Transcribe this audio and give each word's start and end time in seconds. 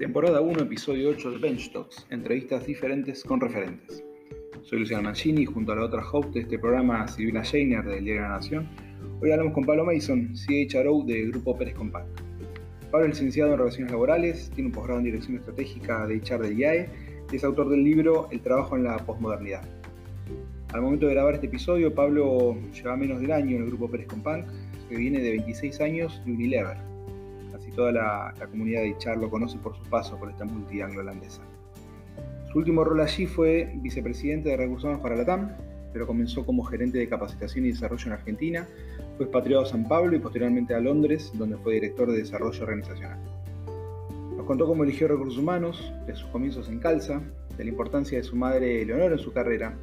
Temporada 0.00 0.40
1, 0.40 0.62
episodio 0.62 1.10
8 1.10 1.32
de 1.32 1.36
Bench 1.36 1.72
Talks, 1.72 2.06
entrevistas 2.08 2.64
diferentes 2.64 3.22
con 3.22 3.38
referentes. 3.38 4.02
Soy 4.62 4.78
Luciano 4.78 5.02
Mancini 5.02 5.42
y 5.42 5.44
junto 5.44 5.72
a 5.72 5.76
la 5.76 5.84
otra 5.84 6.02
host 6.10 6.30
de 6.30 6.40
este 6.40 6.58
programa, 6.58 7.06
Silvina 7.06 7.44
Scheiner 7.44 7.84
del 7.84 8.04
Diario 8.04 8.22
de 8.22 8.28
la 8.30 8.34
Nación, 8.36 8.66
hoy 9.20 9.30
hablamos 9.30 9.52
con 9.52 9.66
Pablo 9.66 9.84
Mason, 9.84 10.32
CHRO 10.32 11.04
del 11.04 11.32
Grupo 11.32 11.54
Pérez 11.54 11.74
Compact. 11.74 12.08
Pablo 12.90 13.08
es 13.08 13.10
licenciado 13.10 13.52
en 13.52 13.58
Relaciones 13.58 13.92
Laborales, 13.92 14.50
tiene 14.54 14.68
un 14.68 14.72
posgrado 14.72 15.00
en 15.00 15.04
Dirección 15.04 15.36
Estratégica 15.36 16.06
de 16.06 16.16
HR 16.16 16.44
del 16.44 16.58
IAE 16.58 16.88
y 17.30 17.36
es 17.36 17.44
autor 17.44 17.68
del 17.68 17.84
libro 17.84 18.26
El 18.30 18.40
trabajo 18.40 18.76
en 18.76 18.84
la 18.84 18.96
posmodernidad. 19.04 19.68
Al 20.72 20.80
momento 20.80 21.08
de 21.08 21.12
grabar 21.12 21.34
este 21.34 21.48
episodio, 21.48 21.94
Pablo 21.94 22.56
lleva 22.72 22.96
menos 22.96 23.20
de 23.20 23.30
año 23.34 23.56
en 23.56 23.64
el 23.64 23.68
Grupo 23.68 23.90
Pérez 23.90 24.06
Compact, 24.06 24.48
que 24.88 24.96
viene 24.96 25.20
de 25.20 25.32
26 25.32 25.78
años 25.82 26.22
de 26.24 26.32
Unilever 26.32 26.89
toda 27.80 27.92
la, 27.92 28.34
comunidad 28.50 28.82
de 28.82 28.94
Char 28.98 29.16
lo 29.16 29.30
conoce 29.30 29.56
por 29.56 29.74
su 29.74 29.82
paso 29.84 30.18
por 30.18 30.28
esta 30.28 30.44
multi 30.44 30.82
holandesa 30.82 31.40
Su 32.52 32.58
último 32.58 32.84
rol 32.84 33.00
allí 33.00 33.26
fue 33.26 33.72
vicepresidente 33.76 34.50
de 34.50 34.58
Recursos 34.58 34.84
Humanos 34.84 35.02
para 35.02 35.16
la 35.16 35.24
TAM, 35.24 35.56
pero 35.90 36.06
comenzó 36.06 36.44
como 36.44 36.62
gerente 36.62 36.98
de 36.98 37.08
capacitación 37.08 37.64
y 37.64 37.68
desarrollo 37.68 38.04
en 38.08 38.12
Argentina, 38.12 38.68
fue 39.16 39.24
expatriado 39.24 39.62
a 39.62 39.66
San 39.66 39.88
Pablo 39.88 40.14
y 40.14 40.18
posteriormente 40.18 40.74
a 40.74 40.80
Londres, 40.80 41.32
donde 41.32 41.56
fue 41.56 41.72
director 41.72 42.10
de 42.12 42.18
desarrollo 42.18 42.62
organizacional. 42.62 43.18
Nos 44.36 44.44
contó 44.44 44.66
cómo 44.66 44.84
eligió 44.84 45.08
recursos 45.08 45.38
humanos, 45.38 45.90
de 46.06 46.14
sus 46.14 46.28
comienzos 46.28 46.68
en 46.68 46.80
Calza, 46.80 47.22
de 47.56 47.64
la 47.64 47.70
importancia 47.70 48.18
de 48.18 48.24
su 48.24 48.36
madre 48.36 48.84
Leonor 48.84 49.12
en 49.12 49.18
su 49.18 49.32
carrera, 49.32 49.74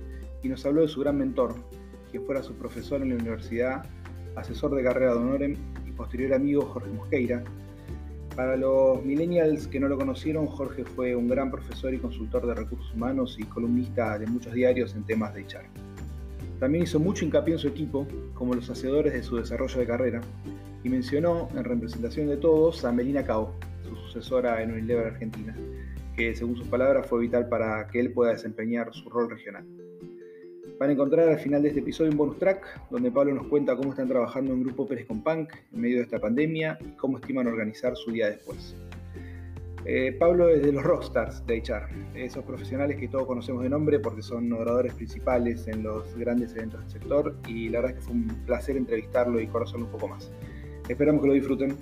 y 0.44 0.50
nos 0.50 0.64
habló 0.68 0.84
de 0.84 0.88
su 0.88 1.00
gran 1.00 1.18
mentor, 1.18 1.56
quien 2.12 2.24
fuera 2.26 2.44
su 2.44 2.54
profesor 2.54 3.02
en 3.02 3.10
la 3.10 3.16
universidad, 3.16 3.86
asesor 4.36 4.76
de 4.76 4.84
carrera 4.84 5.14
de 5.14 5.20
Honorem 5.20 5.56
y 5.88 5.92
posterior 5.94 6.36
amigo 6.36 6.62
Jorge 6.62 6.92
Mosqueira, 6.92 7.44
para 8.38 8.56
los 8.56 9.04
millennials 9.04 9.68
que 9.68 9.80
no 9.80 9.88
lo 9.88 9.98
conocieron, 9.98 10.46
Jorge 10.46 10.86
fue 10.86 11.16
un 11.16 11.28
gran 11.28 11.50
profesor 11.50 11.92
y 11.92 11.98
consultor 11.98 12.46
de 12.46 12.54
recursos 12.54 12.94
humanos 12.94 13.36
y 13.40 13.44
columnista 13.46 14.20
de 14.20 14.28
muchos 14.28 14.54
diarios 14.54 14.94
en 14.94 15.04
temas 15.06 15.34
de 15.34 15.42
HR. 15.42 15.66
También 16.60 16.84
hizo 16.84 17.00
mucho 17.00 17.26
hincapié 17.26 17.56
en 17.56 17.60
su 17.60 17.68
equipo, 17.68 18.08
como 18.36 18.54
los 18.54 18.70
hacedores 18.70 19.14
de 19.14 19.24
su 19.24 19.38
desarrollo 19.38 19.80
de 19.80 19.88
carrera, 19.88 20.22
y 20.84 20.90
mencionó, 20.90 21.50
en 21.56 21.64
representación 21.64 22.28
de 22.28 22.38
todos, 22.38 22.86
a 22.86 22.92
Melina 22.92 23.26
Cao, 23.26 23.56
su 23.82 23.96
sucesora 23.96 24.62
en 24.62 24.72
Unilever 24.72 25.08
Argentina, 25.08 25.56
que 26.16 26.36
según 26.36 26.58
sus 26.58 26.68
palabras 26.68 27.08
fue 27.08 27.22
vital 27.22 27.50
para 27.50 27.88
que 27.88 28.00
él 28.00 28.12
pueda 28.12 28.34
desempeñar 28.34 28.94
su 28.94 29.10
rol 29.10 29.32
regional. 29.32 29.66
Van 30.80 30.90
a 30.90 30.94
encontrar 30.94 31.28
al 31.28 31.40
final 31.40 31.64
de 31.64 31.70
este 31.70 31.80
episodio 31.80 32.12
un 32.12 32.18
bonus 32.18 32.38
track 32.38 32.90
donde 32.92 33.10
Pablo 33.10 33.34
nos 33.34 33.48
cuenta 33.48 33.76
cómo 33.76 33.92
están 33.92 34.08
trabajando 34.08 34.54
en 34.54 34.64
Grupo 34.64 34.86
Pérez 34.86 35.08
con 35.08 35.24
Punk 35.24 35.52
en 35.74 35.82
medio 35.82 35.98
de 35.98 36.04
esta 36.04 36.20
pandemia 36.20 36.78
y 36.82 36.92
cómo 36.92 37.18
estiman 37.18 37.48
organizar 37.48 37.96
su 37.96 38.12
día 38.12 38.30
después. 38.30 38.76
Eh, 39.86 40.16
Pablo 40.20 40.50
es 40.50 40.62
de 40.62 40.72
los 40.72 40.84
rockstars 40.84 41.46
de 41.48 41.58
HR, 41.58 41.88
esos 42.14 42.44
profesionales 42.44 42.98
que 42.98 43.08
todos 43.08 43.26
conocemos 43.26 43.64
de 43.64 43.70
nombre 43.70 44.00
porque 44.00 44.22
son 44.22 44.52
oradores 44.54 44.94
principales 44.94 45.68
en 45.68 45.82
los 45.82 46.16
grandes 46.16 46.54
eventos 46.54 46.82
del 46.82 46.90
sector 46.92 47.36
y 47.48 47.70
la 47.70 47.80
verdad 47.80 47.98
es 47.98 48.04
que 48.04 48.06
fue 48.06 48.14
un 48.14 48.28
placer 48.46 48.78
entrevistarlo 48.78 49.40
y 49.40 49.48
conocerlo 49.48 49.86
un 49.86 49.92
poco 49.92 50.10
más. 50.10 50.32
Esperamos 50.88 51.22
que 51.22 51.28
lo 51.28 51.34
disfruten. 51.34 51.76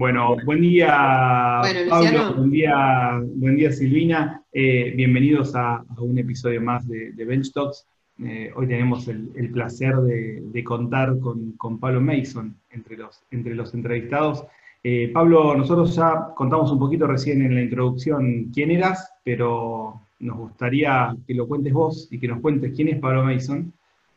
Bueno, 0.00 0.34
buen 0.46 0.62
día, 0.62 1.60
Pablo, 1.90 2.34
buen 2.34 2.50
día, 2.50 3.20
buen 3.34 3.54
día 3.54 3.70
Silvina. 3.70 4.42
Eh, 4.50 4.94
bienvenidos 4.96 5.54
a, 5.54 5.84
un 5.98 6.16
episodio 6.16 6.62
más 6.62 6.88
de, 6.88 7.12
Bench 7.22 7.52
Talks. 7.52 7.86
Eh, 8.24 8.50
hoy 8.56 8.66
tenemos 8.66 9.08
el, 9.08 9.50
placer 9.52 9.94
de, 9.96 10.64
contar 10.64 11.18
con, 11.18 11.78
Pablo 11.78 12.00
Mason 12.00 12.56
entre 12.70 12.96
los, 12.96 13.20
entre 13.30 13.54
los 13.54 13.74
entrevistados. 13.74 14.46
Eh, 14.82 15.10
Pablo, 15.12 15.54
nosotros 15.54 15.94
ya 15.94 16.28
contamos 16.34 16.72
un 16.72 16.78
poquito 16.78 17.06
recién 17.06 17.42
en 17.42 17.54
la 17.54 17.60
introducción 17.60 18.44
quién 18.54 18.70
eras, 18.70 19.12
pero 19.22 20.00
nos 20.18 20.38
gustaría 20.38 21.14
que 21.26 21.34
lo 21.34 21.46
cuentes 21.46 21.74
vos 21.74 22.08
y 22.10 22.18
que 22.18 22.28
nos 22.28 22.40
cuentes 22.40 22.72
quién 22.74 22.88
es 22.88 22.98
Pablo 22.98 23.22
Mason 23.22 23.70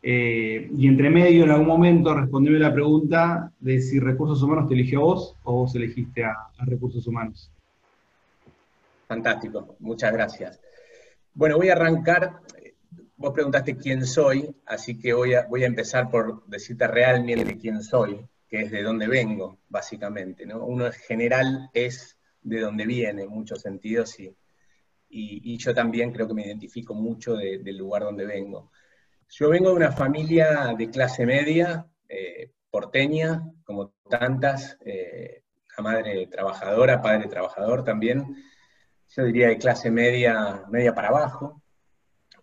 eh, 0.05 0.69
y 0.77 0.87
entre 0.89 1.09
medio, 1.09 1.45
en 1.45 1.51
algún 1.51 1.67
momento, 1.67 2.13
respondeme 2.13 2.59
la 2.59 2.73
pregunta 2.73 3.53
de 3.57 3.79
si 3.79 4.01
Recursos 4.01 4.43
Humanos 4.43 4.67
te 4.67 4.73
eligió 4.73 4.99
a 4.99 5.03
vos 5.03 5.35
o 5.43 5.53
vos 5.59 5.73
elegiste 5.75 6.25
a, 6.25 6.35
Recursos 6.65 7.07
Humanos. 7.07 7.49
Fantástico, 9.07 9.77
muchas 9.79 10.11
gracias. 10.11 10.59
Bueno, 11.33 11.55
voy 11.55 11.69
a 11.69 11.73
arrancar. 11.73 12.41
Vos 13.15 13.31
preguntaste 13.31 13.77
quién 13.77 14.05
soy, 14.05 14.53
así 14.65 14.99
que 14.99 15.13
voy 15.13 15.35
a, 15.35 15.45
voy 15.45 15.63
a 15.63 15.67
empezar 15.67 16.09
por 16.09 16.45
decirte 16.47 16.85
realmente 16.85 17.57
quién 17.57 17.81
soy, 17.81 18.19
que 18.49 18.63
es 18.63 18.71
de 18.71 18.83
dónde 18.83 19.07
vengo, 19.07 19.59
básicamente. 19.69 20.45
¿no? 20.45 20.65
Uno 20.65 20.87
en 20.87 20.91
general 20.91 21.69
es 21.73 22.17
de 22.41 22.59
dónde 22.59 22.85
viene 22.85 23.23
en 23.23 23.29
muchos 23.29 23.61
sentidos 23.61 24.19
y, 24.19 24.35
y, 25.09 25.57
yo 25.57 25.73
también 25.73 26.11
creo 26.11 26.27
que 26.27 26.33
me 26.33 26.45
identifico 26.45 26.93
mucho 26.93 27.35
del 27.35 27.77
lugar 27.77 28.03
donde 28.03 28.25
vengo. 28.25 28.71
Yo 29.35 29.49
vengo 29.49 29.69
de 29.69 29.75
una 29.77 29.91
familia 29.91 30.75
de 30.77 30.91
clase 30.91 31.25
media, 31.25 31.87
eh, 32.07 32.51
porteña, 32.69 33.41
como 33.63 33.95
tantas, 34.07 34.77
eh, 34.85 35.41
madre 35.79 36.27
trabajadora, 36.27 37.01
padre 37.01 37.27
trabajador 37.27 37.83
también, 37.83 38.27
yo 39.07 39.23
diría 39.23 39.47
de 39.47 39.57
clase 39.57 39.89
media, 39.89 40.65
media 40.69 40.93
para 40.93 41.07
abajo. 41.07 41.63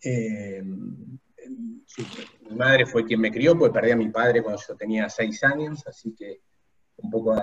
Eh, 0.03 0.65
mi 0.65 2.57
madre 2.57 2.87
fue 2.87 3.05
quien 3.05 3.21
me 3.21 3.31
crió, 3.31 3.57
porque 3.57 3.73
perdí 3.73 3.93
a 3.93 3.97
mi 3.97 4.09
padre 4.09 4.43
cuando 4.43 4.61
yo 4.61 4.75
tenía 4.75 5.09
seis 5.09 5.45
años, 5.45 5.87
así 5.87 6.13
que 6.13 6.41
un 6.97 7.09
poco 7.09 7.41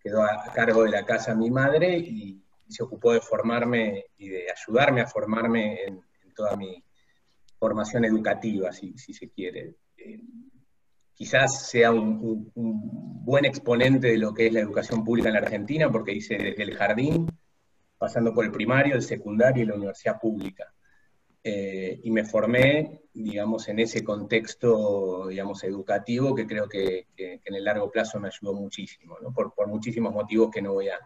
quedó 0.00 0.22
a 0.22 0.50
cargo 0.54 0.84
de 0.84 0.90
la 0.92 1.04
casa 1.04 1.34
mi 1.34 1.50
madre 1.50 1.98
y, 1.98 2.42
se 2.70 2.82
ocupó 2.82 3.14
de 3.14 3.20
formarme 3.22 4.04
y 4.18 4.28
de 4.28 4.46
ayudarme 4.50 5.00
a 5.00 5.06
formarme 5.06 5.84
en 5.84 6.02
toda 6.34 6.54
mi, 6.54 6.84
formación 7.58 8.04
educativa, 8.04 8.72
si, 8.72 8.96
se 8.96 9.30
quiere. 9.30 9.74
Eh, 9.96 10.20
quizás 11.14 11.68
sea 11.68 11.92
un, 11.92 12.50
buen 12.54 13.44
exponente 13.44 14.08
de 14.08 14.18
lo 14.18 14.32
que 14.32 14.46
es 14.46 14.52
la 14.52 14.60
educación 14.60 15.04
pública 15.04 15.28
en 15.28 15.34
la 15.34 15.40
Argentina, 15.40 15.90
porque 15.90 16.12
hice 16.12 16.36
desde 16.36 16.62
el 16.62 16.76
jardín, 16.76 17.26
pasando 17.98 18.32
por 18.32 18.44
el 18.44 18.52
primario, 18.52 18.94
el 18.94 19.02
secundario 19.02 19.64
y 19.64 19.66
la 19.66 19.74
universidad 19.74 20.18
pública. 20.20 20.72
Eh, 21.42 22.00
y 22.02 22.10
me 22.10 22.24
formé, 22.24 23.02
digamos, 23.12 23.68
en 23.68 23.80
ese 23.80 24.04
contexto, 24.04 25.28
digamos, 25.28 25.64
educativo 25.64 26.34
que 26.34 26.46
creo 26.46 26.68
que, 26.68 27.06
en 27.16 27.54
el 27.54 27.64
largo 27.64 27.90
plazo 27.90 28.20
me 28.20 28.28
ayudó 28.28 28.54
muchísimo, 28.54 29.16
por, 29.34 29.54
por, 29.54 29.66
muchísimos 29.68 30.12
motivos 30.12 30.50
que 30.50 30.62
no 30.62 30.74
voy 30.74 30.88
a, 30.88 30.98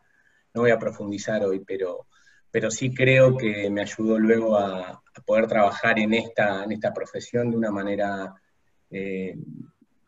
no 0.55 0.63
voy 0.63 0.71
a 0.71 0.79
profundizar 0.79 1.45
hoy, 1.45 1.61
pero, 1.61 2.07
pero 2.51 2.71
sí 2.71 2.93
creo 2.93 3.37
que 3.37 3.71
me 3.71 3.83
ayudó 3.83 4.19
luego 4.19 4.57
a, 4.57 5.02
poder 5.21 5.47
trabajar 5.47 5.99
en 5.99 6.15
esta, 6.15 6.65
en 6.65 6.73
esta 6.73 6.93
profesión 6.93 7.51
de 7.51 7.57
una 7.57 7.71
manera, 7.71 8.35
eh, 8.91 9.37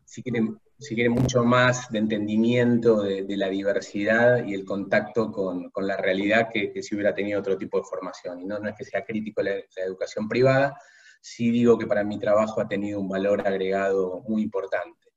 si, 0.05 0.23
quieren, 0.23 0.59
si 0.79 0.95
quieren, 0.95 1.13
mucho 1.13 1.45
más 1.45 1.91
de 1.91 1.99
entendimiento 1.99 3.03
de, 3.03 3.25
la 3.37 3.49
diversidad 3.49 4.45
y 4.45 4.55
el 4.55 4.65
contacto 4.65 5.31
con, 5.31 5.71
la 5.77 5.97
realidad 5.97 6.49
que, 6.53 6.83
si 6.83 6.95
hubiera 6.95 7.15
tenido 7.15 7.41
otro 7.41 7.59
tipo 7.59 7.79
de 7.79 7.85
formación. 7.85 8.41
Y 8.41 8.45
no, 8.47 8.59
no 8.59 8.69
es 8.69 8.77
que 8.77 8.85
sea 8.85 9.05
crítico 9.05 9.43
la, 9.43 9.57
educación 9.77 10.29
privada, 10.29 10.79
sí 11.21 11.51
digo 11.51 11.79
que 11.79 11.87
para 11.87 12.05
mi 12.05 12.19
trabajo 12.19 12.61
ha 12.61 12.69
tenido 12.69 13.01
un 13.01 13.09
valor 13.09 13.47
agregado 13.47 14.23
muy 14.27 14.43
importante. 14.43 15.13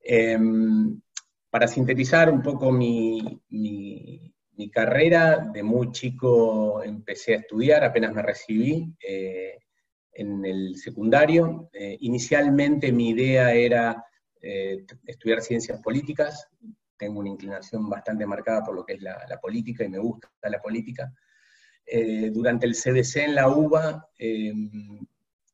Em, 0.00 1.00
para 1.48 1.68
sintetizar 1.68 2.30
un 2.30 2.42
poco 2.42 2.72
mi 2.72 4.31
carrera, 4.70 5.48
de 5.52 5.62
muy 5.62 5.90
chico 5.92 6.82
empecé 6.82 7.34
a 7.34 7.38
estudiar, 7.38 7.84
apenas 7.84 8.12
me 8.12 8.22
recibí 8.22 8.94
eh, 9.06 9.58
en 10.12 10.44
el 10.44 10.76
secundario. 10.76 11.68
Eh, 11.72 11.96
inicialmente 12.00 12.92
mi 12.92 13.10
idea 13.10 13.52
era 13.52 14.04
eh, 14.40 14.84
estudiar 15.06 15.40
ciencias 15.40 15.80
políticas, 15.80 16.48
tengo 16.96 17.20
una 17.20 17.30
inclinación 17.30 17.88
bastante 17.88 18.26
marcada 18.26 18.62
por 18.64 18.74
lo 18.74 18.84
que 18.84 18.94
es 18.94 19.02
la, 19.02 19.38
política 19.40 19.84
y 19.84 19.88
me 19.88 19.98
gusta 19.98 20.28
la 20.44 20.60
política. 20.60 21.12
durante 22.32 22.66
el 22.66 22.74
CDC 22.74 23.16
en 23.16 23.34
la 23.34 23.48
UBA 23.48 24.08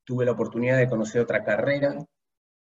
tuve 0.05 0.27
la 0.27 0.33
oportunidad 0.33 0.77
de 0.77 0.89
conocer 0.89 1.23
otra 1.23 1.43
carrera 1.43 1.97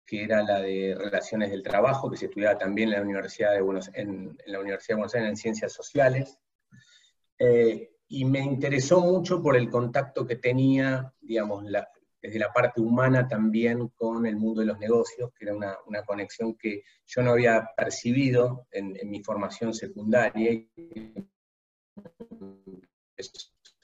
que 0.06 0.22
era 0.24 0.42
la 0.42 0.60
de 0.60 0.94
Relaciones 0.96 1.50
del 1.50 1.62
Trabajo, 1.62 2.10
que 2.10 2.16
se 2.16 2.26
estudiaba 2.26 2.58
también 2.58 2.88
en 2.88 2.96
la 2.96 3.02
Universidad 3.02 3.52
de 3.52 3.62
Buenos, 3.62 3.90
en, 3.94 4.36
la 4.46 4.60
Universidad 4.60 4.96
de 4.96 5.00
Buenos 5.00 5.14
Aires 5.14 5.30
en 5.30 5.36
Ciencias 5.36 5.72
Sociales. 5.72 6.38
Eh, 7.38 7.90
y 8.08 8.24
me 8.24 8.40
interesó 8.40 9.00
mucho 9.00 9.42
por 9.42 9.56
el 9.56 9.70
contacto 9.70 10.26
que 10.26 10.36
tenía, 10.36 11.12
digamos, 11.20 11.64
desde 12.20 12.38
la 12.38 12.52
parte 12.52 12.80
humana 12.80 13.26
también 13.26 13.88
con 13.88 14.26
el 14.26 14.36
mundo 14.36 14.60
de 14.60 14.66
los 14.66 14.78
negocios, 14.78 15.32
que 15.36 15.46
era 15.46 15.56
una, 15.56 15.76
una 15.86 16.02
conexión 16.02 16.54
que 16.54 16.82
yo 17.06 17.22
no 17.22 17.32
había 17.32 17.70
percibido 17.76 18.66
en, 18.70 18.96
mi 19.10 19.22
formación 19.22 19.72
secundaria 19.72 20.52
y 20.52 20.70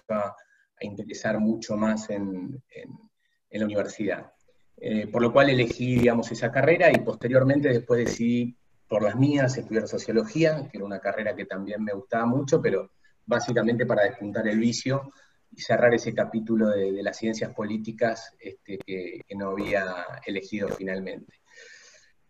a, 0.09 0.15
a 0.17 0.85
interesar 0.85 1.39
mucho 1.39 1.77
más 1.77 2.11
en, 2.11 2.63
en 3.51 3.61
la 3.61 3.67
universidad. 3.67 4.33
Eh, 4.83 5.07
por 5.09 5.21
lo 5.21 5.31
cual 5.31 5.51
elegí, 5.51 5.97
digamos, 5.97 6.33
esa 6.33 6.51
carrera 6.51 6.91
y 6.91 7.01
posteriormente 7.01 7.69
después 7.69 8.01
decidí 8.01 8.57
por 8.89 9.03
las 9.03 9.15
mías, 9.15 9.57
estudiar 9.59 9.87
sociología, 9.87 10.69
que 10.71 10.79
era 10.79 10.87
una 10.87 11.01
carrera 11.01 11.37
que 11.37 11.45
también 11.45 11.85
me 11.85 11.93
gustaba 11.93 12.25
mucho, 12.25 12.63
pero 12.63 12.93
básicamente 13.27 13.85
para 13.85 14.05
despuntar 14.05 14.49
el 14.49 14.59
vicio 14.59 15.13
y 15.51 15.61
cerrar 15.61 15.93
ese 15.93 16.15
capítulo 16.15 16.71
de, 16.71 17.03
las 17.03 17.19
ciencias 17.19 17.53
políticas 17.55 18.35
este, 18.41 18.79
que, 18.79 19.21
no 19.37 19.51
había 19.51 20.07
elegido 20.25 20.69
finalmente. 20.69 21.35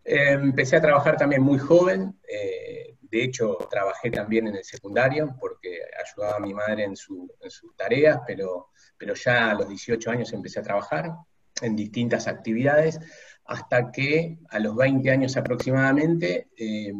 Eh, 0.04 0.32
empecé 0.32 0.76
a 0.76 0.82
trabajar 0.82 1.16
también 1.16 1.42
muy 1.42 1.58
joven, 1.58 2.18
eh, 2.28 2.96
de 3.00 3.24
hecho 3.24 3.58
trabajé 3.70 4.10
también 4.10 4.48
en 4.48 4.56
el 4.56 4.64
secundario 4.64 5.36
porque 5.38 5.80
ayudaba 6.04 6.36
a 6.36 6.40
mi 6.40 6.52
madre 6.52 6.84
en, 6.84 6.96
sus 6.96 7.30
tareas, 7.76 8.20
pero, 8.26 8.70
pero 8.98 9.14
ya 9.14 9.50
a 9.50 9.54
los 9.54 9.68
18 9.68 10.10
años 10.10 10.32
empecé 10.32 10.58
a 10.58 10.64
trabajar 10.64 11.12
en 11.62 11.76
distintas 11.76 12.26
actividades 12.26 13.00
hasta 13.44 13.90
que 13.90 14.38
a 14.48 14.60
los 14.60 14.76
20 14.76 15.10
años 15.10 15.36
aproximadamente 15.36 16.50
eh, 16.56 16.92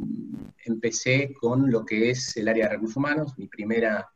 empecé 0.64 1.32
con 1.32 1.70
lo 1.70 1.84
que 1.84 2.10
es 2.10 2.36
el 2.36 2.48
área 2.48 2.66
de 2.66 2.72
recursos 2.72 2.96
humanos, 2.96 3.34
mi 3.38 3.46
primera 3.46 4.08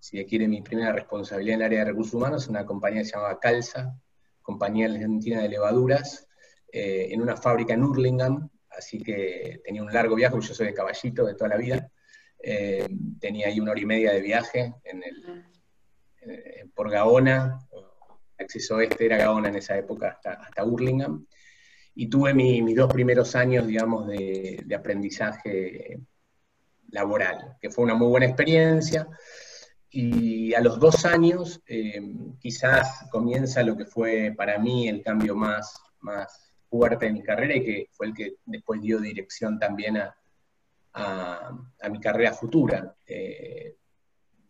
si 0.00 0.24
quiere, 0.26 0.48
mi 0.48 0.62
primera 0.62 0.92
responsabilidad 0.92 1.54
en 1.54 1.60
el 1.60 1.66
área 1.66 1.78
de 1.80 1.84
recursos 1.86 2.14
humanos, 2.14 2.48
una 2.48 2.64
compañía 2.64 3.02
que 3.02 3.06
se 3.06 3.12
llamaba 3.12 3.38
Calza, 3.38 3.94
compañía 4.42 4.86
argentina 4.86 5.40
de 5.42 5.48
levaduras, 5.48 6.28
eh, 6.72 7.08
en 7.10 7.22
una 7.22 7.36
fábrica 7.36 7.74
en 7.74 7.84
Hurlingham, 7.84 8.48
así 8.70 9.02
que 9.02 9.60
tenía 9.64 9.82
un 9.82 9.92
largo 9.92 10.16
viaje, 10.16 10.36
yo 10.40 10.54
soy 10.54 10.66
de 10.66 10.74
caballito 10.74 11.24
de 11.24 11.34
toda 11.34 11.50
la 11.50 11.56
vida, 11.56 11.90
eh, 12.42 12.88
tenía 13.20 13.48
ahí 13.48 13.60
una 13.60 13.72
hora 13.72 13.80
y 13.80 13.86
media 13.86 14.12
de 14.12 14.20
viaje 14.20 14.74
en 14.84 15.02
el, 15.02 15.44
por 16.74 16.90
Gaona, 16.90 17.58
acceso 18.44 18.80
este 18.80 19.06
era 19.06 19.18
Gaona 19.18 19.48
en 19.48 19.56
esa 19.56 19.76
época 19.76 20.08
hasta, 20.08 20.32
hasta 20.34 20.64
Hurlingham, 20.64 21.26
y 21.94 22.08
tuve 22.08 22.34
mis 22.34 22.76
dos 22.76 22.92
primeros 22.92 23.36
años, 23.36 23.66
digamos, 23.66 24.08
de, 24.08 24.62
de 24.64 24.74
aprendizaje 24.74 26.00
laboral, 26.88 27.56
que 27.60 27.70
fue 27.70 27.84
una 27.84 27.94
muy 27.94 28.08
buena 28.08 28.26
experiencia 28.26 29.08
y 29.96 30.52
a 30.54 30.60
los 30.60 30.80
dos 30.80 31.04
años 31.04 31.62
eh, 31.68 32.02
quizás 32.40 33.08
comienza 33.12 33.62
lo 33.62 33.76
que 33.76 33.84
fue 33.84 34.34
para 34.36 34.58
mí 34.58 34.88
el 34.88 35.00
cambio 35.02 35.36
más, 35.36 35.80
más 36.00 36.52
fuerte 36.68 37.06
de 37.06 37.12
mi 37.12 37.22
carrera 37.22 37.54
y 37.54 37.64
que 37.64 37.88
fue 37.92 38.08
el 38.08 38.14
que 38.14 38.34
después 38.44 38.80
dio 38.80 38.98
dirección 38.98 39.56
también 39.56 39.98
a, 39.98 40.16
a, 40.94 41.88
mi 41.88 42.00
carrera 42.00 42.32
futura. 42.32 42.96
Eh, 43.06 43.76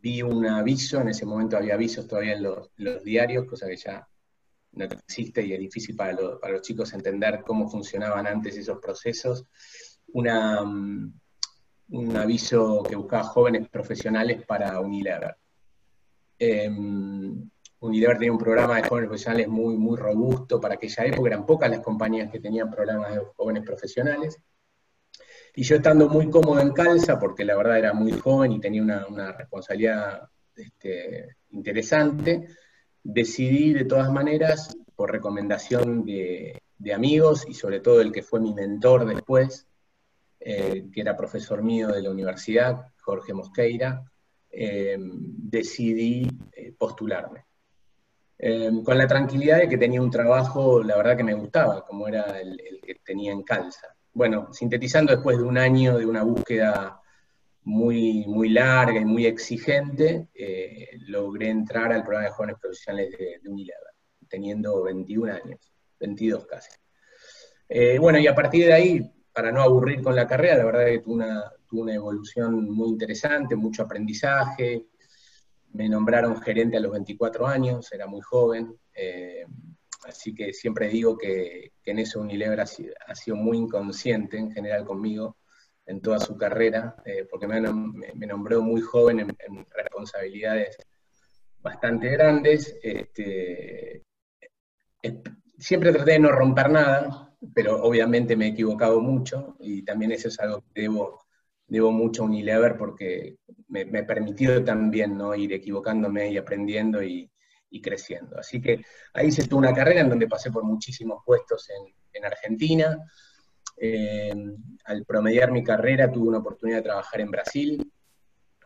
vi 0.04 0.20
un 0.20 0.44
aviso, 0.44 1.00
en 1.00 1.08
ese 1.08 1.24
momento 1.24 1.56
había 1.56 1.72
avisos 1.72 2.06
todavía 2.06 2.34
en 2.34 2.42
los, 2.42 2.68
diarios, 3.02 3.46
cosa 3.46 3.66
que 3.66 3.76
ya 3.76 4.06
no 4.72 4.84
existe 4.84 5.42
y 5.42 5.54
es 5.54 5.58
difícil 5.58 5.96
para, 5.96 6.12
los 6.12 6.60
chicos 6.60 6.92
entender 6.92 7.42
cómo 7.46 7.70
funcionaban 7.70 8.26
antes 8.26 8.54
esos 8.58 8.78
procesos. 8.80 9.46
Una, 10.12 10.60
un 10.60 12.16
aviso 12.16 12.82
que 12.82 12.96
buscaba 12.96 13.22
jóvenes 13.24 13.66
profesionales 13.70 14.44
para 14.46 14.78
Unilever. 14.78 15.36
Em, 16.38 17.48
Unilever 17.80 18.18
tenía 18.18 18.32
un 18.32 18.38
programa 18.38 18.76
de 18.76 18.86
jóvenes 18.86 19.08
profesionales 19.08 19.48
muy, 19.48 19.78
muy 19.78 19.96
robusto 19.96 20.60
para 20.60 20.74
aquella 20.74 21.06
época, 21.06 21.28
eran 21.28 21.46
pocas 21.46 21.70
las 21.70 21.80
compañías 21.80 22.30
que 22.30 22.40
tenían 22.40 22.70
programas 22.70 23.14
de 23.14 23.22
jóvenes 23.36 23.62
profesionales. 23.64 24.38
Y 25.54 25.62
yo 25.62 25.76
estando 25.76 26.08
muy 26.08 26.30
cómodo 26.30 26.60
en 26.60 26.72
Calza, 26.72 27.18
porque 27.18 27.44
la 27.44 27.56
verdad 27.56 27.78
era 27.78 27.92
muy 27.92 28.12
joven 28.12 28.52
y 28.52 28.60
tenía 28.60 28.82
una, 29.08 29.32
responsabilidad 29.32 30.28
este, 30.56 31.36
interesante, 31.50 32.48
decidí 33.02 33.72
de 33.72 33.84
todas 33.84 34.10
maneras, 34.10 34.76
por 34.96 35.10
recomendación 35.10 36.04
de, 36.04 36.60
de 36.78 36.92
amigos 36.92 37.44
y 37.48 37.54
sobre 37.54 37.80
todo 37.80 38.00
el 38.00 38.12
que 38.12 38.22
fue 38.22 38.40
mi 38.40 38.52
mentor 38.52 39.06
después, 39.06 39.66
eh, 40.40 40.90
que 40.92 41.00
era 41.00 41.16
profesor 41.16 41.62
mío 41.62 41.88
de 41.88 42.02
la 42.02 42.10
universidad, 42.10 42.88
Jorge 43.00 43.32
Mosqueira, 43.32 44.04
eh, 44.50 44.98
decidí 44.98 46.28
eh, 46.52 46.74
postularme. 46.76 47.46
con 48.84 48.98
la 48.98 49.06
tranquilidad 49.06 49.58
de 49.60 49.68
que 49.68 49.78
tenía 49.78 50.02
un 50.02 50.10
trabajo, 50.10 50.82
la 50.82 50.96
verdad 50.96 51.16
que 51.16 51.24
me 51.24 51.32
gustaba, 51.32 51.82
como 51.86 52.06
era 52.08 52.38
el, 52.38 52.58
que 52.82 52.96
tenía 52.96 53.32
en 53.32 53.42
Calza. 53.42 53.93
Bueno, 54.14 54.52
sintetizando 54.52 55.12
después 55.12 55.36
de 55.36 55.42
un 55.42 55.58
año 55.58 55.98
de 55.98 56.06
una 56.06 56.22
búsqueda 56.22 57.00
muy, 57.64 58.24
muy 58.26 58.48
larga 58.48 59.00
y 59.00 59.04
muy 59.04 59.26
exigente, 59.26 60.28
logré 61.08 61.48
entrar 61.50 61.92
al 61.92 62.02
programa 62.02 62.28
de 62.28 62.32
jóvenes 62.32 62.56
profesionales 62.60 63.10
de, 63.18 63.50
Unilever, 63.50 63.94
teniendo 64.28 64.82
21 64.84 65.32
años, 65.32 65.72
22 65.98 66.46
casi. 66.46 66.70
bueno, 67.98 68.18
y 68.18 68.26
a 68.26 68.34
partir 68.34 68.66
de 68.66 68.72
ahí 68.72 69.14
para 69.32 69.50
no 69.50 69.62
aburrir 69.62 70.00
con 70.00 70.14
la 70.14 70.28
carrera, 70.28 70.58
la 70.58 70.64
verdad 70.64 70.88
es 70.88 70.98
que 70.98 71.04
tuve 71.04 71.14
una, 71.16 71.52
una 71.72 71.94
evolución 71.94 72.70
muy 72.70 72.88
interesante, 72.90 73.56
mucho 73.56 73.82
aprendizaje. 73.82 74.86
Me 75.72 75.88
nombraron 75.88 76.40
gerente 76.40 76.76
a 76.76 76.80
los 76.80 76.92
24 76.92 77.46
años, 77.46 77.92
era 77.92 78.06
muy 78.06 78.20
joven, 78.20 78.78
eh, 78.94 79.44
así 80.06 80.34
que 80.34 80.52
siempre 80.52 80.88
digo 80.88 81.16
que, 81.16 81.72
en 81.84 81.98
eso 81.98 82.20
Unilever 82.20 82.60
ha 82.60 82.66
sido, 82.66 83.36
muy 83.36 83.58
inconsciente 83.58 84.38
en 84.38 84.50
general 84.52 84.84
conmigo 84.84 85.36
en 85.86 86.00
toda 86.00 86.18
su 86.18 86.36
carrera, 86.36 86.96
eh, 87.04 87.26
porque 87.30 87.46
me, 87.46 87.60
nombró 88.26 88.62
muy 88.62 88.80
joven 88.80 89.20
en, 89.20 89.66
responsabilidades 89.74 90.76
bastante 91.60 92.08
grandes. 92.10 92.76
Este, 92.82 94.02
siempre 95.58 95.92
traté 95.92 96.12
de 96.12 96.18
no 96.20 96.32
romper 96.32 96.70
nada, 96.70 97.34
pero 97.54 97.82
obviamente 97.82 98.36
me 98.36 98.46
he 98.46 98.50
equivocado 98.50 99.00
mucho 99.00 99.56
y 99.60 99.82
también 99.82 100.12
eso 100.12 100.28
es 100.28 100.40
algo 100.40 100.62
que 100.72 100.82
debo, 100.82 101.20
debo 101.66 101.92
mucho 101.92 102.22
a 102.22 102.26
Unilever 102.26 102.78
porque 102.78 103.36
me, 103.68 103.84
me 103.84 104.04
permitido 104.04 104.64
también 104.64 105.18
¿no? 105.18 105.34
ir 105.34 105.52
equivocándome 105.52 106.30
y 106.30 106.38
aprendiendo 106.38 107.02
y, 107.02 107.30
creciendo. 107.80 108.38
Así 108.38 108.60
que 108.60 108.84
ahí 109.12 109.30
se 109.30 109.46
tuvo 109.46 109.58
una 109.58 109.74
carrera 109.74 110.00
en 110.00 110.08
donde 110.08 110.28
pasé 110.28 110.50
por 110.50 110.64
muchísimos 110.64 111.22
puestos 111.24 111.68
en, 111.70 112.24
Argentina. 112.24 112.96
Eh, 113.76 114.32
al 114.84 115.04
promediar 115.04 115.50
mi 115.50 115.64
carrera 115.64 116.10
tuve 116.10 116.28
una 116.28 116.38
oportunidad 116.38 116.78
de 116.78 116.84
trabajar 116.84 117.20
en 117.20 117.30
Brasil 117.30 117.92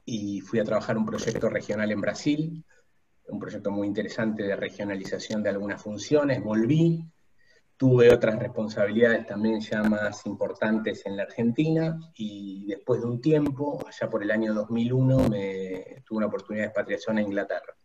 y 0.05 0.41
fui 0.43 0.61
a 0.61 0.65
trabajar 0.65 0.99
un 0.99 1.07
proyecto 1.07 1.49
regional 1.49 1.91
en 1.91 2.01
Brasil, 2.01 2.65
un 3.29 3.39
proyecto 3.39 3.71
muy 3.71 3.87
interesante 3.87 4.43
de 4.43 4.55
regionalización 4.55 5.43
de 5.43 5.49
algunas 5.49 5.83
funciones. 5.83 6.43
Volví, 6.43 7.03
Tuve 7.79 8.13
otras 8.13 8.37
responsabilidades 8.41 9.25
también 9.25 9.61
ya 9.61 9.85
más 9.85 10.27
importantes 10.27 11.07
en 11.07 11.17
la 11.17 11.23
Argentina 11.23 11.97
y 12.13 12.67
después 12.67 13.01
de 13.01 13.07
un 13.07 13.21
tiempo, 13.21 13.79
allá 13.87 14.11
por 14.11 14.21
el 14.25 14.33
año 14.33 14.53
2001, 14.53 15.29
me, 15.29 16.03
tuve 16.05 16.19
una 16.19 16.27
oportunidad 16.27 16.65
de 16.65 16.69
expatriación 16.71 17.19
a 17.19 17.23
Inglaterra. 17.23 17.77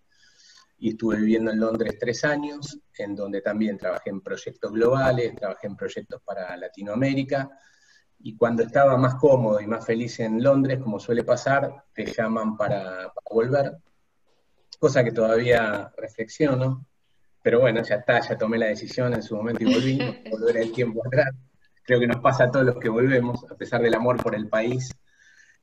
Y 0.84 0.90
estuve 0.90 1.16
viviendo 1.16 1.50
en 1.50 1.62
Londres 1.62 1.96
tres 1.98 2.26
años, 2.26 2.78
en 2.98 3.16
donde 3.16 3.40
también 3.40 3.78
trabajé 3.78 4.10
en 4.10 4.20
proyectos 4.20 4.70
globales, 4.74 5.34
trabajé 5.34 5.68
en 5.68 5.78
proyectos 5.78 6.22
para 6.26 6.58
Latinoamérica. 6.58 7.50
Y 8.20 8.36
cuando 8.36 8.64
estaba 8.64 8.98
más 8.98 9.16
cómodo 9.16 9.62
y 9.62 9.66
más 9.66 9.86
feliz 9.86 10.20
en 10.20 10.44
Londres, 10.44 10.80
como 10.80 11.00
suele 11.00 11.24
pasar, 11.24 11.86
te 11.94 12.06
llaman 12.06 12.58
para, 12.58 13.14
para 13.14 13.30
volver. 13.32 13.78
Cosa 14.78 15.06
que 15.06 15.14
todavía 15.14 15.90
reflexiono, 15.96 16.86
pero 17.42 17.62
bueno, 17.62 17.82
ya 17.82 17.96
está, 17.96 18.20
ya 18.20 18.38
tomé 18.38 18.58
la 18.58 18.66
decisión 18.66 19.14
en 19.14 19.24
su 19.24 19.38
momento 19.38 19.64
y 19.64 19.74
volví, 19.74 19.98
volver 20.32 20.58
el 20.58 20.74
tiempo 20.74 21.02
atrás. 21.08 21.34
Creo 21.86 22.02
que 22.02 22.08
nos 22.08 22.20
pasa 22.20 22.44
a 22.44 22.52
todos 22.52 22.66
los 22.66 22.76
que 22.76 22.90
volvemos, 22.90 23.50
a 23.50 23.56
pesar 23.56 23.82
del 23.82 23.96
amor 23.96 24.22
por 24.22 24.36
el 24.36 24.50
país. 24.50 24.94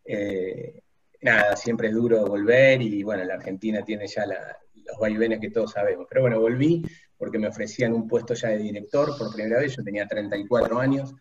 Eh, 0.02 0.80
nada, 1.20 1.56
siempre 1.56 1.88
es 1.88 1.94
duro 1.94 2.24
volver 2.24 2.80
y 2.80 3.02
bueno, 3.02 3.22
la 3.24 3.34
Argentina 3.34 3.82
tiene 3.84 4.06
ya 4.06 4.24
los 4.90 4.98
vaivenes 4.98 5.40
que 5.40 5.50
todos 5.50 5.72
sabemos. 5.72 6.06
Pero 6.08 6.22
bueno, 6.22 6.40
volví 6.40 6.84
porque 7.16 7.38
me 7.38 7.48
ofrecían 7.48 7.92
un 7.92 8.08
puesto 8.08 8.34
ya 8.34 8.48
de 8.48 8.58
director 8.58 9.16
por 9.18 9.32
primera 9.32 9.60
vez, 9.60 9.76
yo 9.76 9.84
tenía 9.84 10.06
34 10.06 10.78
años, 10.78 11.14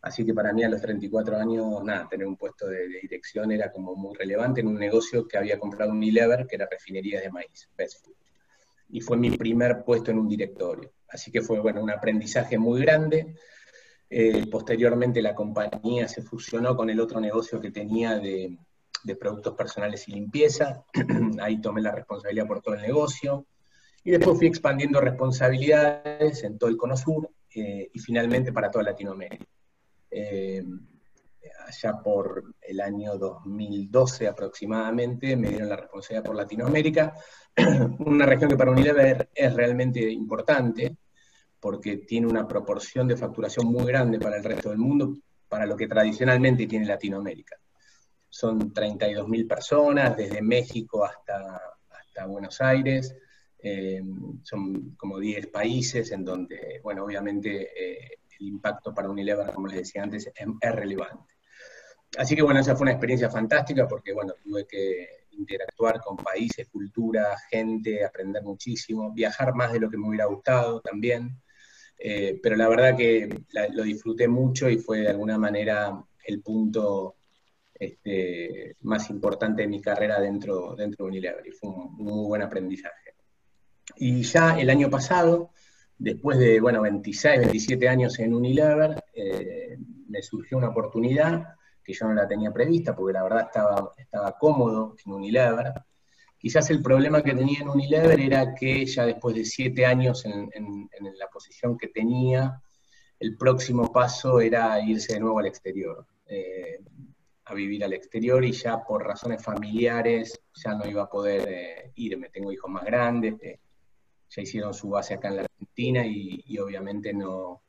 así 0.00 0.24
que 0.24 0.32
para 0.32 0.52
mí 0.52 0.64
a 0.64 0.68
los 0.68 0.80
34 0.80 1.36
años, 1.36 1.84
nada, 1.84 2.08
tener 2.08 2.26
un 2.26 2.36
puesto 2.36 2.66
de, 2.66 2.88
dirección 3.02 3.52
era 3.52 3.70
como 3.70 3.94
muy 3.94 4.16
relevante 4.16 4.62
en 4.62 4.68
un 4.68 4.78
negocio 4.78 5.28
que 5.28 5.36
había 5.36 5.58
comprado 5.58 5.90
un 5.90 5.98
Unilever, 5.98 6.46
que 6.46 6.56
era 6.56 6.66
refinería 6.70 7.20
de 7.20 7.30
maíz, 7.30 7.68
Best 7.76 8.04
Food 8.04 8.14
y 8.92 9.00
fue 9.00 9.16
mi 9.16 9.30
primer 9.30 9.82
puesto 9.84 10.10
en 10.10 10.18
un 10.18 10.28
directorio. 10.28 10.92
Así 11.08 11.32
que 11.32 11.40
fue 11.40 11.58
bueno, 11.60 11.82
un 11.82 11.90
aprendizaje 11.90 12.58
muy 12.58 12.82
grande. 12.82 13.34
Eh, 14.08 14.46
posteriormente 14.50 15.22
la 15.22 15.34
compañía 15.34 16.06
se 16.06 16.22
fusionó 16.22 16.76
con 16.76 16.90
el 16.90 17.00
otro 17.00 17.18
negocio 17.18 17.58
que 17.58 17.70
tenía 17.70 18.18
de, 18.18 18.58
productos 19.18 19.54
personales 19.54 20.08
y 20.08 20.12
limpieza. 20.12 20.84
Ahí 21.40 21.60
tomé 21.60 21.82
la 21.82 21.92
responsabilidad 21.92 22.46
por 22.46 22.60
todo 22.60 22.74
el 22.74 22.82
negocio. 22.82 23.46
Y 24.04 24.10
después 24.10 24.38
fui 24.38 24.48
expandiendo 24.48 25.00
responsabilidades 25.00 26.42
en 26.42 26.58
todo 26.58 26.68
el 26.70 26.76
Cono 26.76 26.96
Sur 26.96 27.30
eh, 27.54 27.90
y 27.92 27.98
finalmente 28.00 28.52
para 28.52 28.70
toda 28.70 28.84
Latinoamérica. 28.84 29.44
Eh, 30.10 30.64
allá 31.66 32.00
por 32.02 32.54
el 32.60 32.80
año 32.80 33.16
2012 33.16 34.28
aproximadamente, 34.28 35.36
me 35.36 35.50
dieron 35.50 35.68
la 35.68 35.76
responsabilidad 35.76 36.24
por 36.24 36.36
Latinoamérica, 36.36 37.14
una 38.00 38.26
región 38.26 38.50
que 38.50 38.56
para 38.56 38.70
Unilever 38.70 39.30
es 39.34 39.54
realmente 39.54 40.00
importante, 40.10 40.96
porque 41.60 41.98
tiene 41.98 42.26
una 42.26 42.46
proporción 42.46 43.06
de 43.06 43.16
facturación 43.16 43.66
muy 43.66 43.84
grande 43.84 44.18
para 44.18 44.36
el 44.36 44.44
resto 44.44 44.70
del 44.70 44.78
mundo, 44.78 45.14
para 45.48 45.66
lo 45.66 45.76
que 45.76 45.86
tradicionalmente 45.86 46.66
tiene 46.66 46.86
Latinoamérica. 46.86 47.56
Son 48.34 48.72
32.000 48.72 49.46
personas, 49.46 50.16
desde 50.16 50.40
México 50.40 51.04
hasta, 51.04 51.60
hasta 51.90 52.24
Buenos 52.24 52.62
Aires, 52.62 53.14
eh, 53.62 54.02
son 54.42 54.96
como 54.96 55.18
10 55.18 55.48
países 55.48 56.10
en 56.12 56.24
donde, 56.24 56.80
bueno, 56.82 57.04
obviamente 57.04 57.68
eh, 57.76 58.20
el 58.40 58.48
impacto 58.48 58.94
para 58.94 59.10
Unilever, 59.10 59.52
como 59.52 59.66
les 59.66 59.80
decía 59.80 60.02
antes, 60.02 60.26
es, 60.34 60.74
relevante. 60.74 61.34
Así 62.16 62.34
que 62.34 62.40
bueno, 62.40 62.60
esa 62.60 62.74
fue 62.74 62.84
una 62.84 62.92
experiencia 62.92 63.28
fantástica 63.28 63.86
porque 63.86 64.14
bueno, 64.14 64.32
tuve 64.42 64.66
que 64.66 65.26
interactuar 65.32 66.00
con 66.00 66.16
países, 66.16 66.68
cultura, 66.68 67.36
gente, 67.50 68.02
aprender 68.02 68.42
muchísimo, 68.42 69.12
viajar 69.12 69.54
más 69.54 69.74
de 69.74 69.80
lo 69.80 69.90
que 69.90 69.98
me 69.98 70.08
hubiera 70.08 70.24
gustado 70.24 70.80
también. 70.80 71.38
Eh, 71.98 72.40
pero 72.42 72.56
la 72.56 72.66
verdad 72.66 72.96
que 72.96 73.28
lo 73.74 73.82
disfruté 73.82 74.26
mucho 74.26 74.70
y 74.70 74.78
fue 74.78 75.00
de 75.00 75.08
alguna 75.10 75.36
manera 75.36 76.02
el 76.24 76.40
punto 76.40 77.16
este, 77.82 78.76
más 78.82 79.10
importante 79.10 79.62
de 79.62 79.68
mi 79.68 79.80
carrera 79.80 80.20
dentro, 80.20 80.76
dentro 80.76 81.04
de 81.04 81.10
Unilever 81.10 81.44
y 81.44 81.50
fue 81.50 81.68
un, 81.68 81.96
muy 81.96 82.28
buen 82.28 82.42
aprendizaje. 82.42 83.16
Y 83.96 84.22
ya 84.22 84.56
el 84.56 84.70
año 84.70 84.88
pasado, 84.88 85.50
después 85.98 86.38
de 86.38 86.60
bueno, 86.60 86.80
26, 86.82 87.40
27 87.40 87.88
años 87.88 88.18
en 88.20 88.34
Unilever, 88.34 89.02
eh, 89.12 89.76
me 90.08 90.22
surgió 90.22 90.58
una 90.58 90.68
oportunidad 90.68 91.56
que 91.82 91.92
yo 91.92 92.06
no 92.06 92.14
la 92.14 92.28
tenía 92.28 92.52
prevista, 92.52 92.94
porque 92.94 93.14
la 93.14 93.24
verdad 93.24 93.46
estaba, 93.46 93.92
estaba 93.98 94.38
cómodo 94.38 94.94
en 95.04 95.12
Unilever. 95.12 95.72
Quizás 96.38 96.70
el 96.70 96.80
problema 96.80 97.20
que 97.20 97.34
tenía 97.34 97.62
en 97.62 97.68
Unilever 97.68 98.20
era 98.20 98.54
que 98.54 98.86
ya 98.86 99.06
después 99.06 99.34
de 99.34 99.44
siete 99.44 99.84
años 99.84 100.24
en, 100.24 100.48
la 101.18 101.26
posición 101.26 101.76
que 101.76 101.88
tenía, 101.88 102.62
el 103.18 103.36
próximo 103.36 103.90
paso 103.90 104.40
era 104.40 104.80
irse 104.80 105.14
de 105.14 105.20
nuevo 105.20 105.40
al 105.40 105.46
exterior, 105.46 106.06
eh, 106.26 106.78
a 107.44 107.54
vivir 107.54 107.84
al 107.84 107.92
exterior 107.92 108.44
y 108.44 108.52
ya 108.52 108.82
por 108.82 109.04
razones 109.04 109.42
familiares 109.42 110.40
ya 110.54 110.74
no 110.74 110.86
iba 110.86 111.02
a 111.02 111.10
poder 111.10 111.48
eh, 111.48 111.92
irme. 111.96 112.28
Tengo 112.28 112.52
hijos 112.52 112.70
más 112.70 112.84
grandes, 112.84 113.34
eh, 113.42 113.60
ya 114.28 114.42
hicieron 114.42 114.72
su 114.74 114.90
base 114.90 115.14
acá 115.14 115.28
en 115.28 115.36
la 115.36 115.42
Argentina 115.42 116.04
y 116.06 116.58
obviamente 116.58 117.12
no, 117.12 117.62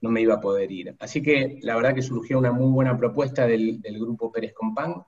no 0.00 0.10
me 0.10 0.20
iba 0.20 0.34
a 0.34 0.40
poder 0.40 0.70
ir. 0.70 0.96
Así 0.98 1.22
que 1.22 1.58
la 1.62 1.76
verdad 1.76 1.94
que 1.94 2.02
surgió 2.02 2.38
una 2.38 2.52
muy 2.52 2.70
buena 2.70 2.96
propuesta 2.96 3.46
del, 3.46 3.80
grupo 3.98 4.30
Pérez 4.30 4.52
Compán 4.54 5.04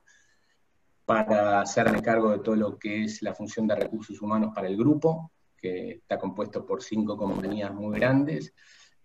para 1.04 1.60
hacerme 1.60 2.02
cargo 2.02 2.30
de 2.30 2.38
todo 2.40 2.56
lo 2.56 2.78
que 2.78 3.04
es 3.04 3.22
la 3.22 3.34
función 3.34 3.66
de 3.66 3.76
recursos 3.76 4.20
humanos 4.20 4.52
para 4.54 4.68
el 4.68 4.76
grupo, 4.76 5.32
que 5.56 5.90
está 5.92 6.18
compuesto 6.18 6.64
por 6.64 6.82
cinco 6.82 7.16
compañías 7.16 7.72
muy 7.72 7.98
grandes. 7.98 8.54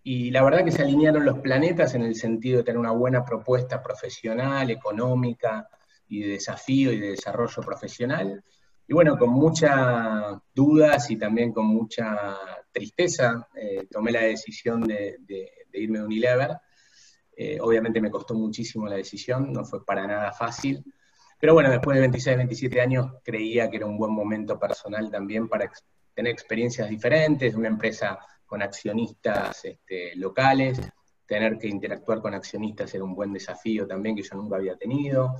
Y 0.08 0.30
la 0.30 0.44
verdad 0.44 0.64
que 0.64 0.70
se 0.70 0.82
alinearon 0.82 1.24
los 1.24 1.40
planetas 1.40 1.96
en 1.96 2.02
el 2.02 2.14
sentido 2.14 2.58
de 2.58 2.62
tener 2.62 2.78
una 2.78 2.92
buena 2.92 3.24
propuesta 3.24 3.82
profesional, 3.82 4.70
económica 4.70 5.68
y 6.06 6.20
de 6.20 6.28
desafío 6.28 6.92
y 6.92 7.00
de 7.00 7.10
desarrollo 7.10 7.60
profesional. 7.60 8.44
Y 8.86 8.94
bueno, 8.94 9.18
con 9.18 9.30
muchas 9.30 10.38
dudas 10.54 11.10
y 11.10 11.16
también 11.16 11.52
con 11.52 11.66
mucha 11.66 12.38
tristeza, 12.70 13.48
eh, 13.56 13.88
tomé 13.90 14.12
la 14.12 14.20
decisión 14.20 14.82
de, 14.82 15.18
irme 15.72 15.98
de 15.98 16.04
Unilever. 16.04 16.56
Eh, 17.36 17.58
obviamente 17.60 18.00
me 18.00 18.08
costó 18.08 18.34
muchísimo 18.34 18.86
la 18.86 18.94
decisión, 18.94 19.52
no 19.52 19.64
fue 19.64 19.84
para 19.84 20.06
nada 20.06 20.30
fácil. 20.30 20.84
Pero 21.40 21.54
bueno, 21.54 21.68
después 21.68 21.96
de 21.96 22.02
26, 22.02 22.36
27 22.36 22.80
años 22.80 23.10
creía 23.24 23.68
que 23.68 23.78
era 23.78 23.86
un 23.86 23.98
buen 23.98 24.12
momento 24.12 24.56
personal 24.56 25.10
también 25.10 25.48
para 25.48 25.68
tener 26.14 26.30
experiencias 26.30 26.88
diferentes, 26.88 27.56
una 27.56 27.66
empresa 27.66 28.20
con 28.46 28.62
accionistas 28.62 29.64
este, 29.64 30.14
locales, 30.16 30.80
tener 31.26 31.58
que 31.58 31.68
interactuar 31.68 32.20
con 32.20 32.34
accionistas 32.34 32.94
era 32.94 33.04
un 33.04 33.14
buen 33.14 33.32
desafío 33.32 33.86
también 33.86 34.14
que 34.14 34.22
yo 34.22 34.36
nunca 34.36 34.56
había 34.56 34.76
tenido. 34.76 35.34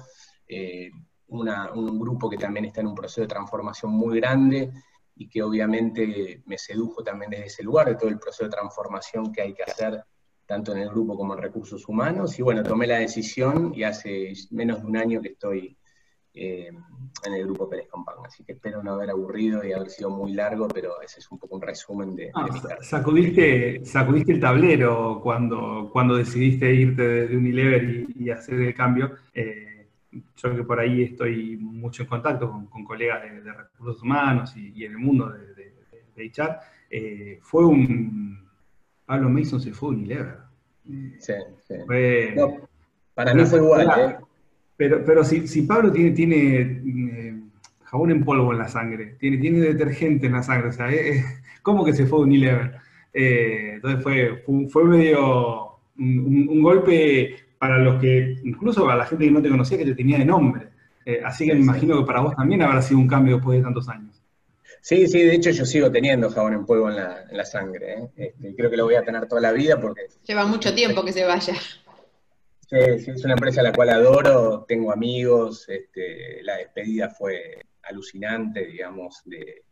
Eh, 0.48 0.90
un 1.28 1.98
grupo 1.98 2.28
que 2.30 2.36
también 2.36 2.66
está 2.66 2.80
en 2.80 2.88
un 2.88 2.94
proceso 2.94 3.22
de 3.22 3.26
transformación 3.26 3.90
muy 3.92 4.20
grande 4.20 4.70
y 5.16 5.28
que 5.28 5.42
obviamente 5.42 6.42
me 6.46 6.58
sedujo 6.58 7.02
también 7.02 7.30
desde 7.30 7.46
ese 7.46 7.62
lugar, 7.62 7.88
de 7.88 7.96
todo 7.96 8.10
el 8.10 8.18
proceso 8.18 8.44
de 8.44 8.50
transformación 8.50 9.32
que 9.32 9.42
hay 9.42 9.54
que 9.54 9.62
hacer 9.62 10.04
tanto 10.44 10.72
en 10.72 10.78
el 10.78 10.88
grupo 10.90 11.16
como 11.16 11.34
en 11.34 11.42
recursos 11.42 11.88
humanos. 11.88 12.38
Y 12.38 12.42
bueno, 12.42 12.62
tomé 12.62 12.86
la 12.86 12.98
decisión 12.98 13.72
y 13.74 13.82
hace 13.82 14.32
menos 14.50 14.82
de 14.82 14.86
un 14.86 14.96
año 14.96 15.20
que 15.20 15.30
estoy 15.30 15.76
eh, 16.38 16.70
en 17.24 17.32
el 17.32 17.44
grupo 17.44 17.68
Pérez 17.68 17.88
Compán. 17.88 18.16
Así 18.26 18.44
que 18.44 18.52
espero 18.52 18.82
no 18.82 18.92
haber 18.92 19.08
aburrido 19.08 19.64
y 19.64 19.72
haber 19.72 19.88
sido 19.88 20.10
muy 20.10 20.32
largo, 20.32 20.68
pero 20.68 21.00
ese 21.00 21.20
es 21.20 21.30
un 21.30 21.38
poco 21.38 21.56
un 21.56 21.62
resumen 21.62 22.14
de, 22.14 22.30
ah, 22.34 22.44
mi. 22.44 22.60
Sacudiste, 22.82 23.82
sacudiste 23.86 24.32
el 24.32 24.40
tablero 24.40 25.18
cuando, 25.22 25.88
cuando 25.90 26.16
decidiste 26.16 26.72
irte 26.74 27.02
de, 27.02 27.36
Unilever 27.36 28.06
y, 28.14 28.28
hacer 28.28 28.60
el 28.60 28.74
cambio. 28.74 29.12
Eh, 29.32 29.86
yo 30.36 30.54
que 30.54 30.62
por 30.62 30.78
ahí 30.78 31.04
estoy 31.04 31.56
mucho 31.56 32.02
en 32.02 32.08
contacto 32.08 32.50
con, 32.70 32.84
colegas 32.84 33.22
de, 33.22 33.52
recursos 33.52 34.02
humanos 34.02 34.54
y, 34.56 34.84
en 34.84 34.92
el 34.92 34.98
mundo 34.98 35.30
de, 35.30 35.72
de, 36.14 36.30
HR, 36.30 36.58
eh, 36.90 37.38
fue 37.40 37.64
un 37.64 38.46
Pablo 39.06 39.30
Mason 39.30 39.60
se 39.60 39.72
fue 39.72 39.88
a 39.88 39.92
Unilever. 39.92 40.38
Sí, 41.18 41.32
sí. 41.66 41.74
para 43.14 43.32
mí 43.32 43.44
fue 43.46 43.58
igual, 43.58 43.90
¿eh? 43.98 44.25
Pero, 44.76 45.04
pero 45.04 45.24
si, 45.24 45.46
si 45.48 45.62
Pablo 45.62 45.90
tiene, 45.90 46.10
tiene 46.10 46.60
eh, 46.60 47.40
jabón 47.84 48.10
en 48.10 48.24
polvo 48.24 48.52
en 48.52 48.58
la 48.58 48.68
sangre, 48.68 49.16
tiene, 49.18 49.38
tiene 49.38 49.60
detergente 49.60 50.26
en 50.26 50.32
la 50.32 50.42
sangre, 50.42 50.68
o 50.68 50.72
sea, 50.72 50.92
eh, 50.92 51.24
¿cómo 51.62 51.84
que 51.84 51.92
se 51.92 52.06
fue 52.06 52.18
a 52.18 52.22
Unilever? 52.22 52.86
entonces 53.18 54.02
fue, 54.02 54.44
fue, 54.68 54.84
medio 54.84 55.78
un, 55.98 56.62
golpe 56.62 57.34
para 57.58 57.78
los 57.78 57.98
que, 57.98 58.36
incluso 58.44 58.84
para 58.84 58.98
la 58.98 59.06
gente 59.06 59.24
que 59.24 59.30
no 59.30 59.40
te 59.40 59.48
conocía, 59.48 59.78
que 59.78 59.86
te 59.86 59.94
tenía 59.94 60.18
de 60.18 60.26
nombre. 60.26 60.68
así 61.24 61.46
que 61.46 61.54
me 61.54 61.60
imagino 61.60 61.98
que 61.98 62.04
para 62.04 62.20
vos 62.20 62.36
también 62.36 62.60
habrá 62.60 62.82
sido 62.82 63.00
un 63.00 63.08
cambio 63.08 63.36
después 63.36 63.56
de 63.56 63.64
tantos 63.64 63.88
años. 63.88 64.16
Sí, 64.86 65.08
sí, 65.08 65.20
de 65.20 65.34
hecho 65.34 65.50
yo 65.50 65.64
sigo 65.64 65.90
teniendo 65.90 66.30
jabón 66.30 66.52
en 66.52 66.64
polvo 66.64 66.88
en 66.88 66.94
la, 66.96 67.44
sangre. 67.44 67.94
¿eh? 67.94 68.10
Este, 68.16 68.54
creo 68.54 68.70
que 68.70 68.76
lo 68.76 68.84
voy 68.84 68.94
a 68.94 69.02
tener 69.02 69.26
toda 69.26 69.40
la 69.40 69.50
vida 69.50 69.80
porque... 69.80 70.02
Lleva 70.24 70.46
mucho 70.46 70.72
tiempo 70.76 71.04
que 71.04 71.12
se 71.12 71.24
vaya. 71.24 71.54
Sí, 72.68 72.98
sí, 72.98 73.10
es 73.12 73.24
una 73.24 73.34
empresa 73.34 73.60
a 73.60 73.64
la 73.64 73.72
cual 73.72 73.90
adoro, 73.90 74.64
tengo 74.66 74.92
amigos, 74.92 75.68
este, 75.68 76.42
la 76.42 76.56
despedida 76.56 77.08
fue 77.08 77.58
alucinante, 77.82 78.66
digamos, 78.66 79.22
de, 79.24 79.62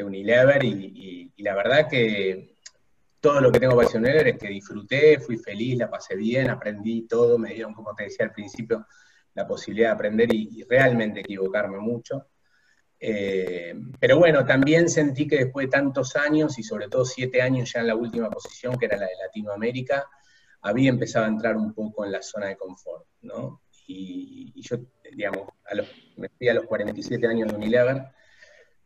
Unilever 0.00 0.62
y, 0.64 1.32
la 1.38 1.54
verdad 1.54 1.88
que 1.88 2.54
todo 3.20 3.40
lo 3.40 3.50
que 3.50 3.58
tengo 3.58 3.76
para 3.76 3.88
Unilever 3.88 4.28
es 4.28 4.38
que 4.38 4.48
disfruté, 4.48 5.18
fui 5.18 5.36
feliz, 5.36 5.76
la 5.78 5.90
pasé 5.90 6.14
bien, 6.14 6.48
aprendí 6.48 7.08
todo, 7.08 7.38
me 7.38 7.54
dieron, 7.54 7.74
como 7.74 7.92
te 7.94 8.04
decía 8.04 8.26
al 8.26 8.32
principio, 8.32 8.86
la 9.34 9.46
posibilidad 9.46 9.88
de 9.88 9.94
aprender 9.94 10.32
y 10.32 10.64
realmente 10.68 11.20
equivocarme 11.20 11.78
mucho. 11.78 12.28
Eh, 13.00 13.74
pero 13.98 14.18
bueno, 14.18 14.44
también 14.44 14.88
sentí 14.88 15.26
que 15.26 15.44
después 15.44 15.66
de 15.66 15.70
tantos 15.70 16.16
años, 16.16 16.58
y 16.58 16.62
sobre 16.62 16.88
todo 16.88 17.04
siete 17.04 17.40
años 17.42 17.72
ya 17.72 17.80
en 17.80 17.88
la 17.88 17.94
última 17.94 18.28
posición, 18.30 18.76
que 18.78 18.86
era 18.86 18.96
la 18.96 19.06
de 19.06 19.16
Latinoamérica, 19.24 20.06
había 20.68 20.90
empezado 20.90 21.24
a 21.24 21.28
entrar 21.28 21.56
un 21.56 21.72
poco 21.72 22.04
en 22.04 22.12
la 22.12 22.22
zona 22.22 22.46
de 22.46 22.56
confort, 22.56 23.06
¿no? 23.22 23.62
Y, 23.86 24.52
yo, 24.60 24.76
digamos, 25.10 25.48
a 25.64 25.74
los, 25.74 25.86
me 26.16 26.28
fui 26.28 26.48
a 26.48 26.54
los 26.54 26.66
47 26.66 27.26
años 27.26 27.48
de 27.48 27.56
Unilever, 27.56 28.02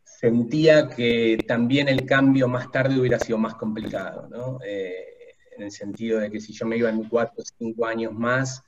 sentía 0.03 0.87
que 0.87 1.37
también 1.45 1.89
el 1.89 2.05
cambio 2.05 2.47
más 2.47 2.71
tarde 2.71 2.97
hubiera 2.97 3.19
sido 3.19 3.37
más 3.37 3.55
complicado, 3.55 4.29
¿no? 4.29 4.59
Eh, 4.65 5.35
en 5.57 5.63
el 5.63 5.71
sentido 5.71 6.19
de 6.19 6.31
que 6.31 6.39
si 6.39 6.53
yo 6.53 6.65
me 6.65 6.77
iba 6.77 6.89
en 6.89 7.03
cuatro 7.09 7.43
o 7.43 7.43
cinco 7.57 7.85
años 7.85 8.13
más, 8.13 8.63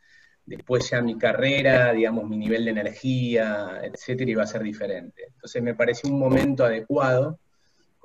después 0.46 0.90
ya 0.90 1.02
mi 1.02 1.18
carrera, 1.18 1.94
digamos, 1.94 2.28
mi 2.28 2.38
nivel 2.38 2.66
de 2.66 2.72
energía, 2.72 3.82
etcétera, 3.84 4.32
iba 4.32 4.44
a 4.44 4.48
ser 4.48 4.62
diferente. 4.62 5.24
Entonces 5.34 5.64
me 5.64 5.74
pareció 5.74 6.10
un 6.10 6.20
momento 6.20 6.66
adecuado, 6.66 7.40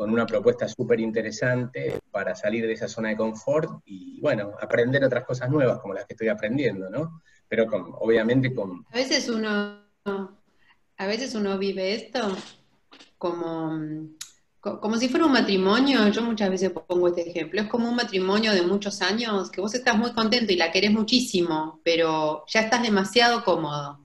con 0.01 0.11
una 0.11 0.25
propuesta 0.25 0.67
súper 0.67 0.99
interesante 0.99 2.01
para 2.11 2.35
salir 2.35 2.67
de 2.67 2.73
esa 2.73 2.89
zona 2.89 3.11
de 3.11 3.19
confort 3.19 3.83
y, 3.85 4.19
bueno, 4.23 4.53
aprender 4.59 5.05
otras 5.05 5.27
cosas 5.27 5.51
nuevas 5.51 5.79
como 5.81 5.93
las 5.93 6.07
que 6.07 6.15
estoy 6.15 6.29
aprendiendo, 6.29 6.89
¿no? 6.89 7.21
Pero 7.47 7.67
obviamente 7.99 8.55
con... 8.55 8.87
A 8.91 8.97
veces 8.97 9.29
uno, 9.29 9.79
a 10.07 11.07
veces 11.07 11.35
uno 11.35 11.59
vive 11.59 11.93
esto 11.93 12.35
como 13.19 13.79
como 14.61 14.97
si 14.97 15.11
fuera 15.11 15.27
un 15.27 15.33
matrimonio, 15.33 16.09
yo 16.09 16.23
muchas 16.23 16.49
veces 16.49 16.71
pongo 16.71 17.09
este 17.09 17.29
ejemplo, 17.29 17.61
es 17.61 17.69
como 17.69 17.89
un 17.89 17.97
matrimonio 17.97 18.53
de 18.53 18.63
muchos 18.63 19.03
años 19.03 19.51
que 19.51 19.61
vos 19.61 19.75
estás 19.75 19.99
muy 19.99 20.13
contento 20.13 20.51
y 20.51 20.57
la 20.57 20.73
querés 20.73 20.93
muchísimo, 20.93 21.81
pero 21.85 22.45
ya 22.47 22.61
estás 22.61 22.83
demasiado 22.83 23.45
cómodo. 23.45 24.00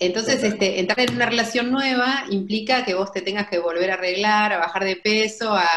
Entonces, 0.00 0.42
este, 0.42 0.80
entrar 0.80 0.98
en 1.00 1.14
una 1.14 1.26
relación 1.26 1.70
nueva 1.70 2.24
implica 2.30 2.86
que 2.86 2.94
vos 2.94 3.12
te 3.12 3.20
tengas 3.20 3.48
que 3.50 3.58
volver 3.58 3.90
a 3.90 3.94
arreglar, 3.94 4.50
a 4.50 4.58
bajar 4.58 4.84
de 4.84 4.96
peso, 4.96 5.54
a, 5.54 5.68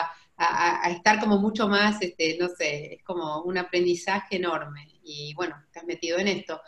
estar 0.89 1.19
como 1.19 1.37
mucho 1.39 1.67
más, 1.67 2.01
este, 2.01 2.37
no 2.39 2.47
sé, 2.49 2.95
es 2.95 3.03
como 3.03 3.41
un 3.43 3.57
aprendizaje 3.57 4.37
enorme. 4.37 4.87
Y 5.03 5.33
bueno, 5.35 5.55
estás 5.65 5.83
metido 5.83 6.17
en 6.19 6.29
esto. 6.29 6.61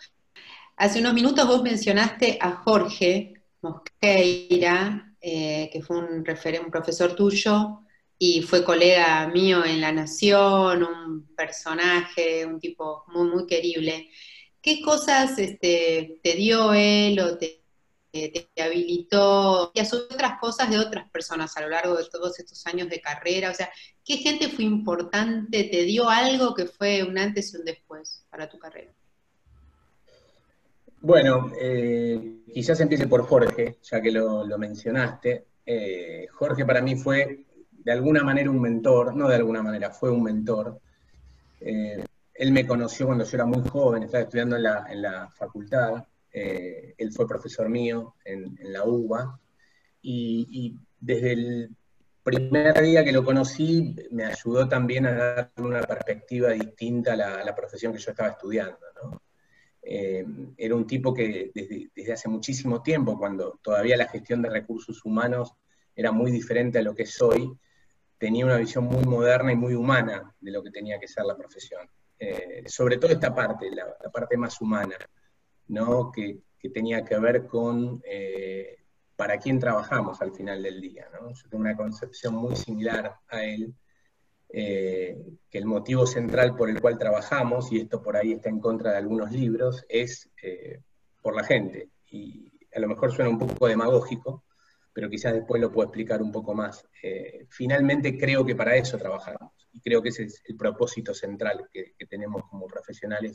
Hace 0.76 1.00
unos 1.00 1.14
minutos 1.14 1.48
vos 1.48 1.64
mencionaste 1.64 2.38
a 2.42 2.52
Jorge 2.52 3.34
Mosqueira, 3.62 5.16
eh, 5.22 5.70
que 5.72 5.82
fue 5.82 5.98
un, 5.98 6.26
un 6.26 6.72
profesor 6.72 7.16
tuyo, 7.16 7.80
y 8.18 8.42
fue 8.42 8.66
colega 8.66 9.28
mío 9.28 9.64
en 9.64 9.80
La 9.80 9.94
Nación, 9.94 10.84
un 10.84 11.36
personaje, 11.36 12.46
un 12.46 12.60
tipo 12.60 13.06
muy, 13.08 13.30
muy 13.30 13.48
querible. 13.48 14.10
¿Qué 14.66 14.82
cosas 14.82 15.38
este, 15.38 16.20
te 16.24 16.34
dio 16.34 16.74
él 16.74 17.20
o 17.20 17.38
te, 17.38 17.62
te, 18.12 18.50
habilitó 18.60 19.72
y 19.76 19.80
otras 19.80 20.40
cosas 20.42 20.72
de 20.72 20.80
otras 20.80 21.08
personas 21.12 21.56
a 21.56 21.62
lo 21.62 21.70
largo 21.70 21.96
de 21.96 22.06
todos 22.12 22.40
estos 22.40 22.66
años 22.66 22.90
de 22.90 23.00
carrera? 23.00 23.52
O 23.52 23.54
sea, 23.54 23.70
¿qué 24.04 24.18
gente 24.18 24.50
fue 24.50 24.66
importante? 24.66 25.66
¿Te 25.66 25.84
dio 25.84 26.10
algo 26.10 26.56
que 26.56 26.66
fue 26.66 27.04
un 27.04 27.16
antes 27.16 27.54
y 27.54 27.58
un 27.58 27.66
después 27.66 28.26
para 28.32 28.50
tu 28.50 28.58
carrera? 28.58 28.92
Bueno, 31.00 31.52
eh, 31.62 32.40
quizás 32.52 32.80
empiece 32.80 33.06
por 33.06 33.24
Jorge, 33.28 33.78
ya 33.84 34.02
que 34.02 34.10
lo, 34.10 34.48
mencionaste. 34.58 35.46
Eh, 35.64 36.26
Jorge 36.34 36.66
para 36.66 36.82
mí 36.82 36.96
fue 36.96 37.46
de 37.72 37.92
alguna 37.92 38.24
manera 38.24 38.50
un 38.50 38.60
mentor, 38.60 39.16
no 39.16 39.28
de 39.28 39.36
alguna 39.36 39.62
manera, 39.62 39.92
fue 39.92 40.10
un 40.10 40.24
mentor. 40.24 40.80
Eh, 41.62 42.04
él 42.36 42.52
me 42.52 42.68
conoció 42.68 43.06
cuando 43.06 43.24
yo 43.24 43.38
era 43.38 43.46
muy 43.46 43.68
joven, 43.68 44.04
estaba 44.04 44.24
estudiando 44.24 44.58
en 44.58 45.02
la, 45.02 45.30
facultad, 45.34 46.06
eh, 46.32 46.94
él 46.98 47.14
fue 47.14 47.28
profesor 47.28 47.70
mío 47.70 48.16
en, 48.26 48.58
la 48.62 48.84
UBA, 48.84 49.40
y, 50.02 50.78
desde 51.00 51.34
el 51.34 51.76
primer 52.24 52.82
día 52.82 53.04
que 53.04 53.12
lo 53.12 53.24
conocí 53.24 53.96
me 54.12 54.26
ayudó 54.26 54.68
también 54.68 55.06
a 55.06 55.14
darle 55.14 55.52
una 55.58 55.82
perspectiva 55.82 56.50
distinta 56.50 57.14
a 57.14 57.16
la, 57.16 57.56
profesión 57.56 57.94
que 57.94 58.00
yo 58.00 58.12
estaba 58.12 58.30
estudiando. 58.30 58.78
Eh, 59.88 60.26
era 60.58 60.76
un 60.76 60.88
tipo 60.88 61.14
que 61.14 61.52
desde, 61.54 61.92
desde, 61.96 62.14
hace 62.14 62.28
muchísimo 62.28 62.82
tiempo, 62.82 63.20
cuando 63.20 63.60
todavía 63.62 63.96
la 63.96 64.08
gestión 64.08 64.42
de 64.42 64.50
recursos 64.50 65.06
humanos 65.06 65.54
era 65.96 66.12
muy 66.12 66.32
diferente 66.32 66.80
a 66.80 66.82
lo 66.82 66.96
que 66.96 67.04
es 67.04 67.22
hoy, 67.22 67.56
tenía 68.18 68.46
una 68.46 68.58
visión 68.58 68.86
muy 68.86 69.04
moderna 69.04 69.52
y 69.52 69.56
muy 69.56 69.76
humana 69.76 70.34
de 70.40 70.52
lo 70.52 70.64
que 70.64 70.72
tenía 70.72 71.00
que 71.00 71.08
ser 71.08 71.26
la 71.26 71.38
profesión. 71.38 71.88
Eh, 72.18 72.64
sobre 72.68 72.98
todo 72.98 73.12
esta 73.12 73.34
parte, 73.34 73.70
la, 73.72 73.94
parte 74.12 74.38
más 74.38 74.60
humana, 74.62 74.98
¿no? 75.68 76.12
que, 76.12 76.42
tenía 76.74 77.06
que 77.06 77.16
ver 77.20 77.46
con 77.46 78.02
eh, 78.04 78.78
para 79.16 79.38
quién 79.38 79.60
trabajamos 79.60 80.20
al 80.24 80.34
final 80.34 80.64
del 80.64 80.82
día. 80.82 81.08
¿no? 81.14 81.32
Yo 81.32 81.44
tengo 81.48 81.62
una 81.62 81.78
concepción 81.78 82.34
muy 82.34 82.56
similar 82.56 83.18
a 83.28 83.44
él, 83.44 83.72
eh, 84.50 85.16
que 85.48 85.58
el 85.60 85.66
motivo 85.66 86.08
central 86.08 86.56
por 86.56 86.72
el 86.72 86.82
cual 86.82 86.98
trabajamos, 86.98 87.72
y 87.72 87.82
esto 87.82 88.02
por 88.02 88.18
ahí 88.18 88.32
está 88.32 88.50
en 88.50 88.60
contra 88.60 88.92
de 88.92 88.98
algunos 88.98 89.32
libros, 89.32 89.86
es 89.90 90.32
por 91.22 91.36
la 91.36 91.44
gente. 91.44 91.90
Y 92.10 92.52
a 92.76 92.80
lo 92.80 92.88
mejor 92.88 93.12
suena 93.12 93.30
un 93.30 93.38
poco 93.38 93.68
demagógico, 93.68 94.45
pero 94.96 95.10
quizás 95.10 95.34
después 95.34 95.62
lo 95.62 95.74
puedo 95.74 95.90
explicar 95.90 96.22
un 96.22 96.32
poco 96.32 96.54
más. 96.54 96.88
Eh, 97.04 97.48
finalmente 97.50 98.18
creo 98.18 98.46
que 98.46 98.56
para 98.56 98.78
eso 98.78 98.98
trabajamos 98.98 99.52
y 99.74 99.82
creo 99.82 100.02
que 100.02 100.08
ese 100.08 100.24
es 100.24 100.42
el 100.46 100.56
propósito 100.56 101.14
central 101.14 101.68
que, 101.70 101.96
tenemos 102.10 102.44
como 102.50 102.66
profesionales 102.66 103.34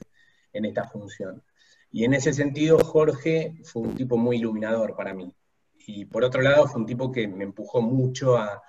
en 0.54 0.64
esta 0.64 0.84
función. 0.88 1.44
Y 1.90 2.04
en 2.04 2.14
ese 2.14 2.32
sentido, 2.32 2.78
Jorge 2.78 3.60
fue 3.62 3.82
un 3.82 3.94
tipo 3.94 4.16
muy 4.16 4.38
iluminador 4.38 4.96
para 4.96 5.12
mí. 5.12 5.30
Y 5.86 6.06
por 6.06 6.24
otro 6.24 6.40
lado, 6.40 6.66
fue 6.66 6.80
un 6.80 6.86
tipo 6.86 7.12
que 7.12 7.28
me 7.28 7.44
empujó 7.44 7.82
mucho 7.82 8.38
a, 8.38 8.62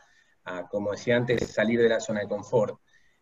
como 0.70 0.92
decía 0.92 1.16
antes, 1.16 1.50
salir 1.50 1.80
de 1.80 1.88
la 1.88 2.02
zona 2.02 2.20
de 2.20 2.28
confort. 2.28 2.78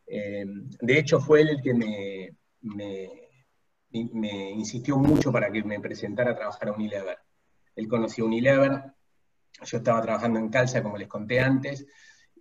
Eh, 0.08 0.46
de 0.82 0.98
hecho, 0.98 1.20
fue 1.20 1.42
él 1.42 1.50
el 1.50 1.62
que 1.62 1.76
me, 1.76 2.36
me, 3.92 4.50
insistió 4.50 4.98
mucho 4.98 5.32
para 5.32 5.52
que 5.52 5.64
me 5.64 5.80
presentara 5.80 6.32
a 6.32 6.36
trabajar 6.36 6.70
a 6.70 6.72
Unilever. 6.72 7.20
Él 7.76 7.88
conocía 7.88 8.26
Unilever, 8.26 8.82
yo 9.64 9.78
estaba 9.78 10.02
trabajando 10.02 10.40
en 10.40 10.50
Calza, 10.50 10.84
como 10.84 10.98
les 10.98 11.08
conté 11.08 11.40
antes, 11.40 11.86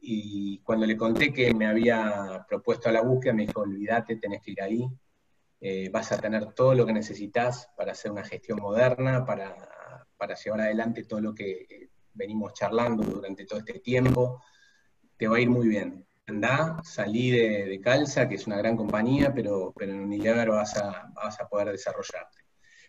y 0.00 0.60
cuando 0.60 0.86
le 0.86 0.96
conté 0.96 1.32
que 1.32 1.52
me 1.54 1.66
había 1.66 2.44
propuesto 2.48 2.88
a 2.88 2.92
la 2.92 3.02
búsqueda, 3.02 3.34
me 3.34 3.46
dijo, 3.46 3.60
olvídate, 3.60 4.16
tenés 4.16 4.42
que 4.42 4.52
ir 4.52 4.62
ahí, 4.62 4.88
eh, 5.60 5.88
vas 5.90 6.12
a 6.12 6.18
tener 6.18 6.52
todo 6.52 6.74
lo 6.74 6.86
que 6.86 6.92
necesitas 6.92 7.68
para 7.76 7.92
hacer 7.92 8.10
una 8.10 8.24
gestión 8.24 8.60
moderna, 8.60 9.24
para, 9.24 9.54
llevar 10.44 10.60
adelante 10.60 11.04
todo 11.04 11.20
lo 11.20 11.34
que 11.34 11.90
venimos 12.14 12.52
charlando 12.52 13.04
durante 13.04 13.44
todo 13.44 13.58
este 13.60 13.80
tiempo, 13.80 14.42
te 15.16 15.26
va 15.26 15.36
a 15.36 15.40
ir 15.40 15.50
muy 15.50 15.68
bien. 15.68 16.06
Andá, 16.26 16.80
salí 16.84 17.30
de, 17.30 17.80
Calza, 17.82 18.28
que 18.28 18.34
es 18.34 18.46
una 18.46 18.58
gran 18.58 18.76
compañía, 18.76 19.32
pero, 19.34 19.72
pero 19.76 19.92
en 19.92 20.00
Unilever 20.00 20.50
vas 20.50 20.76
a, 20.76 21.10
vas 21.14 21.40
a 21.40 21.48
poder 21.48 21.70
desarrollarte. 21.70 22.38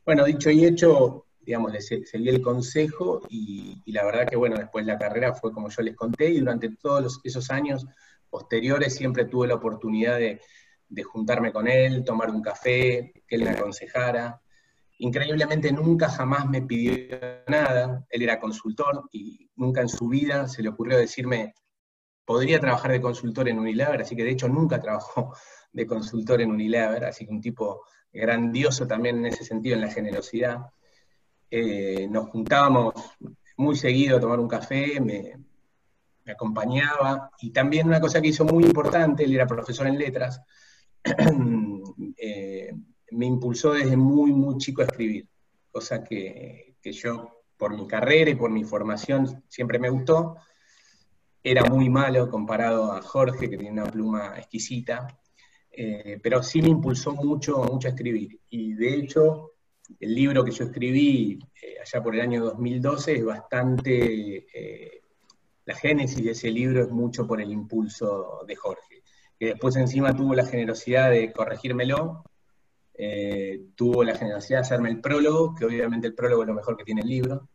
Bueno, 0.06 0.26
dicho 0.26 0.50
y 0.50 0.66
hecho, 0.66 1.28
digamos, 1.50 1.74
seguí 1.84 2.30
el 2.30 2.44
consejo 2.44 3.22
y, 3.28 3.82
la 3.92 4.06
verdad 4.06 4.28
que, 4.28 4.36
bueno, 4.36 4.56
después 4.56 4.86
la 4.86 5.00
carrera 5.00 5.34
fue 5.34 5.52
como 5.52 5.68
yo 5.70 5.82
les 5.82 5.96
conté 5.96 6.30
y 6.30 6.42
durante 6.42 6.70
todos 6.76 7.20
esos 7.24 7.50
años 7.50 7.88
posteriores 8.30 8.94
siempre 8.94 9.26
tuve 9.26 9.48
la 9.48 9.56
oportunidad 9.56 10.20
de, 10.20 10.40
juntarme 11.04 11.52
con 11.52 11.68
él, 11.68 12.04
tomar 12.04 12.30
un 12.30 12.44
café, 12.44 13.12
que 13.28 13.36
él 13.36 13.46
me 13.46 13.50
aconsejara. 13.50 14.40
Increíblemente 15.00 15.72
nunca 15.72 16.08
jamás 16.08 16.48
me 16.48 16.62
pidió 16.62 16.94
nada, 17.48 18.06
él 18.12 18.22
era 18.22 18.40
consultor 18.40 19.10
y 19.12 19.50
nunca 19.56 19.82
en 19.82 19.90
su 19.90 20.08
vida 20.08 20.48
se 20.48 20.62
le 20.62 20.70
ocurrió 20.70 21.00
decirme, 21.00 21.56
podría 22.26 22.60
trabajar 22.60 22.92
de 22.92 23.02
consultor 23.02 23.50
en 23.50 23.58
Unilever, 23.58 24.02
así 24.02 24.16
que 24.16 24.24
de 24.24 24.32
hecho 24.32 24.48
nunca 24.48 24.80
trabajó 24.82 25.34
de 25.72 25.88
consultor 25.88 26.42
en 26.42 26.52
Unilever, 26.52 27.06
así 27.06 27.26
que 27.26 27.32
un 27.32 27.42
tipo 27.42 27.82
grandioso 28.14 28.86
también 28.86 29.18
en 29.18 29.26
ese 29.26 29.44
sentido, 29.44 29.76
en 29.76 29.82
la 29.82 29.90
generosidad. 29.90 30.60
Eh, 31.52 32.08
nos 32.10 32.30
juntábamos 32.30 32.94
muy 33.58 33.76
seguido 33.76 34.18
a 34.18 34.20
tomar 34.20 34.40
un 34.40 34.48
café, 34.48 35.00
me, 35.02 35.34
acompañaba, 36.32 37.32
y 37.42 37.52
también 37.52 37.88
una 37.88 38.00
cosa 38.00 38.22
que 38.22 38.28
hizo 38.28 38.46
muy 38.46 38.64
importante, 38.64 39.24
él 39.24 39.34
era 39.34 39.48
profesor 39.48 39.88
en 39.88 39.98
letras, 39.98 40.42
eh, 42.18 42.72
me 43.12 43.26
impulsó 43.26 43.74
desde 43.74 43.98
muy, 43.98 44.32
muy 44.32 44.58
chico 44.58 44.82
a 44.82 44.86
escribir, 44.86 45.28
cosa 45.72 46.04
que, 46.04 46.76
yo, 46.84 47.44
por 47.58 47.76
mi 47.76 47.88
carrera 47.88 48.30
y 48.30 48.36
por 48.36 48.52
mi 48.52 48.64
formación, 48.64 49.44
siempre 49.48 49.80
me 49.80 49.90
gustó. 49.90 50.36
Era 51.44 51.64
muy 51.66 51.90
malo 51.90 52.30
comparado 52.30 52.92
a 52.92 53.02
Jorge, 53.02 53.50
que 53.50 53.58
tiene 53.58 53.82
una 53.82 53.92
pluma 53.92 54.38
exquisita, 54.38 55.08
eh, 55.72 56.20
pero 56.22 56.44
sí 56.44 56.62
me 56.62 56.70
impulsó 56.70 57.14
mucho, 57.14 57.64
mucho 57.64 57.88
a 57.88 57.92
escribir. 57.92 58.40
Y 58.50 58.74
de 58.74 58.96
hecho, 58.96 59.54
el 60.00 60.16
libro 60.16 60.44
que 60.44 60.52
yo 60.52 60.66
escribí 60.66 61.40
eh, 61.62 61.76
allá 61.82 62.04
por 62.04 62.16
el 62.16 62.22
año 62.22 62.44
2012 62.44 63.18
es 63.18 63.26
bastante, 63.26 64.46
eh, 64.54 65.02
la 65.66 65.76
génesis 65.76 66.24
de 66.24 66.32
ese 66.32 66.52
libro 66.52 66.84
es 66.84 66.90
mucho 66.90 67.26
por 67.26 67.42
el 67.42 67.52
impulso 67.52 68.44
de 68.48 68.56
Jorge, 68.56 69.04
que 69.38 69.48
después 69.48 69.76
encima 69.76 70.16
tuvo 70.16 70.36
la 70.36 70.46
generosidad 70.46 71.10
de 71.12 71.32
corregírmelo, 71.32 72.24
eh, 72.94 73.68
tuvo 73.76 74.04
la 74.04 74.16
generosidad 74.16 74.60
de 74.60 74.66
hacerme 74.66 74.90
el 74.90 75.02
prólogo, 75.02 75.56
que 75.56 75.66
obviamente 75.66 76.08
el 76.08 76.16
prólogo 76.16 76.44
es 76.44 76.48
lo 76.48 76.56
mejor 76.56 76.78
que 76.78 76.84
tiene 76.84 77.02
el 77.02 77.08
libro. 77.08 77.50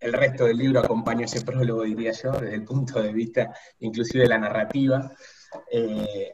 el 0.00 0.12
resto 0.12 0.44
del 0.44 0.58
libro 0.58 0.80
acompaña 0.80 1.24
ese 1.24 1.44
prólogo, 1.44 1.82
diría 1.82 2.12
yo, 2.12 2.32
desde 2.32 2.54
el 2.54 2.64
punto 2.64 3.02
de 3.02 3.12
vista 3.12 3.52
inclusive 3.80 4.22
de 4.24 4.28
la 4.28 4.38
narrativa. 4.38 5.12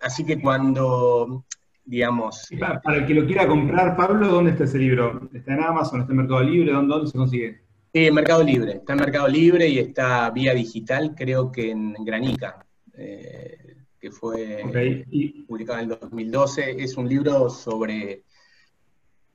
así 0.01 0.25
que 0.25 0.41
cuando 0.41 1.45
digamos. 1.85 2.49
Para, 2.59 2.97
el 2.97 3.07
que 3.07 3.15
lo 3.15 3.27
quiera 3.27 3.47
comprar, 3.47 3.97
Pablo, 3.97 4.29
¿dónde 4.29 4.53
está 4.53 4.65
ese 4.65 4.79
libro? 4.79 5.29
¿Está 5.33 5.55
en 5.55 5.63
Amazon? 5.63 6.01
¿Está 6.01 6.13
en 6.13 6.19
Mercado 6.19 6.43
Libre? 6.43 6.73
¿Dónde, 6.73 7.07
se 7.07 7.19
consigue? 7.19 7.61
Sí, 7.93 8.07
en 8.07 8.15
Mercado 8.15 8.43
Libre. 8.43 8.73
Está 8.73 8.95
en 8.95 8.99
Mercado 9.01 9.29
Libre 9.29 9.69
y 9.69 9.79
está 9.79 10.31
vía 10.31 10.55
digital, 10.55 11.15
creo 11.17 11.53
que 11.53 11.71
en 11.71 11.93
Granica, 12.05 12.67
eh, 12.97 13.77
que 14.01 14.11
fue 14.11 15.05
publicado 15.47 15.81
en 15.81 15.93
el 15.93 15.99
2012. 15.99 16.83
Es 16.83 16.97
un 16.97 17.09
libro 17.09 17.51
sobre, 17.51 18.25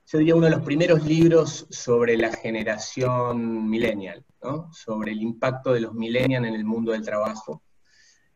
yo 0.07 0.17
diría 0.17 0.35
uno 0.35 0.45
de 0.45 0.51
los 0.51 0.61
primeros 0.61 1.05
libros 1.05 1.67
sobre 1.69 2.17
la 2.17 2.31
generación 2.31 3.69
millennial, 3.69 4.25
¿no? 4.43 4.71
sobre 4.73 5.11
el 5.11 5.21
impacto 5.21 5.73
de 5.73 5.81
los 5.81 5.93
millennials 5.93 6.47
en 6.47 6.55
el 6.55 6.65
mundo 6.65 6.91
del 6.91 7.03
trabajo. 7.03 7.63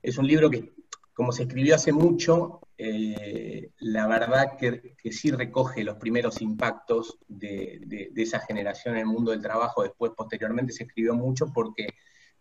Es 0.02 0.17
un 0.17 0.28
libro 0.28 0.49
que 0.49 0.73
como 1.13 1.32
se 1.32 1.43
escribió 1.43 1.76
hace 1.76 1.91
mucho, 1.91 2.60
eh, 2.78 3.71
la 3.80 4.08
verdad 4.08 4.58
que, 4.58 4.95
sí 5.12 5.32
recoge 5.32 5.84
los 5.84 5.97
primeros 5.97 6.41
impactos 6.41 7.19
de, 7.28 8.12
esa 8.15 8.39
generación 8.39 8.95
en 8.95 9.02
el 9.02 9.06
mundo 9.06 9.32
del 9.32 9.41
trabajo. 9.41 9.84
Después, 9.84 10.12
posteriormente, 10.15 10.73
se 10.73 10.84
escribió 10.84 11.13
mucho 11.13 11.52
porque, 11.54 11.88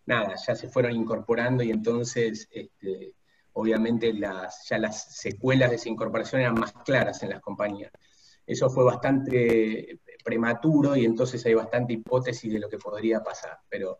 nada, 0.06 0.34
ya 0.46 0.54
se 0.54 0.68
fueron 0.68 0.92
incorporando 0.92 1.62
y 1.62 1.70
entonces, 1.70 2.48
este, 2.50 3.14
obviamente, 3.52 4.12
las, 4.14 4.66
ya 4.68 4.78
las 4.78 5.16
secuelas 5.16 5.70
de 5.70 5.76
esa 5.76 5.90
incorporación 5.90 6.40
eran 6.40 6.54
más 6.54 6.72
claras 6.84 7.22
en 7.22 7.30
las 7.30 7.40
compañías. 7.40 7.92
Eso 8.46 8.70
fue 8.70 8.84
bastante 8.84 10.00
prematuro 10.24 10.96
y 10.96 11.04
entonces 11.04 11.44
hay 11.46 11.54
bastante 11.54 11.92
hipótesis 11.92 12.52
de 12.52 12.58
lo 12.58 12.68
que 12.68 12.78
podría 12.78 13.22
pasar. 13.22 13.58
Pero 13.68 13.98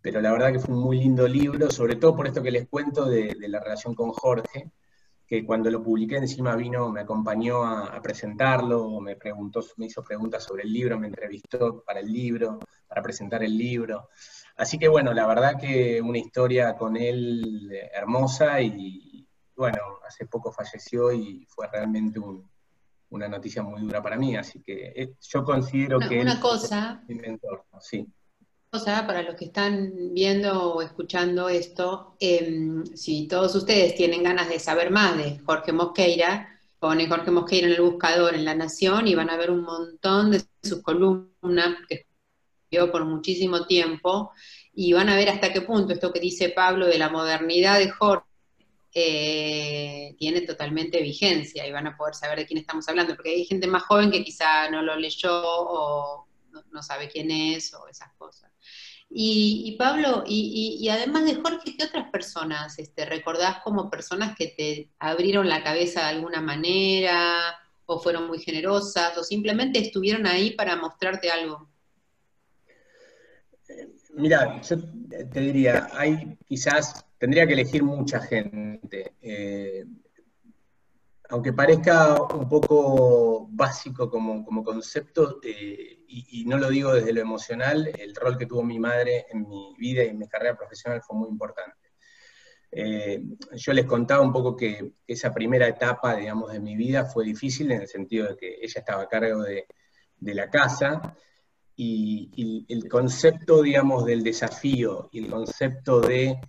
pero 0.00 0.20
la 0.20 0.32
verdad 0.32 0.52
que 0.52 0.58
fue 0.58 0.74
un 0.74 0.82
muy 0.82 0.98
lindo 0.98 1.26
libro, 1.26 1.70
sobre 1.70 1.96
todo 1.96 2.14
por 2.14 2.26
esto 2.26 2.42
que 2.42 2.50
les 2.50 2.68
cuento 2.68 3.04
de, 3.04 3.34
la 3.48 3.60
relación 3.60 3.94
con 3.94 4.10
Jorge, 4.10 4.70
que 5.26 5.44
cuando 5.44 5.70
lo 5.70 5.82
publiqué 5.82 6.16
encima 6.16 6.56
vino, 6.56 6.90
me 6.90 7.00
acompañó 7.00 7.64
a, 7.64 8.00
presentarlo, 8.00 9.00
me 9.00 9.16
preguntó, 9.16 9.60
me 9.76 9.86
hizo 9.86 10.02
preguntas 10.02 10.44
sobre 10.44 10.62
el 10.62 10.72
libro, 10.72 10.98
me 10.98 11.08
entrevistó 11.08 11.82
para 11.84 12.00
el 12.00 12.10
libro, 12.10 12.58
para 12.86 13.02
presentar 13.02 13.42
el 13.42 13.56
libro. 13.56 14.08
Así 14.56 14.78
que 14.78 14.88
bueno, 14.88 15.12
la 15.12 15.26
verdad 15.26 15.60
que 15.60 16.00
una 16.00 16.18
historia 16.18 16.74
con 16.76 16.96
él 16.96 17.70
hermosa 17.92 18.60
y 18.62 19.28
bueno, 19.54 19.78
hace 20.06 20.26
poco 20.26 20.52
falleció 20.52 21.12
y 21.12 21.44
fue 21.48 21.66
realmente 21.66 22.20
una 23.10 23.28
noticia 23.28 23.62
muy 23.62 23.82
dura 23.82 24.00
para 24.00 24.16
mí, 24.16 24.36
así 24.36 24.62
que 24.62 24.92
eh, 24.94 25.14
yo 25.20 25.44
considero 25.44 25.98
que... 25.98 26.20
Una 26.20 26.40
cosa... 26.40 27.02
Mi 27.08 27.16
mentor, 27.16 27.64
sí 27.80 28.06
cosa 28.70 29.06
para 29.06 29.22
los 29.22 29.34
que 29.34 29.46
están 29.46 29.92
viendo 30.12 30.74
o 30.74 30.82
escuchando 30.82 31.48
esto, 31.48 32.16
em, 32.20 32.84
si 32.94 33.26
todos 33.26 33.54
ustedes 33.54 33.94
tienen 33.94 34.22
ganas 34.22 34.48
de 34.48 34.58
saber 34.58 34.90
más 34.90 35.16
de 35.16 35.38
Jorge 35.44 35.72
Mosqueira, 35.72 36.48
ponen 36.78 37.08
Jorge 37.08 37.30
Mosqueira 37.30 37.66
en 37.66 37.74
el 37.74 37.80
buscador 37.80 38.34
en 38.34 38.44
La 38.44 38.54
Nación 38.54 39.08
y 39.08 39.14
van 39.14 39.30
a 39.30 39.36
ver 39.36 39.50
un 39.50 39.62
montón 39.62 40.30
de 40.32 40.42
sus 40.62 40.82
columnas 40.82 41.76
que 41.88 42.06
escribió 42.70 42.92
por 42.92 43.04
muchísimo 43.04 43.66
tiempo 43.66 44.32
y 44.74 44.92
van 44.92 45.08
a 45.08 45.16
ver 45.16 45.30
hasta 45.30 45.52
qué 45.52 45.62
punto 45.62 45.92
esto 45.92 46.12
que 46.12 46.20
dice 46.20 46.50
Pablo 46.50 46.86
de 46.86 46.98
la 46.98 47.08
modernidad 47.08 47.78
de 47.78 47.90
Jorge 47.90 48.26
eh, 48.94 50.14
tiene 50.18 50.42
totalmente 50.42 51.00
vigencia 51.02 51.66
y 51.66 51.72
van 51.72 51.86
a 51.86 51.96
poder 51.96 52.14
saber 52.14 52.38
de 52.38 52.46
quién 52.46 52.58
estamos 52.58 52.88
hablando, 52.88 53.14
porque 53.14 53.30
hay 53.30 53.44
gente 53.44 53.66
más 53.66 53.84
joven 53.84 54.10
que 54.10 54.24
quizá 54.24 54.70
no 54.70 54.82
lo 54.82 54.96
leyó 54.96 55.42
o 55.44 56.26
no 56.72 56.82
sabe 56.82 57.08
quién 57.08 57.30
es 57.30 57.72
o 57.74 57.88
esas 57.88 58.12
cosas. 58.16 58.47
Y, 59.10 59.74
Pablo, 59.78 60.22
y, 60.26 60.86
además 60.90 61.24
de 61.24 61.36
Jorge, 61.36 61.76
¿qué 61.76 61.84
otras 61.84 62.10
personas 62.10 62.78
este, 62.78 63.06
recordás 63.06 63.62
como 63.62 63.90
personas 63.90 64.36
que 64.36 64.48
te 64.48 64.90
abrieron 64.98 65.48
la 65.48 65.62
cabeza 65.62 66.00
de 66.02 66.08
alguna 66.08 66.42
manera, 66.42 67.56
o 67.86 67.98
fueron 67.98 68.26
muy 68.26 68.38
generosas, 68.38 69.16
o 69.16 69.24
simplemente 69.24 69.78
estuvieron 69.78 70.26
ahí 70.26 70.50
para 70.50 70.76
mostrarte 70.76 71.30
algo? 71.30 71.70
Mira, 74.14 74.60
yo 74.60 74.76
te 75.32 75.40
diría, 75.40 75.88
hay 75.92 76.36
quizás, 76.46 77.04
tendría 77.18 77.46
que 77.46 77.54
elegir 77.54 77.82
mucha 77.82 78.20
gente. 78.20 79.14
Eh, 79.22 79.86
aunque 81.30 81.52
parezca 81.52 82.22
un 82.22 82.48
poco 82.48 83.48
básico 83.50 84.08
como, 84.08 84.64
concepto, 84.64 85.40
eh, 85.42 86.04
y, 86.08 86.44
no 86.46 86.56
lo 86.56 86.70
digo 86.70 86.94
desde 86.94 87.12
lo 87.12 87.20
emocional, 87.20 87.86
el 87.98 88.14
rol 88.14 88.38
que 88.38 88.46
tuvo 88.46 88.62
mi 88.62 88.78
madre 88.78 89.26
en 89.30 89.46
mi 89.46 89.74
vida 89.78 90.02
y 90.04 90.08
en 90.08 90.18
mi 90.18 90.26
carrera 90.26 90.56
profesional 90.56 91.02
fue 91.02 91.18
muy 91.18 91.28
importante. 91.28 91.76
Eh, 92.70 93.22
yo 93.52 93.72
les 93.72 93.84
contaba 93.84 94.22
un 94.22 94.32
poco 94.32 94.56
que 94.56 94.94
esa 95.06 95.32
primera 95.32 95.68
etapa, 95.68 96.16
digamos, 96.16 96.52
de 96.52 96.60
mi 96.60 96.76
vida 96.76 97.04
fue 97.04 97.24
difícil 97.24 97.70
en 97.72 97.82
el 97.82 97.88
sentido 97.88 98.28
de 98.28 98.36
que 98.36 98.54
ella 98.62 98.80
estaba 98.80 99.02
a 99.02 99.08
cargo 99.08 99.42
de, 99.42 99.66
la 100.20 100.48
casa 100.48 101.14
y, 101.76 102.66
el 102.68 102.88
concepto, 102.88 103.62
digamos, 103.62 104.06
del 104.06 104.22
desafío 104.22 105.10
y 105.12 105.24
el 105.24 105.30
concepto 105.30 106.00
de 106.00 106.40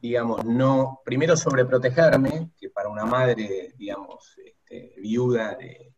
digamos, 0.00 0.44
no, 0.44 1.00
primero 1.04 1.36
sobreprotegerme, 1.36 2.50
para 2.76 2.90
una 2.90 3.06
madre, 3.06 3.72
digamos, 3.78 4.36
este, 4.44 4.92
viuda 5.00 5.56
de, 5.56 5.94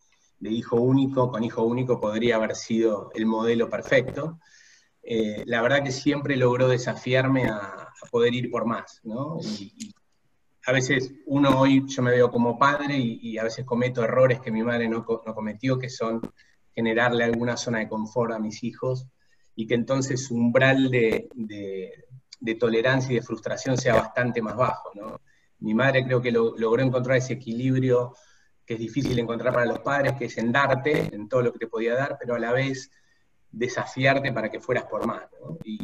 hijo 0.49 0.77
único, 0.77 1.29
con 1.29 1.43
hijo 1.43 1.65
único 1.65 2.01
podría 2.01 2.37
haber 2.37 2.55
sido 2.55 3.11
el 3.17 3.27
modelo 3.27 3.69
perfecto. 3.69 4.39
Eh, 5.03 5.43
la 5.47 5.61
verdad 5.61 5.83
que 5.83 5.91
siempre 5.91 6.37
logró 6.37 6.69
desafiarme 6.69 7.49
a, 7.49 7.89
poder 8.13 8.33
ir 8.33 8.49
por 8.49 8.65
más, 8.65 9.01
¿no? 9.03 9.39
Y, 9.43 9.93
a 10.67 10.73
veces 10.73 11.13
uno 11.27 11.59
hoy, 11.61 11.85
yo 11.89 12.03
me 12.03 12.13
veo 12.13 12.31
como 12.31 12.57
padre 12.59 12.97
y, 12.97 13.39
a 13.39 13.43
veces 13.43 13.65
cometo 13.65 14.05
errores 14.05 14.39
que 14.41 14.53
mi 14.53 14.63
madre 14.63 14.89
no, 14.89 15.05
cometió, 15.05 15.81
que 15.81 15.91
son 15.91 16.21
generarle 16.73 17.25
alguna 17.25 17.57
zona 17.57 17.81
de 17.81 17.89
confort 17.89 18.33
a 18.35 18.39
mis 18.39 18.63
hijos 18.63 19.09
y 19.57 19.67
que 19.67 19.75
entonces 19.75 20.27
su 20.27 20.37
umbral 20.37 20.91
de, 20.91 21.29
de 21.35 22.55
tolerancia 22.55 23.13
y 23.13 23.17
de 23.17 23.23
frustración 23.23 23.77
sea 23.77 23.97
bastante 23.97 24.41
más 24.43 24.55
bajo. 24.55 24.93
¿no? 24.95 25.21
Mi 25.61 25.75
madre 25.75 26.05
creo 26.05 26.21
que 26.21 26.31
logró 26.31 26.81
encontrar 26.83 27.17
ese 27.17 27.35
equilibrio 27.35 28.15
que 28.69 28.75
es 28.75 28.81
difícil 28.81 29.19
encontrar 29.19 29.55
para 29.55 29.65
los 29.65 29.79
padres, 29.79 30.13
que 30.13 30.27
es 30.27 30.37
en 30.37 30.53
darte, 30.53 31.09
en 31.15 31.27
todo 31.27 31.41
lo 31.41 31.53
que 31.55 31.59
te 31.59 31.67
podía 31.69 31.95
dar, 31.95 32.19
pero 32.21 32.35
a 32.35 32.39
la 32.39 32.53
vez 32.53 32.91
desafiarte 33.51 34.31
para 34.31 34.51
que 34.51 34.61
fueras 34.61 34.85
por 34.85 35.07
más, 35.07 35.23
y, 35.65 35.79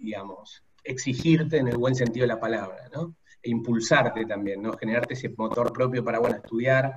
digamos, 0.00 0.64
exigirte 0.82 1.58
en 1.58 1.68
el 1.68 1.76
buen 1.76 1.94
sentido 1.94 2.24
de 2.24 2.34
la 2.34 2.40
palabra, 2.40 2.88
¿no? 2.92 3.14
e 3.40 3.50
impulsarte 3.50 4.26
también, 4.26 4.60
¿no? 4.60 4.76
generarte 4.76 5.14
ese 5.14 5.28
motor 5.36 5.72
propio 5.72 6.02
para, 6.02 6.18
bueno, 6.18 6.34
estudiar, 6.34 6.94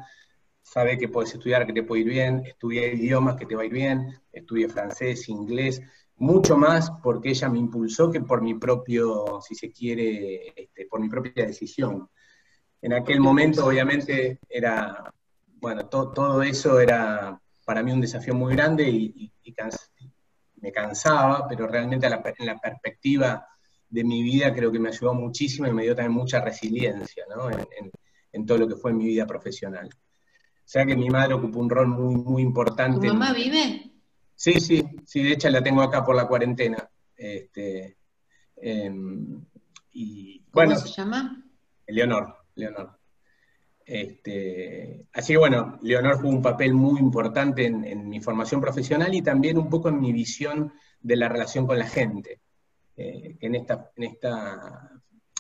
sabe 0.64 0.98
que 0.98 1.10
puedes 1.10 1.32
estudiar, 1.32 1.68
que 1.68 1.74
te 1.74 1.84
puede 1.84 2.02
ir 2.02 2.10
bien, 2.10 2.44
estudiar 2.46 2.94
idiomas, 2.94 3.36
que 3.36 3.46
te 3.46 3.56
va 3.56 3.62
a 3.62 3.66
ir 3.66 3.74
bien, 3.74 4.20
estudie 4.32 4.68
francés, 4.68 5.30
inglés, 5.30 5.80
mucho 6.20 6.58
más 6.58 6.92
porque 7.02 7.30
ella 7.30 7.50
me 7.50 7.60
impulsó 7.60 8.12
que 8.12 8.22
por 8.22 8.42
mi 8.42 8.56
propio, 8.56 9.40
si 9.42 9.56
se 9.56 9.72
quiere, 9.72 10.54
este, 10.56 10.86
por 10.86 11.00
mi 11.00 11.10
propia 11.10 11.46
decisión. 11.46 12.10
En 12.82 12.94
aquel 12.94 13.20
momento, 13.20 13.66
obviamente, 13.66 14.40
era, 14.48 15.12
bueno, 15.60 15.88
todo 15.88 16.44
eso 16.44 16.80
era 16.80 17.40
para 17.66 17.84
mí 17.84 17.92
un 17.92 18.02
desafío 18.02 18.34
muy 18.34 18.56
grande 18.56 18.90
y, 18.90 19.32
me 20.62 20.74
cansaba, 20.74 21.48
pero 21.48 21.68
realmente 21.68 22.06
en 22.06 22.46
la 22.46 22.60
perspectiva 22.60 23.48
de 23.90 24.04
mi 24.04 24.22
vida 24.22 24.54
creo 24.54 24.72
que 24.72 24.80
me 24.80 24.90
ayudó 24.90 25.14
muchísimo 25.14 25.68
y 25.68 25.72
me 25.72 25.84
dio 25.84 25.96
también 25.96 26.14
mucha 26.14 26.42
resiliencia 26.42 27.24
¿no? 27.34 27.50
en, 27.50 28.46
todo 28.46 28.58
lo 28.58 28.68
que 28.68 28.76
fue 28.76 28.94
mi 28.94 29.06
vida 29.06 29.26
profesional. 29.26 29.90
O 29.90 30.72
sea 30.72 30.86
que 30.86 30.96
mi 30.96 31.10
madre 31.10 31.34
ocupó 31.34 31.60
un 31.60 31.70
rol 31.70 31.88
muy, 31.88 32.16
muy 32.16 32.42
importante. 32.42 33.08
¿Tu 33.08 33.14
mamá 33.14 33.34
vive? 33.34 33.89
Sí, 34.40 34.54
sí, 34.62 34.82
sí, 35.06 35.22
de 35.22 35.34
hecho 35.34 35.50
la 35.50 35.62
tengo 35.62 35.82
acá 35.82 36.02
por 36.02 36.16
la 36.16 36.26
cuarentena. 36.26 36.90
Este, 37.14 37.98
em, 38.56 39.46
y, 39.92 40.46
¿Cómo 40.50 40.76
se 40.78 40.88
llama? 40.88 41.44
Leonor, 41.86 42.38
Leonor. 42.56 42.98
Este, 43.86 45.08
así 45.12 45.34
que 45.34 45.38
bueno, 45.40 45.78
Leonor 45.82 46.22
jugó 46.22 46.30
un 46.30 46.42
papel 46.42 46.74
muy 46.74 47.02
importante 47.02 47.66
en, 47.66 48.08
mi 48.08 48.22
formación 48.22 48.62
profesional 48.62 49.14
y 49.14 49.22
también 49.22 49.58
un 49.58 49.70
poco 49.70 49.90
en 49.90 50.00
mi 50.00 50.14
visión 50.14 50.72
de 51.02 51.18
la 51.18 51.28
relación 51.28 51.68
con 51.68 51.78
la 51.78 51.88
gente, 51.88 52.40
eh, 52.96 53.36
en, 53.42 53.56
esta, 53.56 53.92
en, 53.94 54.04
esta, 54.06 54.90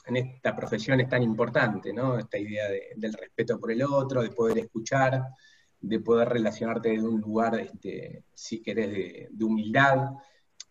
en 0.08 0.18
esta 0.18 0.54
profesión 0.54 1.00
es 1.00 1.08
tan 1.08 1.24
importante, 1.24 1.94
¿no? 1.94 2.20
Esta 2.20 2.38
idea 2.38 2.66
del 2.98 3.14
respeto 3.14 3.58
por 3.62 3.72
el 3.72 3.82
otro, 3.82 4.24
de 4.24 4.32
poder 4.32 4.58
escuchar, 4.58 5.24
de 5.82 6.00
poder 6.00 6.30
relacionarte 6.30 6.89
de 6.89 7.02
un 7.02 7.22
lugar, 7.22 7.60
este, 7.60 8.24
si 8.34 8.62
querés, 8.62 9.30
de, 9.32 9.44
humildad. 9.44 10.12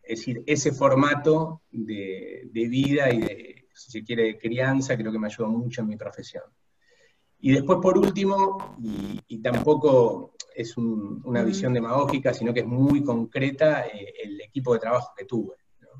Es 0.02 0.20
decir, 0.20 0.42
ese 0.46 0.72
formato 0.72 1.62
de, 1.70 2.48
vida 2.52 3.10
y 3.12 3.20
de, 3.20 3.68
si 3.74 3.90
se 3.90 4.04
quiere, 4.04 4.24
de 4.24 4.38
crianza, 4.38 4.96
creo 4.96 5.12
que 5.12 5.18
me 5.18 5.26
ayudó 5.26 5.48
mucho 5.48 5.80
en 5.80 5.88
mi 5.88 5.96
profesión. 5.96 6.44
Y 7.40 7.52
después, 7.52 7.78
por 7.80 7.96
último, 7.96 8.76
y, 9.28 9.38
tampoco 9.38 10.34
es 10.54 10.76
una 10.76 11.42
visión 11.42 11.72
demagógica, 11.72 12.34
sino 12.34 12.52
que 12.52 12.60
es 12.60 12.66
muy 12.66 13.04
concreta, 13.04 13.86
eh, 13.86 14.12
el 14.24 14.40
equipo 14.40 14.74
de 14.74 14.80
trabajo 14.80 15.12
que 15.16 15.24
tuve. 15.24 15.54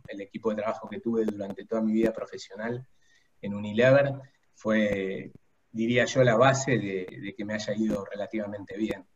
El 0.09 0.21
equipo 0.23 0.51
de 0.51 0.57
trabajo 0.57 0.89
que 0.89 1.01
tuve 1.01 1.25
durante 1.25 1.65
toda 1.65 1.83
mi 1.83 1.93
vida 1.93 2.13
profesional 2.13 2.87
en 3.41 3.55
Unilever 3.55 4.15
fue 4.55 5.31
diría 5.79 6.07
yo, 6.07 6.25
la 6.25 6.37
base 6.37 6.77
de, 6.77 7.35
que 7.37 7.45
me 7.45 7.55
haya 7.55 7.73
ido 7.73 8.05
relativamente 8.05 8.77
bien. 8.77 9.07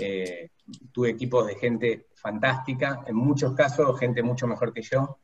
Eh, 0.00 0.50
tuve 0.92 1.10
equipos 1.10 1.44
de 1.44 1.56
gente 1.56 2.06
fantástica, 2.14 3.02
en 3.04 3.16
muchos 3.16 3.52
casos 3.54 3.98
gente 3.98 4.22
mucho 4.22 4.46
mejor 4.46 4.72
que 4.72 4.82
yo, 4.82 5.18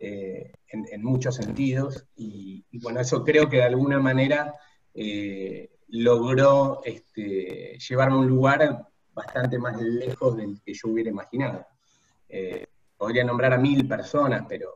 eh, 0.00 0.52
en, 0.66 1.04
muchos 1.04 1.36
sentidos, 1.36 2.04
y, 2.16 2.64
bueno, 2.80 2.98
eso 2.98 3.22
creo 3.22 3.48
que 3.48 3.58
de 3.58 3.62
alguna 3.62 4.00
manera 4.00 4.52
eh, 4.92 5.70
logró 5.88 6.80
este, 6.84 7.78
llevarme 7.78 8.16
a 8.16 8.18
un 8.18 8.26
lugar 8.26 8.88
bastante 9.14 9.56
más 9.56 9.80
lejos 9.80 10.36
del 10.36 10.60
que 10.62 10.74
yo 10.74 10.88
hubiera 10.88 11.10
imaginado. 11.10 11.64
podría 12.96 13.22
nombrar 13.22 13.52
a 13.52 13.58
mil 13.58 13.86
personas, 13.86 14.46
pero 14.48 14.68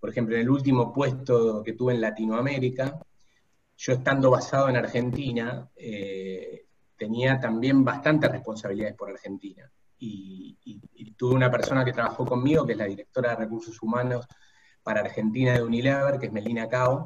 por 0.00 0.10
ejemplo, 0.10 0.34
en 0.34 0.42
el 0.42 0.50
último 0.50 0.92
puesto 0.92 1.62
que 1.62 1.74
tuve 1.74 1.94
en 1.94 2.00
Latinoamérica, 2.00 2.98
yo 3.76 3.92
estando 3.94 4.30
basado 4.30 4.68
en 4.68 4.76
Argentina, 4.76 5.68
eh, 5.76 6.66
tenía 6.96 7.40
también 7.40 7.84
bastantes 7.84 8.30
responsabilidades 8.30 8.96
por 8.96 9.10
Argentina. 9.10 9.70
Y, 9.98 10.58
tuve 11.16 11.36
una 11.36 11.50
persona 11.50 11.84
que 11.84 11.92
trabajó 11.92 12.26
conmigo, 12.26 12.66
que 12.66 12.72
es 12.72 12.78
la 12.78 12.86
directora 12.86 13.30
de 13.30 13.36
recursos 13.36 13.80
humanos 13.80 14.26
para 14.82 15.00
Argentina 15.00 15.52
de 15.52 15.62
Unilever, 15.62 16.18
que 16.18 16.26
es 16.26 16.32
Melina 16.32 16.68
Cao, 16.68 17.04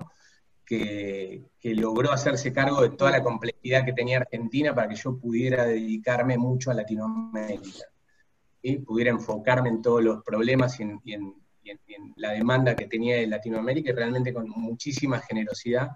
que, 0.65 1.45
logró 1.63 2.11
hacerse 2.11 2.51
cargo 2.53 2.81
de 2.81 2.91
toda 2.91 3.11
la 3.11 3.23
complejidad 3.23 3.85
que 3.85 3.93
tenía 3.93 4.19
Argentina 4.19 4.75
para 4.75 4.89
que 4.89 4.97
yo 4.97 5.19
pudiera 5.19 5.67
dedicarme 5.67 6.39
mucho 6.39 6.71
a 6.71 6.75
Latinoamérica. 6.75 7.85
y 8.63 8.79
Pudiera 8.79 9.11
enfocarme 9.11 9.69
en 9.69 9.83
todos 9.83 10.03
los 10.03 10.23
problemas 10.25 10.81
y 10.81 10.85
en, 10.85 11.01
y 11.05 11.13
en 11.13 11.35
la 12.17 12.33
demanda 12.33 12.75
que 12.75 12.87
tenía 12.87 13.17
de 13.17 13.27
Latinoamérica 13.27 13.91
y 13.91 13.95
realmente 13.95 14.33
con 14.33 14.49
muchísima 14.49 15.19
generosidad 15.21 15.91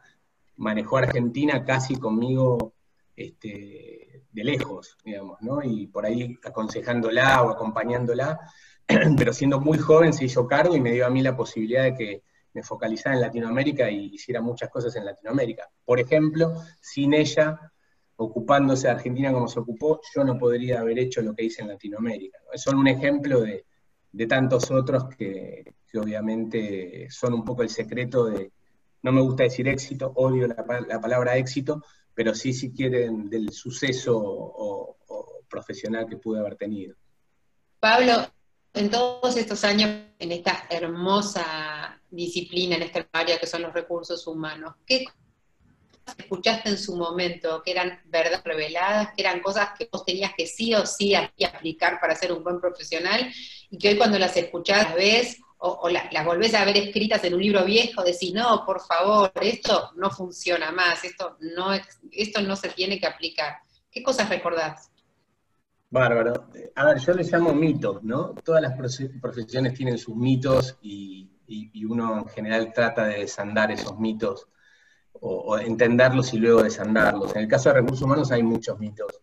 manejó 0.57 0.99
Argentina 0.99 1.65
casi 1.65 1.97
conmigo 1.97 2.75
este, 3.17 4.25
de 4.31 4.45
lejos, 4.45 4.97
digamos, 5.05 5.41
¿no? 5.43 5.63
Y 5.63 5.87
por 5.87 6.07
ahí 6.07 6.39
aconsejándola 6.45 7.43
o 7.43 7.51
acompañándola, 7.51 8.41
pero 9.17 9.33
siendo 9.33 9.61
muy 9.61 9.79
joven 9.79 10.13
se 10.13 10.25
hizo 10.25 10.47
cargo 10.47 10.77
y 10.77 10.81
me 10.81 10.93
dio 10.93 11.07
a 11.07 11.11
mí 11.11 11.23
la 11.23 11.37
posibilidad 11.37 11.85
de 11.85 11.95
que 11.95 12.23
me 12.55 12.63
focalizara 12.63 13.15
en 13.15 13.23
Latinoamérica 13.23 13.91
y 13.91 14.15
hiciera 14.15 14.41
muchas 14.41 14.69
cosas 14.71 14.95
en 14.97 15.05
Latinoamérica. 15.05 15.69
Por 15.85 16.01
ejemplo, 16.01 16.55
sin 16.81 17.15
ella 17.15 17.73
ocupándose 18.17 18.87
de 18.87 18.95
Argentina 18.95 19.33
como 19.33 19.49
se 19.49 19.61
ocupó, 19.61 20.01
yo 20.15 20.25
no 20.25 20.39
podría 20.39 20.81
haber 20.81 20.99
hecho 20.99 21.23
lo 21.23 21.35
que 21.35 21.45
hice 21.45 21.63
en 21.63 21.69
Latinoamérica. 21.69 22.39
Solo 22.55 22.79
un 22.79 22.89
ejemplo 22.89 23.41
de, 23.41 23.65
tantos 24.29 24.71
otros 24.71 25.09
que, 25.17 25.75
obviamente 25.95 27.09
son 27.11 27.35
un 27.35 27.45
poco 27.45 27.63
el 27.63 27.69
secreto 27.69 28.27
de, 28.27 28.53
no 29.03 29.13
me 29.13 29.21
gusta 29.21 29.45
decir 29.45 29.69
éxito, 29.69 30.13
odio 30.17 30.47
la, 30.47 30.65
palabra 31.01 31.37
éxito, 31.37 31.85
pero 32.15 32.35
sí 32.35 32.53
si 32.53 32.73
quieren 32.73 33.29
del 33.29 33.53
suceso 33.53 34.97
profesional 35.49 36.07
que 36.09 36.17
pude 36.17 36.41
haber 36.41 36.57
tenido. 36.57 36.97
Pablo, 37.81 38.31
en 38.73 38.91
todos 38.91 39.37
estos 39.37 39.65
años, 39.65 39.91
en 40.19 40.33
esta 40.33 40.67
hermosa 40.71 42.01
disciplina, 42.11 42.77
en 42.77 42.83
esta 42.83 43.07
área 43.13 43.39
que 43.39 43.47
son 43.47 43.63
los 43.63 43.75
recursos 43.75 44.27
humanos, 44.27 44.75
¿qué 44.87 45.05
escuchaste 46.17 46.71
en 46.71 46.79
su 46.79 46.97
momento, 46.97 47.63
que 47.63 47.71
eran 47.71 48.01
verdades 48.07 48.43
reveladas, 48.45 49.09
que 49.15 49.23
eran 49.23 49.41
cosas 49.41 49.71
que 49.79 49.89
vos 49.91 50.05
tenías 50.05 50.33
que 50.37 50.47
sí 50.47 50.75
o 50.75 50.85
sí 50.87 51.15
aplicar 51.15 52.01
para 52.01 52.15
ser 52.15 52.33
un 52.33 52.43
buen 52.43 52.61
profesional, 52.61 53.33
y 53.71 53.79
que 53.79 53.91
hoy 53.91 53.97
cuando 53.97 54.19
las 54.19 54.37
escuchás, 54.37 54.95
ves 54.95 55.39
o, 55.65 55.89
las 55.89 56.25
volvés 56.25 56.55
a 56.55 56.65
ver 56.65 56.77
escritas 56.77 57.23
en 57.25 57.35
un 57.35 57.41
libro 57.41 57.65
viejo, 57.65 58.03
decís, 58.03 58.33
no, 58.35 58.65
por 58.67 58.81
favor, 58.81 59.31
esto 59.41 59.91
no 59.97 60.11
funciona 60.11 60.73
más, 60.73 61.05
esto 61.05 61.37
no, 61.57 61.69
esto 62.11 62.43
no 62.43 62.57
se 62.57 62.71
tiene 62.71 62.99
que 62.99 63.07
aplicar. 63.07 63.57
¿Qué 63.91 64.03
cosas 64.03 64.29
recordás? 64.29 64.91
Bárbaro. 65.91 66.49
A 66.75 66.85
ver, 66.87 66.99
yo 66.99 67.13
les 67.13 67.31
llamo 67.31 67.53
mitos, 67.53 68.03
¿no? 68.03 68.35
Todas 68.43 68.63
las 68.63 68.73
profesiones 69.21 69.75
tienen 69.75 69.99
sus 69.99 70.17
mitos 70.17 70.79
y, 70.81 71.31
y 71.47 71.85
uno 71.85 72.19
en 72.19 72.29
general 72.29 72.73
trata 72.73 73.05
de 73.07 73.19
desandar 73.19 73.71
esos 73.71 73.99
mitos 73.99 74.49
o, 75.25 75.59
entenderlos 75.59 76.35
y 76.35 76.39
luego 76.39 76.63
desandarlos. 76.63 77.35
En 77.37 77.43
el 77.43 77.49
caso 77.49 77.69
de 77.69 77.77
recursos 77.77 78.03
humanos 78.03 78.33
hay 78.33 78.43
muchos 78.43 78.79
mitos. 78.79 79.21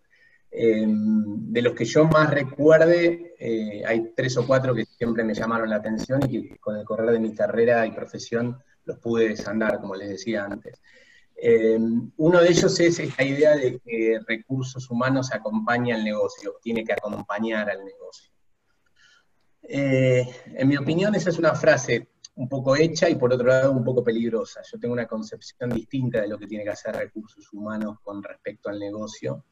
Em, 0.52 1.52
de 1.52 1.62
los 1.62 1.74
que 1.74 1.86
yo 1.86 2.06
más 2.06 2.30
recuerde, 2.32 3.36
eh, 3.40 3.84
hay 3.86 4.14
tres 4.16 4.36
o 4.38 4.48
cuatro 4.48 4.74
que 4.74 4.86
siempre 4.86 5.24
me 5.24 5.36
llamaron 5.36 5.70
la 5.70 5.76
atención 5.76 6.20
y 6.28 6.50
que 6.50 6.58
con 6.58 6.76
el 6.76 6.86
correr 6.86 7.12
de 7.12 7.20
mi 7.20 7.34
carrera 7.36 7.86
y 7.86 7.92
profesión 7.92 8.58
los 8.86 8.98
pude 8.98 9.30
desandar, 9.30 9.80
como 9.80 9.96
les 9.96 10.10
decía 10.10 10.46
antes. 10.46 10.82
Em, 11.36 12.12
uno 12.18 12.42
de 12.42 12.50
ellos 12.50 12.80
es 12.80 13.00
esta 13.00 13.24
idea 13.24 13.56
de 13.56 13.80
que 13.80 14.20
recursos 14.28 14.90
humanos 14.90 15.32
acompaña 15.32 15.96
al 15.96 16.04
negocio, 16.04 16.56
tiene 16.62 16.84
que 16.84 16.94
acompañar 16.94 17.70
al 17.70 17.86
negocio. 17.86 18.32
Eh, 19.62 20.28
en 20.56 20.68
mi 20.68 20.78
opinión, 20.78 21.14
esa 21.16 21.30
es 21.30 21.38
una 21.38 21.54
frase 21.54 22.10
un 22.36 22.50
poco 22.50 22.76
hecha 22.76 23.10
y 23.10 23.16
por 23.16 23.32
otro 23.32 23.48
lado 23.48 23.72
un 23.72 23.84
poco 23.84 24.04
peligrosa. 24.04 24.62
Yo 24.70 24.80
tengo 24.80 24.94
una 24.94 25.08
concepción 25.08 25.70
distinta 25.70 26.22
de 26.22 26.28
lo 26.28 26.40
que 26.40 26.48
tiene 26.48 26.64
que 26.64 26.72
hacer 26.72 26.96
recursos 26.96 27.54
humanos 27.54 28.00
con 28.02 28.24
respecto 28.24 28.70
al 28.70 28.80
negocio 28.80 29.46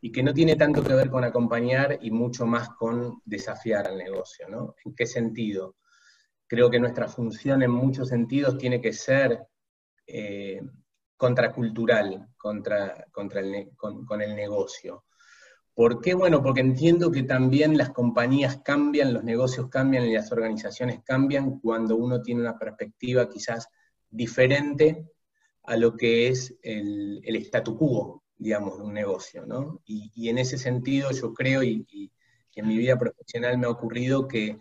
y 0.00 0.12
que 0.12 0.22
no 0.22 0.32
tiene 0.32 0.56
tanto 0.56 0.82
que 0.82 0.94
ver 0.94 1.10
con 1.10 1.24
acompañar 1.24 1.98
y 2.00 2.10
mucho 2.10 2.46
más 2.46 2.70
con 2.70 3.20
desafiar 3.24 3.88
al 3.88 3.98
negocio. 3.98 4.48
¿no? 4.48 4.74
¿En 4.84 4.94
qué 4.94 5.06
sentido? 5.06 5.76
Creo 6.46 6.70
que 6.70 6.80
nuestra 6.80 7.08
función 7.08 7.62
en 7.62 7.70
muchos 7.70 8.08
sentidos 8.08 8.56
tiene 8.58 8.80
que 8.80 8.92
ser 8.92 9.46
eh, 10.06 10.60
contracultural 11.16 12.28
contra, 12.36 13.06
contra 13.10 13.40
el, 13.40 13.70
con 13.76 14.22
el 14.22 14.34
negocio. 14.34 15.04
¿Por 15.78 16.00
qué? 16.00 16.14
Bueno, 16.14 16.42
porque 16.42 16.60
entiendo 16.60 17.12
que 17.12 17.22
también 17.22 17.78
las 17.78 17.90
compañías 17.90 18.62
cambian, 18.64 19.14
los 19.14 19.22
negocios 19.22 19.68
cambian 19.68 20.06
y 20.06 20.12
las 20.12 20.32
organizaciones 20.32 21.04
cambian 21.04 21.60
cuando 21.60 21.94
uno 21.94 22.20
tiene 22.20 22.40
una 22.40 22.58
perspectiva 22.58 23.28
quizás 23.28 23.68
diferente 24.10 25.06
a 25.62 25.76
lo 25.76 25.96
que 25.96 26.26
es 26.26 26.58
el, 26.62 27.20
el 27.22 27.36
statu 27.36 27.78
quo, 27.78 28.24
digamos, 28.38 28.78
de 28.78 28.84
un 28.84 28.94
negocio, 28.94 29.44
¿no? 29.46 29.82
Y, 29.84 30.28
en 30.28 30.38
ese 30.38 30.58
sentido 30.58 31.10
yo 31.10 31.34
creo, 31.34 31.62
y, 31.62 32.12
en 32.54 32.66
mi 32.66 32.76
vida 32.76 32.98
profesional 32.98 33.56
me 33.56 33.66
ha 33.66 33.70
ocurrido 33.70 34.26
que, 34.26 34.58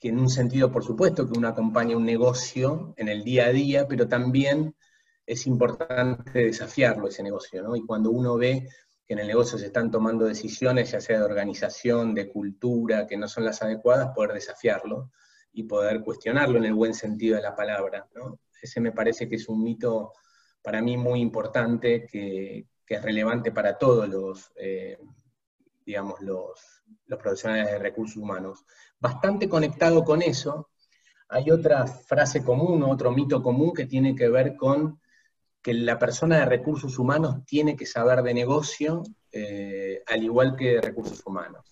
que 0.00 0.08
en 0.08 0.20
un 0.20 0.30
sentido, 0.30 0.70
por 0.70 0.84
supuesto, 0.84 1.28
que 1.28 1.36
uno 1.36 1.48
acompaña 1.48 1.96
un 1.96 2.04
negocio 2.04 2.94
en 2.96 3.08
el 3.08 3.24
día 3.24 3.46
a 3.46 3.52
día, 3.52 3.88
pero 3.88 4.06
también 4.06 4.76
es 5.26 5.46
importante 5.48 6.44
desafiarlo 6.44 7.08
ese 7.08 7.24
negocio, 7.24 7.60
¿no? 7.62 7.74
Y 7.74 7.84
cuando 7.84 8.10
uno 8.10 8.36
ve 8.36 8.68
que 9.04 9.14
en 9.14 9.18
el 9.18 9.26
negocio 9.26 9.58
se 9.58 9.66
están 9.66 9.90
tomando 9.90 10.26
decisiones, 10.26 10.92
ya 10.92 11.00
sea 11.00 11.18
de 11.18 11.24
organización, 11.24 12.14
de 12.14 12.28
cultura, 12.28 13.06
que 13.06 13.16
no 13.16 13.26
son 13.26 13.44
las 13.44 13.62
adecuadas, 13.62 14.12
poder 14.14 14.32
desafiarlo 14.32 15.10
y 15.52 15.64
poder 15.64 16.02
cuestionarlo 16.02 16.58
en 16.58 16.66
el 16.66 16.74
buen 16.74 16.94
sentido 16.94 17.36
de 17.36 17.42
la 17.42 17.56
palabra. 17.56 18.06
Ese 18.60 18.80
me 18.80 18.92
parece 18.92 19.28
que 19.28 19.36
es 19.36 19.48
un 19.48 19.62
mito 19.62 20.12
para 20.62 20.80
mí 20.80 20.96
muy 20.96 21.20
importante, 21.20 22.06
que, 22.06 22.66
es 22.88 23.02
relevante 23.02 23.52
para 23.52 23.78
todos 23.78 24.08
los, 24.08 24.52
eh, 24.56 24.98
digamos, 25.84 26.20
los, 26.20 26.84
los 27.06 27.18
profesionales 27.18 27.70
de 27.70 27.78
recursos 27.78 28.16
humanos. 28.16 28.64
Bastante 28.98 29.48
conectado 29.48 30.04
con 30.04 30.22
eso, 30.22 30.70
hay 31.28 31.50
otra 31.50 31.86
frase 31.86 32.44
común, 32.44 32.82
otro 32.82 33.10
mito 33.10 33.42
común 33.42 33.72
que 33.72 33.86
tiene 33.86 34.14
que 34.14 34.28
ver 34.28 34.56
con 34.56 35.00
que 35.62 35.72
la 35.72 35.98
persona 35.98 36.38
de 36.38 36.44
recursos 36.44 36.98
humanos 36.98 37.44
tiene 37.46 37.76
que 37.76 37.86
saber 37.86 38.22
de 38.22 38.34
negocio, 38.34 39.02
eh, 39.30 40.02
al 40.06 40.22
igual 40.22 40.56
que 40.56 40.74
de 40.74 40.80
recursos 40.80 41.24
humanos. 41.24 41.64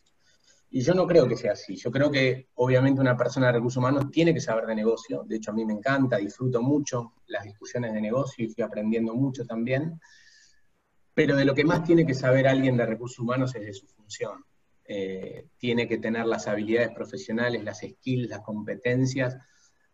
Y 0.70 0.82
yo 0.82 0.94
no 0.94 1.06
creo 1.06 1.26
que 1.26 1.36
sea 1.36 1.52
así. 1.52 1.74
Yo 1.74 1.90
creo 1.90 2.10
que 2.10 2.48
obviamente 2.54 3.00
una 3.00 3.16
persona 3.16 3.48
de 3.48 3.54
recursos 3.54 3.78
humanos 3.78 4.08
tiene 4.12 4.32
que 4.32 4.40
saber 4.40 4.66
de 4.66 4.76
negocio. 4.76 5.24
De 5.26 5.36
hecho, 5.36 5.50
a 5.50 5.54
mí 5.54 5.64
me 5.64 5.72
encanta, 5.72 6.16
disfruto 6.16 6.62
mucho 6.62 7.14
las 7.26 7.42
discusiones 7.42 7.92
de 7.92 8.00
negocio 8.00 8.44
y 8.44 8.48
estoy 8.48 8.62
aprendiendo 8.62 9.12
mucho 9.14 9.44
también. 9.44 10.00
Pero 11.20 11.36
de 11.36 11.44
lo 11.44 11.54
que 11.54 11.64
más 11.64 11.84
tiene 11.84 12.06
que 12.06 12.14
saber 12.14 12.48
alguien 12.48 12.78
de 12.78 12.86
recursos 12.86 13.18
humanos 13.18 13.54
es 13.54 13.60
de 13.60 13.74
su 13.74 13.86
función. 13.86 14.42
Eh, 14.86 15.48
tiene 15.58 15.86
que 15.86 15.98
tener 15.98 16.24
las 16.24 16.48
habilidades 16.48 16.92
profesionales, 16.94 17.62
las 17.62 17.80
skills, 17.80 18.30
las 18.30 18.40
competencias 18.40 19.36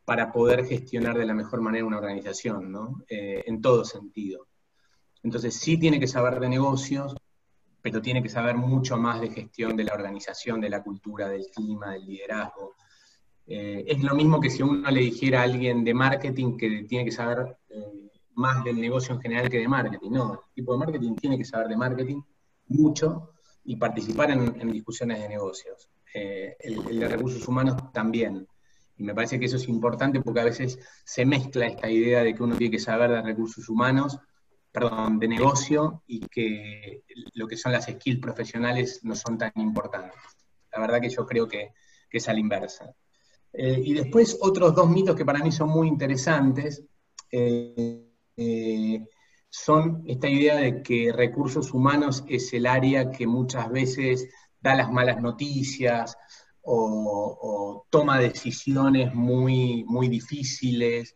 para 0.05 0.31
poder 0.31 0.65
gestionar 0.65 1.19
de 1.19 1.27
la 1.27 1.35
mejor 1.35 1.63
manera 1.63 1.85
una 1.85 1.99
organización, 1.99 2.71
¿no? 2.71 3.03
Eh, 3.09 3.43
en 3.45 3.61
todo 3.61 3.85
sentido. 3.85 4.47
Entonces 5.25 5.57
sí 5.57 5.77
tiene 5.77 5.99
que 5.99 6.07
saber 6.07 6.39
de 6.39 6.49
negocios, 6.49 7.17
pero 7.83 8.01
tiene 8.01 8.23
que 8.23 8.29
saber 8.29 8.55
mucho 8.55 8.97
más 8.97 9.21
de 9.21 9.31
gestión 9.31 9.77
de 9.77 9.83
la 9.83 9.95
organización, 9.95 10.61
de 10.61 10.71
la 10.71 10.85
cultura, 10.85 11.29
del 11.29 11.49
clima, 11.53 11.91
del 11.91 12.07
liderazgo. 12.07 12.77
Eh, 13.49 13.83
es 13.85 14.01
lo 14.01 14.15
mismo 14.15 14.41
que 14.41 14.51
si 14.51 14.63
uno 14.63 14.89
le 14.93 15.01
dijera 15.01 15.41
a 15.41 15.43
alguien 15.43 15.83
de 15.83 15.93
marketing 15.93 16.57
que 16.57 16.85
tiene 16.85 17.05
que 17.05 17.11
saber 17.11 17.57
más 18.37 18.65
del 18.65 18.81
negocio 18.81 19.15
en 19.15 19.21
general 19.21 19.51
que 19.51 19.59
de 19.59 19.69
marketing. 19.69 20.11
No, 20.11 20.33
el 20.35 20.55
tipo 20.55 20.73
de 20.73 20.79
marketing 20.79 21.15
tiene 21.17 21.37
que 21.37 21.45
saber 21.45 21.69
de 21.69 21.77
marketing 21.77 22.23
mucho 22.69 23.33
y 23.65 23.77
participar 23.77 24.31
en, 24.31 24.71
discusiones 24.71 25.21
de 25.21 25.29
negocios. 25.29 25.89
el 26.15 26.99
de 27.01 27.09
recursos 27.09 27.47
humanos 27.49 27.93
también. 27.93 28.47
Y 28.99 29.03
me 29.03 29.15
parece 29.15 29.39
que 29.39 29.47
eso 29.47 29.57
es 29.57 29.69
importante 29.69 30.21
porque 30.23 30.41
a 30.41 30.45
veces 30.45 30.79
se 31.05 31.27
mezcla 31.27 31.67
esta 31.67 31.91
idea 31.91 32.23
de 32.23 32.35
que 32.35 32.43
uno 32.43 32.57
tiene 32.57 32.71
que 32.71 32.79
saber 32.79 33.11
de 33.11 33.23
recursos 33.23 33.69
humanos, 33.69 34.19
perdón, 34.73 35.19
de 35.19 35.29
negocio, 35.29 36.03
y 36.07 36.21
que 36.21 37.03
lo 37.35 37.47
que 37.47 37.57
son 37.57 37.73
las 37.73 37.87
skills 37.87 38.21
profesionales 38.21 39.01
no 39.03 39.15
son 39.15 39.37
tan 39.37 39.53
importantes. 39.57 40.19
La 40.73 40.81
verdad 40.81 41.01
que 41.01 41.11
yo 41.11 41.27
creo 41.27 41.47
que, 41.47 41.73
es 42.11 42.29
a 42.31 42.33
la 42.33 42.41
inversa. 42.41 42.95
Eh, 43.53 43.79
y 43.85 43.93
después 43.93 44.39
otros 44.41 44.75
dos 44.75 44.89
mitos 44.89 45.15
que 45.15 45.25
para 45.27 45.41
mí 45.41 45.53
son 45.53 45.69
muy 45.69 45.87
interesantes. 45.87 46.83
Eh, 47.31 48.06
eh, 48.37 49.05
son 49.49 50.03
esta 50.07 50.29
idea 50.29 50.57
de 50.57 50.83
que 50.83 51.13
recursos 51.13 51.73
humanos 51.73 52.25
es 52.29 52.53
el 52.53 52.67
área 52.67 53.11
que 53.11 53.27
muchas 53.27 53.71
veces 53.71 54.29
da 54.61 54.75
las 54.75 54.91
malas 54.91 55.21
noticias 55.21 56.17
o, 56.63 57.87
toma 57.91 58.19
decisiones 58.19 59.15
muy, 59.15 59.85
muy 59.85 60.09
difíciles. 60.09 61.15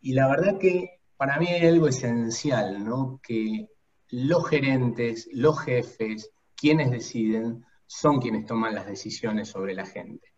Y 0.00 0.12
la 0.12 0.28
verdad 0.28 0.58
que 0.58 1.00
para 1.16 1.38
mí 1.38 1.46
hay 1.46 1.66
algo 1.68 1.86
esencial, 1.88 2.84
¿no? 2.84 3.20
Que 3.22 3.68
los 4.08 4.48
gerentes, 4.48 5.28
los 5.32 5.60
jefes, 5.60 6.30
quienes 6.56 6.90
deciden, 6.90 7.64
son 7.86 8.20
quienes 8.20 8.46
toman 8.46 8.74
las 8.74 8.86
decisiones 8.86 9.48
sobre 9.48 9.74
la 9.74 9.86
gente. 9.86 10.34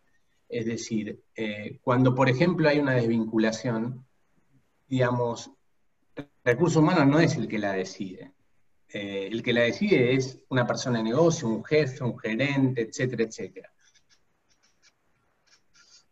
Es 0.48 0.66
decir, 0.66 1.24
eh, 1.34 1.80
cuando 1.82 2.14
por 2.14 2.28
ejemplo 2.28 2.68
hay 2.68 2.78
una 2.78 2.92
desvinculación, 2.92 4.06
digamos, 4.86 5.50
recursos 6.44 6.82
humanos 6.82 7.06
no 7.06 7.20
es 7.20 7.36
el 7.36 7.48
que 7.48 7.58
la 7.58 7.72
decide. 7.72 8.32
Eh, 8.88 9.28
el 9.30 9.42
que 9.42 9.52
la 9.52 9.62
decide 9.62 10.14
es 10.14 10.38
una 10.50 10.66
persona 10.66 10.98
de 10.98 11.04
negocio, 11.04 11.48
un 11.48 11.64
jefe, 11.64 12.04
un 12.04 12.18
gerente, 12.18 12.82
etcétera, 12.82 13.24
etcétera. 13.24 13.72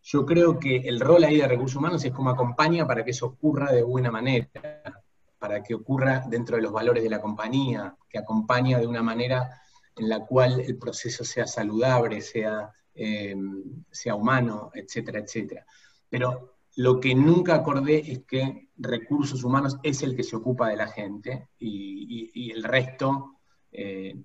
Yo 0.02 0.24
creo 0.26 0.58
que 0.58 0.76
el 0.78 0.98
rol 0.98 1.22
ahí 1.24 1.36
de 1.36 1.46
recursos 1.46 1.76
humanos 1.76 2.04
es 2.04 2.12
como 2.12 2.30
acompaña 2.30 2.86
para 2.86 3.04
que 3.04 3.10
eso 3.10 3.26
ocurra 3.26 3.70
de 3.72 3.82
buena 3.82 4.10
manera. 4.10 4.48
para 5.38 5.62
que 5.62 5.74
ocurra 5.74 6.22
dentro 6.28 6.56
de 6.56 6.62
los 6.62 6.70
valores 6.70 7.02
de 7.02 7.08
la 7.08 7.18
compañía, 7.18 7.96
que 8.10 8.18
acompaña 8.18 8.78
de 8.78 8.86
una 8.86 9.02
manera 9.02 9.62
en 9.96 10.06
la 10.06 10.26
cual 10.26 10.60
el 10.60 10.76
proceso 10.76 11.24
sea 11.24 11.46
saludable, 11.46 12.20
sea, 12.20 12.70
eh, 12.94 13.34
sea 13.90 14.16
humano, 14.16 14.70
etcétera, 14.74 15.20
etcétera. 15.20 15.64
Pero 16.10 16.59
lo 16.76 17.00
que 17.00 17.14
nunca 17.14 17.54
acordé 17.56 17.98
es 18.12 18.24
que 18.24 18.68
recursos 18.76 19.42
humanos 19.44 19.78
es 19.82 20.02
el 20.02 20.14
que 20.14 20.22
se 20.22 20.36
ocupa 20.36 20.68
de 20.68 20.76
la 20.76 20.88
gente 20.88 21.48
y, 21.58 22.50
el 22.52 22.64
resto 22.64 23.36
eh, 23.72 24.16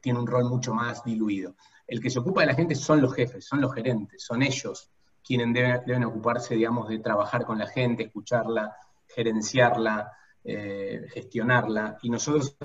tiene 0.00 0.18
un 0.18 0.26
rol 0.26 0.44
mucho 0.44 0.74
más 0.74 1.04
diluido. 1.04 1.54
El 1.86 2.00
que 2.00 2.10
se 2.10 2.18
ocupa 2.18 2.42
de 2.42 2.48
la 2.48 2.54
gente 2.54 2.74
son 2.74 3.00
los 3.00 3.14
jefes, 3.14 3.44
son 3.44 3.60
los 3.60 3.74
gerentes, 3.74 4.22
son 4.22 4.42
ellos 4.42 4.90
quienes 5.24 5.52
deben, 5.86 6.04
ocuparse, 6.04 6.54
digamos, 6.54 6.88
de 6.88 6.98
trabajar 6.98 7.44
con 7.44 7.58
la 7.58 7.66
gente, 7.66 8.04
escucharla, 8.04 8.74
gerenciarla, 9.06 10.10
eh, 10.42 11.06
gestionarla, 11.12 11.98
y 12.02 12.10
nosotros 12.10 12.56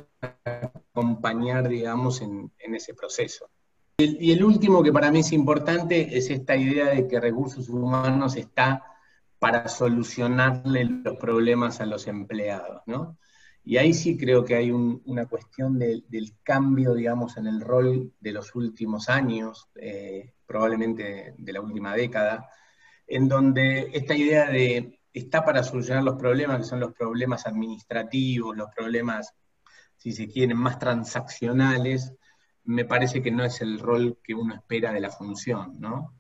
acompañar, 0.44 1.68
digamos, 1.68 2.22
en, 2.22 2.52
ese 2.58 2.94
proceso. 2.94 3.50
y 3.98 4.32
el 4.32 4.44
último 4.44 4.82
que 4.82 4.94
para 4.94 5.12
mí 5.12 5.20
es 5.20 5.34
importante 5.34 6.18
es 6.18 6.30
esta 6.30 6.56
idea 6.56 6.88
de 6.88 7.08
que 7.08 7.20
recursos 7.20 7.70
humanos 7.70 8.36
está 8.36 8.95
para 9.46 9.68
solucionarle 9.68 10.86
los 10.86 11.18
problemas 11.18 11.80
a 11.80 11.86
los 11.86 12.08
empleados, 12.08 12.82
¿no? 12.88 13.20
Y 13.64 13.78
ahí 13.78 13.94
sí 13.94 14.18
creo 14.18 14.44
que 14.44 14.56
hay 14.56 14.72
una 14.72 15.28
cuestión 15.28 15.78
del 15.78 16.34
cambio, 16.42 16.96
digamos, 16.96 17.38
en 17.38 17.46
el 17.46 17.62
rol 17.62 18.12
de 18.20 18.32
los 18.32 18.56
últimos 18.56 19.08
años, 19.08 19.70
eh, 19.76 20.34
probablemente 20.48 21.36
de 21.38 21.54
la 21.54 21.62
última 21.62 21.94
década, 21.94 22.50
en 23.06 23.30
donde 23.30 23.92
esta 23.94 24.16
idea 24.16 24.50
de 24.50 25.00
está 25.14 25.46
para 25.46 25.62
solucionar 25.62 26.04
los 26.04 26.16
problemas, 26.16 26.58
que 26.58 26.64
son 26.64 26.80
los 26.80 26.94
problemas 26.94 27.46
administrativos, 27.46 28.58
los 28.58 28.70
problemas, 28.76 29.32
si 29.96 30.12
se 30.12 30.28
quieren, 30.28 30.58
más 30.58 30.80
transaccionales, 30.80 32.16
me 32.64 32.86
parece 32.86 33.22
que 33.22 33.30
no 33.30 33.44
es 33.44 33.62
el 33.62 33.78
rol 33.78 34.18
que 34.24 34.34
uno 34.34 34.56
espera 34.56 34.92
de 34.92 35.02
la 35.02 35.12
función, 35.12 35.80
¿no? 35.80 36.16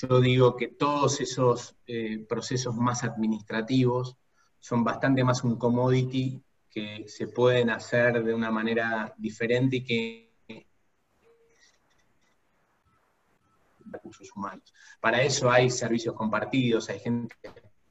Yo 0.00 0.20
digo 0.20 0.54
que 0.54 0.68
todos 0.68 1.20
esos 1.20 1.74
eh, 1.84 2.24
procesos 2.28 2.76
más 2.76 3.02
administrativos 3.02 4.16
son 4.60 4.84
bastante 4.84 5.24
más 5.24 5.42
un 5.42 5.58
commodity 5.58 6.40
que 6.70 7.04
se 7.08 7.26
pueden 7.26 7.68
hacer 7.70 8.22
de 8.22 8.32
una 8.32 8.48
manera 8.48 9.12
diferente 9.18 9.76
y 9.78 9.84
que 9.84 10.28
recursos 13.86 14.30
humanos. 14.36 14.72
Para 15.00 15.20
eso 15.22 15.50
hay 15.50 15.68
servicios 15.68 16.14
compartidos, 16.14 16.88
hay 16.90 17.00
gente 17.00 17.34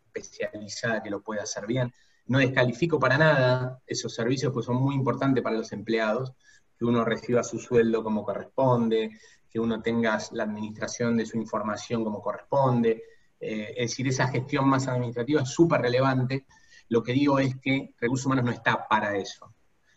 especializada 0.05 1.03
que 1.03 1.09
lo 1.09 1.21
puede 1.21 1.41
hacer 1.41 1.67
bien. 1.67 1.91
No 2.27 2.39
descalifico 2.39 2.97
para 2.99 3.17
nada 3.17 3.81
esos 3.85 4.13
servicios, 4.13 4.53
pues 4.53 4.65
son 4.65 4.77
muy 4.77 4.95
importantes 4.95 5.43
para 5.43 5.57
los 5.57 5.73
empleados, 5.73 6.31
que 6.77 6.85
uno 6.85 7.03
reciba 7.03 7.43
su 7.43 7.59
sueldo 7.59 8.01
como 8.01 8.23
corresponde, 8.23 9.11
que 9.49 9.59
uno 9.59 9.81
tenga 9.81 10.19
la 10.31 10.43
administración 10.43 11.17
de 11.17 11.25
su 11.25 11.37
información 11.37 12.03
como 12.03 12.21
corresponde. 12.21 13.03
Eh, 13.39 13.73
es 13.77 13.91
decir, 13.91 14.07
esa 14.07 14.27
gestión 14.27 14.67
más 14.67 14.87
administrativa 14.87 15.41
es 15.41 15.49
súper 15.49 15.81
relevante. 15.81 16.45
Lo 16.89 17.03
que 17.03 17.13
digo 17.13 17.39
es 17.39 17.55
que 17.57 17.93
recursos 17.99 18.25
humanos 18.25 18.45
no 18.45 18.51
está 18.51 18.87
para 18.87 19.17
eso. 19.17 19.53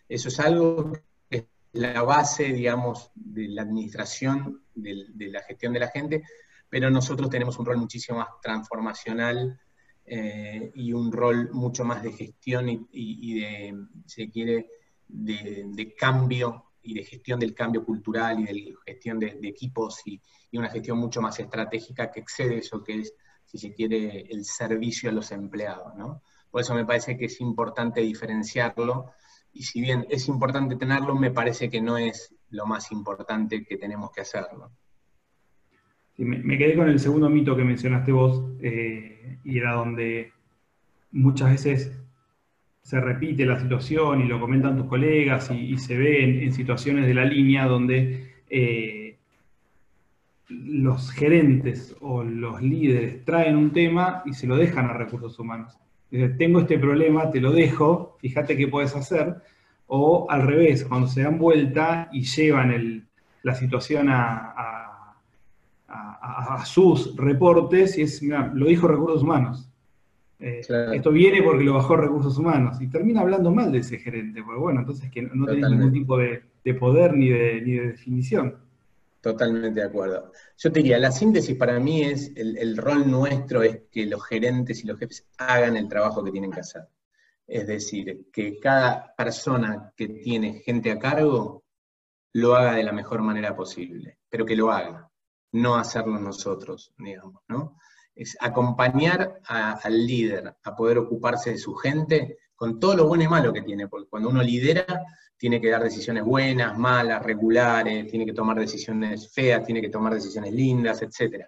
Eso 0.08 0.28
es 0.28 0.40
algo 0.40 0.92
que 1.28 1.36
es 1.36 1.44
la 1.72 2.02
base, 2.02 2.52
digamos, 2.52 3.10
de 3.14 3.48
la 3.48 3.62
administración, 3.62 4.64
de, 4.74 5.06
la 5.28 5.42
gestión 5.42 5.72
de 5.72 5.80
la 5.80 5.88
gente, 5.88 6.22
pero 6.68 6.90
nosotros 6.90 7.30
tenemos 7.30 7.58
un 7.58 7.66
rol 7.66 7.76
muchísimo 7.76 8.18
más 8.18 8.28
transformacional 8.42 9.60
eh, 10.04 10.72
y 10.74 10.92
un 10.92 11.12
rol 11.12 11.50
mucho 11.52 11.84
más 11.84 12.02
de 12.02 12.12
gestión 12.12 12.88
y, 12.90 13.40
de, 13.40 13.76
si 14.06 14.24
se 14.24 14.30
quiere, 14.30 14.68
de 15.08 15.94
cambio 15.96 16.69
y 16.82 16.94
de 16.94 17.04
gestión 17.04 17.38
del 17.40 17.54
cambio 17.54 17.84
cultural 17.84 18.40
y 18.40 18.44
de 18.44 18.74
gestión 18.86 19.18
de, 19.18 19.38
equipos 19.42 20.00
y, 20.06 20.20
una 20.52 20.70
gestión 20.70 20.98
mucho 20.98 21.20
más 21.20 21.38
estratégica 21.38 22.10
que 22.10 22.20
excede 22.20 22.58
eso 22.58 22.82
que 22.82 23.00
es, 23.00 23.14
si 23.44 23.58
se 23.58 23.72
quiere, 23.72 24.22
el 24.30 24.44
servicio 24.44 25.10
a 25.10 25.12
los 25.12 25.30
empleados. 25.30 25.94
¿no? 25.94 26.22
Por 26.50 26.62
eso 26.62 26.74
me 26.74 26.84
parece 26.84 27.16
que 27.16 27.26
es 27.26 27.40
importante 27.40 28.00
diferenciarlo 28.00 29.12
y 29.52 29.62
si 29.62 29.80
bien 29.80 30.06
es 30.10 30.28
importante 30.28 30.76
tenerlo, 30.76 31.14
me 31.14 31.30
parece 31.30 31.70
que 31.70 31.80
no 31.80 31.96
es 31.98 32.34
lo 32.50 32.66
más 32.66 32.90
importante 32.92 33.64
que 33.64 33.76
tenemos 33.76 34.10
que 34.10 34.20
hacerlo. 34.20 34.72
me, 36.16 36.58
quedé 36.58 36.76
con 36.76 36.88
el 36.88 36.98
segundo 36.98 37.28
mito 37.30 37.56
que 37.56 37.64
mencionaste 37.64 38.12
vos 38.12 38.44
eh, 38.60 39.38
y 39.44 39.58
era 39.58 39.74
donde 39.74 40.32
muchas 41.12 41.50
veces 41.50 41.92
se 42.90 43.00
repite 43.00 43.46
la 43.46 43.61
situación 43.61 44.20
y 44.20 44.24
lo 44.26 44.40
comentan 44.40 44.76
tus 44.76 44.87
colegas 44.87 45.48
y, 45.53 45.79
se 45.79 45.96
ve 45.96 46.24
en, 46.24 46.53
situaciones 46.53 47.07
de 47.07 47.14
la 47.14 47.24
línea 47.24 47.66
donde 47.66 48.33
eh, 48.48 49.16
los 50.48 51.12
gerentes 51.12 51.94
o 52.00 52.24
los 52.24 52.61
líderes 52.61 53.24
traen 53.24 53.55
un 53.55 53.70
tema 53.70 54.24
y 54.26 54.33
se 54.33 54.48
lo 54.48 54.57
dejan 54.57 54.87
a 54.87 54.94
recursos 54.94 55.38
humanos. 55.38 55.79
tengo 56.37 56.59
este 56.59 56.81
problema, 56.81 57.31
te 57.31 57.40
lo 57.40 57.53
dejo, 57.53 58.16
fíjate 58.20 58.57
qué 58.57 58.66
puedes 58.66 58.96
hacer. 58.96 59.37
O 59.87 60.26
al 60.29 60.42
revés, 60.42 60.85
cuando 60.85 61.07
se 61.07 61.22
dan 61.22 61.38
vuelta 61.38 62.09
y 62.12 62.22
llevan 62.22 63.07
la 63.44 63.55
situación 63.55 64.09
a, 64.11 65.14
sus 66.64 67.16
reportes 67.16 67.96
y 67.96 68.03
es, 68.03 68.20
mira, 68.20 68.50
lo 68.53 68.66
dijo 68.66 68.88
recursos 68.88 69.22
humanos. 69.22 69.69
Eh, 70.40 70.62
esto 70.94 71.11
viene 71.11 71.42
porque 71.42 71.64
lo 71.64 71.74
bajó 71.74 71.96
recursos 71.96 72.38
humanos 72.38 72.81
y 72.81 72.88
termina 72.88 73.20
hablando 73.20 73.50
mal 73.50 73.70
de 73.70 73.79
ese 73.79 73.98
gerente, 73.98 74.42
porque 74.42 74.59
bueno, 74.59 74.81
entonces 74.81 75.11
que 75.11 75.20
no, 75.22 75.46
tiene 75.46 75.68
ningún 75.68 75.92
tipo 75.92 76.16
de, 76.16 76.42
poder 76.74 77.14
ni 77.14 77.29
de, 77.29 77.61
definición. 77.61 78.57
Totalmente 79.20 79.81
de 79.81 79.87
acuerdo. 79.87 80.33
Yo 80.57 80.72
te 80.72 80.81
diría, 80.81 80.98
la 80.98 81.12
síntesis 81.12 81.55
para 81.55 81.79
mí 81.79 82.03
es, 82.03 82.33
el, 82.37 82.74
rol 82.79 83.11
nuestro 83.11 83.62
es 83.62 83.83
que 83.92 84.07
los 84.07 84.24
gerentes 84.24 84.83
y 84.83 84.87
los 84.87 84.98
jefes 84.98 85.26
hagan 85.37 85.76
el 85.76 85.88
trabajo 85.88 86.24
que 86.24 86.31
tienen 86.31 86.50
que 86.50 86.61
hacer. 86.61 86.88
Es 87.46 87.66
decir, 87.66 88.29
que 88.33 88.59
cada 88.59 89.14
persona 89.14 89.92
que 89.94 90.09
tiene 90.09 90.61
gente 90.61 90.90
a 90.90 90.98
cargo 90.98 91.64
lo 92.33 92.55
haga 92.55 92.76
de 92.76 92.85
la 92.85 92.92
mejor 92.92 93.20
manera 93.20 93.55
posible, 93.55 94.18
pero 94.31 94.46
que 94.46 94.57
lo 94.57 94.70
haga, 94.70 95.11
no 95.53 95.74
hacerlo 95.74 96.18
nosotros, 96.18 96.94
digamos, 96.96 97.42
¿no? 97.48 97.76
Es 98.20 98.37
acompañar 98.38 99.40
al 99.46 100.06
líder 100.06 100.54
a 100.62 100.76
poder 100.76 100.98
ocuparse 100.98 101.52
de 101.52 101.59
su 101.59 101.74
gente 101.74 102.37
con 102.54 102.78
todo 102.78 102.94
lo 102.94 103.06
bueno 103.06 103.24
y 103.24 103.28
malo 103.28 103.50
que 103.50 103.62
tiene, 103.62 103.88
porque 103.88 104.11
cuando 104.11 104.28
uno 104.28 104.42
lidera 104.42 104.85
tiene 105.38 105.59
que 105.59 105.70
dar 105.70 105.83
decisiones 105.83 106.22
buenas, 106.22 106.76
malas, 106.76 107.22
regulares, 107.22 108.11
tiene 108.11 108.26
que 108.26 108.35
tomar 108.35 108.59
decisiones 108.59 109.33
feas, 109.33 109.64
tiene 109.64 109.80
que 109.80 109.88
tomar 109.88 110.12
decisiones 110.12 110.52
lindas, 110.52 111.00
etc. 111.00 111.46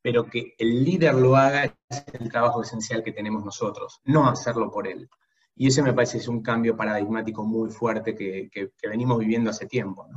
Pero 0.00 0.24
que 0.24 0.54
el 0.56 0.82
líder 0.82 1.14
lo 1.14 1.36
haga 1.36 1.64
es 1.64 2.04
el 2.18 2.30
trabajo 2.30 2.62
esencial 2.62 3.02
que 3.02 3.12
tenemos 3.12 3.44
nosotros, 3.44 4.00
no 4.04 4.26
hacerlo 4.26 4.70
por 4.70 4.88
él. 4.88 5.10
Y 5.54 5.66
ese 5.66 5.82
me 5.82 5.92
parece 5.92 6.16
es 6.16 6.28
un 6.28 6.40
cambio 6.40 6.74
paradigmático 6.74 7.44
muy 7.44 7.68
fuerte 7.68 8.14
que, 8.14 8.72
venimos 8.82 9.18
viviendo 9.18 9.50
hace 9.50 9.66
tiempo. 9.66 10.08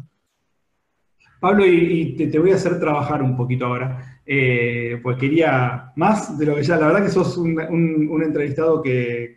Pablo, 1.42 1.66
y, 1.66 2.14
te, 2.14 2.38
voy 2.38 2.52
a 2.52 2.56
hacer 2.56 2.80
trabajar 2.80 3.24
un 3.24 3.36
poquito 3.36 3.66
ahora, 3.66 4.22
eh, 4.28 5.00
pues 5.02 5.18
quería 5.18 5.92
más 5.96 6.38
de 6.38 6.46
lo 6.46 6.54
que 6.56 6.62
ya, 6.62 6.78
la 6.78 6.86
verdad 6.86 7.04
que 7.04 7.10
sos 7.10 7.36
un, 7.36 8.22
entrevistado 8.24 8.80
que, 8.84 9.36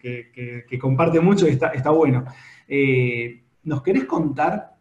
comparte 0.78 1.18
mucho 1.20 1.48
y 1.48 1.52
está, 1.52 1.68
está 1.68 1.88
bueno. 1.88 2.26
Eh, 2.68 3.42
¿Nos 3.62 3.82
querés 3.82 4.04
contar 4.04 4.76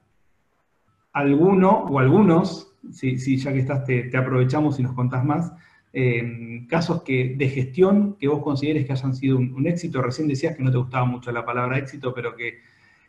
alguno 1.14 1.86
o 1.86 1.98
algunos, 1.98 2.76
si, 2.92 3.38
ya 3.38 3.54
que 3.54 3.60
estás 3.60 3.86
te, 3.86 4.18
aprovechamos 4.18 4.78
y 4.80 4.84
nos 4.84 4.92
contás 4.92 5.24
más, 5.24 5.54
eh, 5.94 6.66
casos 6.68 7.04
que, 7.04 7.36
de 7.38 7.48
gestión 7.48 8.18
que 8.20 8.28
vos 8.28 8.44
consideres 8.44 8.86
que 8.86 8.92
hayan 8.92 9.16
sido 9.16 9.38
un, 9.38 9.66
éxito? 9.66 10.02
Recién 10.02 10.28
decías 10.28 10.58
que 10.58 10.64
no 10.64 10.72
te 10.72 10.78
gustaba 10.78 11.06
mucho 11.06 11.32
la 11.32 11.46
palabra 11.46 11.78
éxito, 11.78 12.14
pero 12.14 12.36
que, 12.36 12.60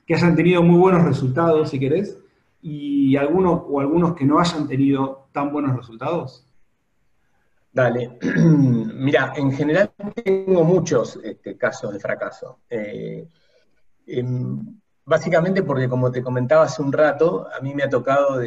que 0.07 0.14
hayan 0.14 0.37
tenido 0.37 0.62
muy 0.62 0.79
buenos 0.79 1.03
resultados, 1.03 1.70
si 1.70 1.81
querés 1.81 2.20
y 2.66 3.14
algunos 3.18 3.61
o 3.68 3.79
algunos 3.79 4.14
que 4.14 4.24
no 4.24 4.38
hayan 4.38 4.66
tenido 4.66 5.29
tan 5.33 5.53
buenos 5.53 5.77
resultados? 5.77 6.48
Dale, 7.70 8.18
mira, 8.22 9.34
en 9.36 9.53
general 9.53 9.93
tengo 10.24 10.64
muchos 10.64 11.20
este, 11.22 11.59
casos 11.59 11.93
de 11.93 12.01
fracaso. 12.01 12.61
Eh, 12.70 13.28
em, 14.07 14.80
básicamente 15.05 15.62
porque, 15.62 15.91
como 15.91 16.11
te 16.11 16.22
comentaba 16.22 16.64
hace 16.64 16.80
un 16.80 16.91
rato, 16.91 17.47
a 17.55 17.61
mí 17.61 17.74
me 17.74 17.82
ha 17.82 17.91
tocado, 17.91 18.41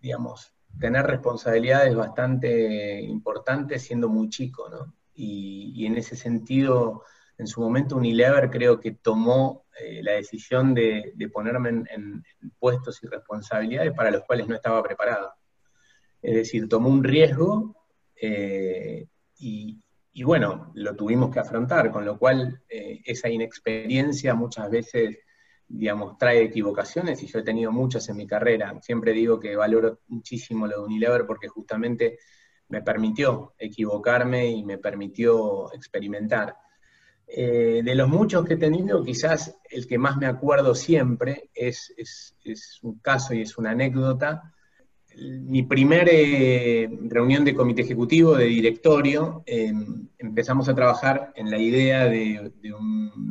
digamos, 0.00 0.54
tener 0.80 1.04
responsabilidades 1.04 1.94
bastante 1.94 3.02
importantes 3.02 3.82
siendo 3.82 4.08
muy 4.08 4.30
chico, 4.30 4.70
¿no? 4.70 4.94
y 5.14 5.84
en 5.84 5.98
ese 5.98 6.16
sentido, 6.16 7.02
en 7.36 7.46
su 7.46 7.60
momento 7.60 7.96
Unilever 7.96 8.50
creo 8.50 8.80
que 8.80 8.92
tomó 8.92 9.61
eh, 9.80 10.02
la 10.02 10.12
decisión 10.12 10.74
de, 10.74 11.14
ponerme 11.32 11.84
en, 11.90 12.22
puestos 12.58 13.02
y 13.02 13.06
responsabilidades 13.06 13.92
para 13.92 14.10
los 14.10 14.22
cuales 14.24 14.46
no 14.46 14.54
estaba 14.54 14.82
preparado. 14.82 15.32
Es 16.20 16.34
decir, 16.34 16.68
tomó 16.68 16.88
un 16.88 17.02
riesgo 17.02 17.74
eh, 18.20 19.06
y, 19.38 19.82
bueno, 20.22 20.70
lo 20.74 20.94
tuvimos 20.94 21.32
que 21.32 21.40
afrontar, 21.40 21.90
con 21.90 22.04
lo 22.04 22.18
cual 22.18 22.62
eh, 22.68 23.00
esa 23.04 23.28
inexperiencia 23.28 24.34
muchas 24.34 24.70
veces, 24.70 25.18
digamos, 25.66 26.18
trae 26.18 26.42
equivocaciones 26.42 27.22
y 27.22 27.26
yo 27.26 27.38
he 27.38 27.42
tenido 27.42 27.72
muchas 27.72 28.08
en 28.08 28.18
mi 28.18 28.26
carrera. 28.26 28.78
Siempre 28.82 29.12
digo 29.12 29.40
que 29.40 29.56
valoro 29.56 30.00
muchísimo 30.08 30.66
lo 30.66 30.78
de 30.78 30.84
Unilever 30.84 31.26
porque 31.26 31.48
justamente 31.48 32.18
me 32.68 32.82
permitió 32.82 33.54
equivocarme 33.58 34.48
y 34.48 34.64
me 34.64 34.78
permitió 34.78 35.72
experimentar. 35.72 36.56
Eh, 37.34 37.80
de 37.82 37.94
los 37.94 38.08
muchos 38.08 38.44
que 38.44 38.54
he 38.54 38.58
tenido, 38.58 39.02
quizás 39.02 39.56
el 39.70 39.86
que 39.86 39.96
más 39.96 40.18
me 40.18 40.26
acuerdo 40.26 40.74
siempre 40.74 41.50
es, 41.54 41.94
un 42.82 42.98
caso 42.98 43.32
y 43.32 43.40
es 43.40 43.56
una 43.56 43.70
anécdota 43.70 44.52
mi 45.16 45.62
primera 45.62 46.10
eh, 46.10 46.88
reunión 47.02 47.44
de 47.44 47.54
comité 47.54 47.82
ejecutivo, 47.82 48.34
de 48.34 48.46
directorio, 48.46 49.42
em, 49.46 50.08
empezamos 50.18 50.68
a 50.68 50.74
trabajar 50.74 51.32
en 51.36 51.50
la 51.50 51.58
idea 51.58 52.06
de, 52.06 52.52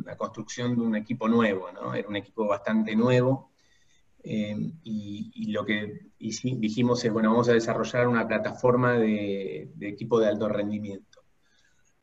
la 0.04 0.16
construcción 0.16 0.76
de 0.76 0.82
un 0.82 0.96
equipo 0.96 1.28
nuevo. 1.28 1.68
Era 1.94 2.08
un 2.08 2.16
equipo 2.16 2.46
bastante 2.46 2.94
nuevo. 2.94 3.50
Em, 4.22 4.78
y, 4.84 5.50
lo 5.52 5.64
que 5.64 6.10
dijimos 6.18 7.04
es, 7.04 7.12
bueno, 7.12 7.30
vamos 7.30 7.48
a 7.48 7.54
desarrollar 7.54 8.08
una 8.08 8.26
plataforma 8.26 8.94
de, 8.94 9.70
de 9.74 9.88
equipo 9.88 10.20
de 10.20 10.28
alto 10.28 10.48
rendimiento. 10.48 11.11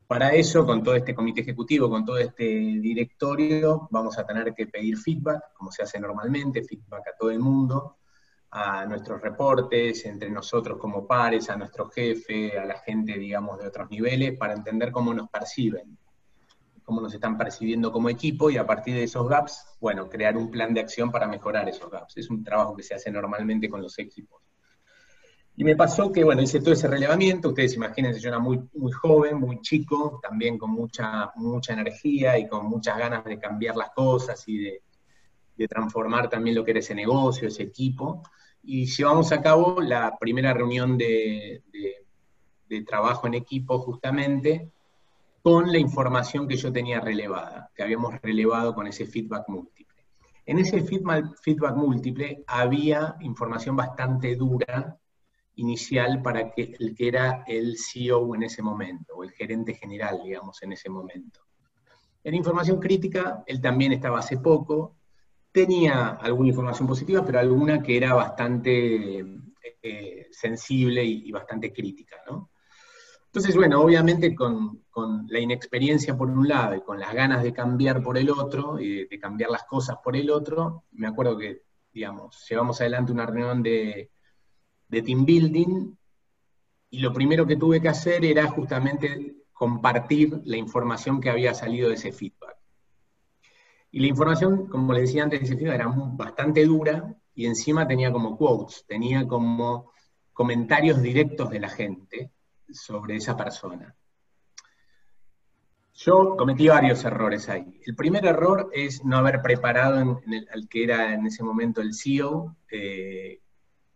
Para 0.09 0.33
eso, 0.33 0.65
con 0.65 0.81
todo 0.81 0.95
este 0.95 1.13
comité 1.13 1.41
ejecutivo, 1.41 1.87
con 1.87 2.03
todo 2.03 2.17
este 2.17 2.43
directorio, 2.43 3.87
vamos 3.91 4.17
a 4.17 4.25
tener 4.25 4.55
que 4.55 4.65
pedir 4.65 4.97
feedback, 4.97 5.53
como 5.53 5.71
se 5.71 5.83
hace 5.83 5.99
normalmente, 5.99 6.63
feedback 6.63 7.09
a 7.09 7.15
todo 7.15 7.29
el 7.29 7.37
mundo, 7.37 7.97
a 8.49 8.87
nuestros 8.87 9.21
reportes, 9.21 10.03
entre 10.07 10.31
nosotros 10.31 10.79
como 10.79 11.05
pares, 11.05 11.47
a 11.51 11.55
nuestro 11.57 11.91
jefe, 11.91 12.57
a 12.57 12.65
la 12.65 12.79
gente, 12.79 13.19
digamos, 13.19 13.59
de 13.59 13.67
otros 13.67 13.87
niveles, 13.91 14.35
para 14.35 14.53
entender 14.53 14.91
cómo 14.91 15.13
nos 15.13 15.29
perciben, 15.29 15.95
cómo 16.83 17.01
nos 17.01 17.13
están 17.13 17.37
percibiendo 17.37 17.91
como 17.91 18.09
equipo 18.09 18.49
y 18.49 18.57
a 18.57 18.65
partir 18.65 18.95
de 18.95 19.03
esos 19.03 19.29
gaps, 19.29 19.77
bueno, 19.79 20.09
crear 20.09 20.35
un 20.37 20.49
plan 20.49 20.73
de 20.73 20.79
acción 20.79 21.11
para 21.11 21.27
mejorar 21.27 21.69
esos 21.69 21.91
gaps. 21.91 22.17
Es 22.17 22.31
un 22.31 22.43
trabajo 22.43 22.75
que 22.75 22.81
se 22.81 22.95
hace 22.95 23.11
normalmente 23.11 23.69
con 23.69 23.83
los 23.83 23.99
equipos. 23.99 24.41
Y 25.59 25.63
me 25.65 25.75
pasó 25.75 26.09
que, 26.09 26.23
bueno, 26.23 26.41
hice 26.41 26.61
todo 26.61 26.71
ese 26.71 26.87
relevamiento, 26.87 27.49
ustedes 27.49 27.75
imagínense, 27.75 28.21
yo 28.21 28.29
era 28.29 28.39
muy, 28.39 28.61
muy 28.75 28.93
joven, 28.93 29.37
muy 29.37 29.59
chico, 29.59 30.17
también 30.23 30.57
con 30.57 30.71
mucha, 30.71 31.31
mucha 31.35 31.73
energía 31.73 32.39
y 32.39 32.47
con 32.47 32.65
muchas 32.65 32.97
ganas 32.97 33.25
de 33.25 33.37
cambiar 33.37 33.75
las 33.75 33.89
cosas 33.89 34.41
y 34.47 34.57
de, 34.57 34.81
de 35.57 35.67
transformar 35.67 36.29
también 36.29 36.55
lo 36.55 36.63
que 36.63 36.71
era 36.71 36.79
ese 36.79 36.95
negocio, 36.95 37.49
ese 37.49 37.63
equipo 37.63 38.23
y 38.63 38.85
llevamos 38.85 39.31
a 39.31 39.41
cabo 39.41 39.81
la 39.81 40.17
primera 40.17 40.53
reunión 40.53 40.97
de, 40.97 41.63
trabajo 42.85 43.27
en 43.27 43.33
equipo 43.33 43.79
justamente 43.79 44.71
con 45.41 45.71
la 45.71 45.79
información 45.79 46.47
que 46.47 46.55
yo 46.55 46.71
tenía 46.71 46.99
relevada, 46.99 47.71
que 47.75 47.83
habíamos 47.83 48.21
relevado 48.21 48.75
con 48.75 48.87
ese 48.87 49.05
feedback 49.05 49.45
múltiple. 49.47 50.03
En 50.45 50.59
ese 50.59 50.81
feedback, 50.81 51.35
feedback 51.41 51.75
múltiple 51.75 52.43
había 52.47 53.15
información 53.21 53.75
bastante 53.75 54.35
dura 54.35 54.97
inicial 55.59 56.21
para 56.21 56.51
que, 56.51 56.75
el 56.79 56.95
que 56.95 57.07
era 57.07 57.43
el 57.45 57.77
CEO 57.77 58.33
en 58.35 58.43
ese 58.43 58.61
momento, 58.61 59.15
o 59.15 59.23
el 59.23 59.31
gerente 59.31 59.73
general, 59.73 60.21
digamos, 60.23 60.61
en 60.63 60.73
ese 60.73 60.89
momento. 60.89 61.41
En 62.23 62.33
información 62.33 62.79
crítica, 62.79 63.43
él 63.45 63.61
también 63.61 63.91
estaba 63.91 64.19
hace 64.19 64.37
poco, 64.37 64.95
tenía 65.51 66.09
alguna 66.09 66.49
información 66.49 66.87
positiva, 66.87 67.25
pero 67.25 67.39
alguna 67.39 67.81
que 67.81 67.97
era 67.97 68.13
bastante 68.13 69.25
eh, 69.81 70.27
sensible 70.31 71.03
y, 71.03 71.31
bastante 71.31 71.73
crítica, 71.73 72.17
¿no? 72.29 72.51
Entonces, 73.25 73.55
bueno, 73.55 73.81
obviamente 73.81 74.33
con, 74.33 74.83
la 75.27 75.39
inexperiencia 75.39 76.17
por 76.17 76.29
un 76.29 76.47
lado 76.47 76.75
y 76.75 76.81
con 76.81 76.99
las 76.99 77.13
ganas 77.13 77.43
de 77.43 77.53
cambiar 77.53 78.01
por 78.01 78.17
el 78.17 78.29
otro, 78.29 78.79
y 78.79 79.07
de, 79.07 79.19
cambiar 79.19 79.51
las 79.51 79.63
cosas 79.63 79.97
por 80.03 80.15
el 80.15 80.29
otro, 80.31 80.85
me 80.93 81.07
acuerdo 81.07 81.37
que, 81.37 81.63
digamos, 81.93 82.45
llevamos 82.49 82.81
adelante 82.81 83.11
una 83.11 83.25
reunión 83.25 83.61
de, 83.61 84.11
de 84.89 85.01
team 85.01 85.25
building 85.25 85.95
y 86.89 86.99
lo 86.99 87.13
primero 87.13 87.45
que 87.45 87.55
tuve 87.55 87.81
que 87.81 87.89
hacer 87.89 88.25
era 88.25 88.47
justamente 88.47 89.35
compartir 89.53 90.41
la 90.45 90.57
información 90.57 91.21
que 91.21 91.29
había 91.29 91.53
salido 91.53 91.89
de 91.89 91.95
ese 91.95 92.11
feedback. 92.11 92.57
Y 93.91 93.99
la 94.01 94.07
información, 94.07 94.67
como 94.67 94.93
les 94.93 95.03
decía 95.03 95.23
antes, 95.23 95.49
era 95.49 95.87
bastante 95.87 96.65
dura 96.65 97.15
y 97.33 97.45
encima 97.45 97.87
tenía 97.87 98.11
como 98.11 98.37
quotes, 98.37 98.85
tenía 98.87 99.27
como 99.27 99.91
comentarios 100.33 101.01
directos 101.01 101.49
de 101.49 101.59
la 101.59 101.69
gente 101.69 102.31
sobre 102.71 103.15
esa 103.15 103.35
persona. 103.35 103.95
Yo 105.93 106.37
cometí 106.37 106.69
varios 106.69 107.03
errores 107.03 107.49
ahí. 107.49 107.81
El 107.85 107.95
primer 107.95 108.25
error 108.25 108.69
es 108.73 109.03
no 109.03 109.17
haber 109.17 109.41
preparado 109.41 110.21
al 110.53 110.69
que 110.69 110.83
era 110.83 111.13
en 111.13 111.25
ese 111.25 111.43
momento 111.43 111.81
el 111.81 111.93
CEO 111.93 112.55
eh, 112.71 113.41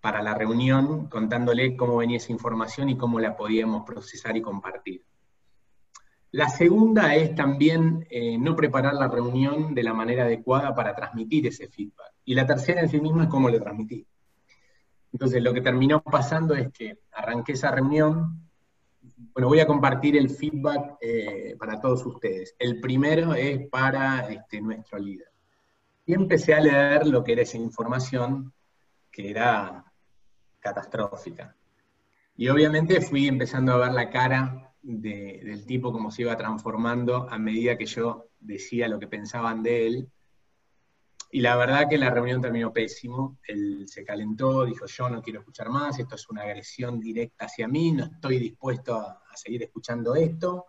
para 0.04 0.22
la 0.22 0.34
reunión, 0.34 1.08
contándole 1.08 1.78
cómo 1.78 1.96
venía 1.96 2.18
esa 2.18 2.34
información 2.34 2.90
y 2.90 2.98
cómo 2.98 3.22
la 3.22 3.38
podíamos 3.38 3.86
procesar 3.86 4.36
y 4.36 4.42
compartir. 4.42 5.02
La 6.32 6.50
segunda 6.50 7.16
es 7.16 7.34
también 7.36 8.06
eh, 8.10 8.38
no 8.38 8.54
preparar 8.54 8.96
la 8.96 9.08
reunión 9.08 9.74
de 9.74 9.82
la 9.82 9.94
manera 9.94 10.26
adecuada 10.26 10.76
para 10.76 10.94
transmitir 10.94 11.48
ese 11.48 11.70
feedback. 11.70 12.16
Y 12.26 12.36
la 12.36 12.46
tercera 12.46 12.82
en 12.82 12.90
sí 12.90 13.00
misma 13.00 13.24
es 13.24 13.30
cómo 13.30 13.48
lo 13.48 13.58
transmití. 13.62 14.06
Entonces, 15.14 15.42
lo 15.42 15.54
que 15.54 15.62
terminó 15.62 16.04
pasando 16.04 16.54
es 16.54 16.70
que 16.74 17.00
arranqué 17.14 17.54
esa 17.54 17.72
reunión. 17.72 18.42
Bueno, 19.34 19.48
voy 19.48 19.62
a 19.62 19.68
compartir 19.68 20.18
el 20.18 20.30
feedback 20.30 20.98
eh, 21.00 21.56
para 21.58 21.80
todos 21.80 22.06
ustedes. 22.06 22.58
El 22.60 22.82
primero 22.82 23.36
es 23.36 23.70
para 23.70 24.28
este, 24.28 24.60
nuestro 24.60 25.00
líder. 25.00 25.32
Y 26.06 26.14
empecé 26.14 26.56
a 26.56 26.60
leer 26.60 27.08
lo 27.08 27.24
que 27.24 27.32
era 27.32 27.44
esa 27.44 27.58
información 27.58 28.52
que 29.10 29.30
era 29.30 29.86
catastrófica. 30.64 31.56
Y 32.36 32.48
obviamente 32.48 33.02
fui 33.02 33.28
empezando 33.28 33.74
a 33.74 33.78
ver 33.78 33.92
la 33.92 34.10
cara 34.10 34.74
del 34.82 35.66
tipo 35.66 35.92
como 35.92 36.10
se 36.10 36.24
iba 36.24 36.38
transformando 36.38 37.30
a 37.30 37.38
medida 37.38 37.78
que 37.78 37.86
yo 37.86 38.30
decía 38.40 38.88
lo 38.88 39.00
que 39.00 39.08
pensaban 39.08 39.62
de 39.62 39.88
él. 39.88 40.10
Y 41.32 41.42
la 41.42 41.56
verdad 41.56 41.88
que 41.90 41.98
la 41.98 42.10
reunión 42.10 42.42
terminó 42.42 42.72
pésimo. 42.72 43.40
Él 43.48 43.86
se 43.88 44.04
calentó, 44.04 44.66
dijo, 44.66 44.86
yo 44.86 45.10
no 45.10 45.22
quiero 45.22 45.40
escuchar 45.40 45.70
más, 45.70 46.00
esto 46.00 46.16
es 46.16 46.30
una 46.30 46.44
agresión 46.44 47.00
directa 47.00 47.46
hacia 47.46 47.68
mí, 47.68 47.92
no 47.92 48.06
estoy 48.06 48.40
dispuesto 48.40 48.96
a, 48.96 49.20
seguir 49.36 49.64
escuchando 49.64 50.14
esto, 50.14 50.68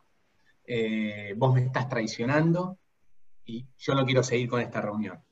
eh, 0.64 1.34
vos 1.36 1.52
me 1.52 1.66
estás 1.66 1.86
traicionando 1.86 2.78
y 3.44 3.66
yo 3.76 3.94
no 3.94 4.06
quiero 4.06 4.22
seguir 4.22 4.48
con 4.48 4.62
esta 4.62 4.80
reunión. 4.80 5.22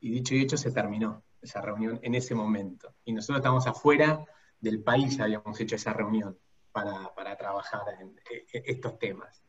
Y 0.00 0.10
dicho 0.10 0.34
y 0.34 0.40
hecho, 0.40 0.56
se 0.56 0.72
terminó 0.72 1.22
esa 1.42 1.60
reunión 1.60 1.98
en 2.02 2.14
ese 2.14 2.34
momento. 2.34 2.94
Y 3.04 3.12
nosotros 3.12 3.38
estamos 3.38 3.66
afuera 3.66 4.24
del 4.60 4.82
país, 4.82 5.18
habíamos 5.20 5.60
hecho 5.60 5.76
esa 5.76 5.92
reunión 5.92 6.38
para, 6.70 7.36
trabajar 7.36 7.82
en, 8.00 8.14
estos 8.52 8.98
temas. 8.98 9.42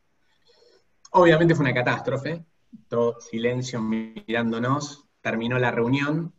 Obviamente 1.12 1.56
fue 1.56 1.66
una 1.66 1.74
catástrofe, 1.74 2.46
todo 2.88 3.20
silencio 3.22 3.80
mirándonos, 3.82 5.08
terminó 5.22 5.60
la 5.60 5.72
reunión, 5.72 6.34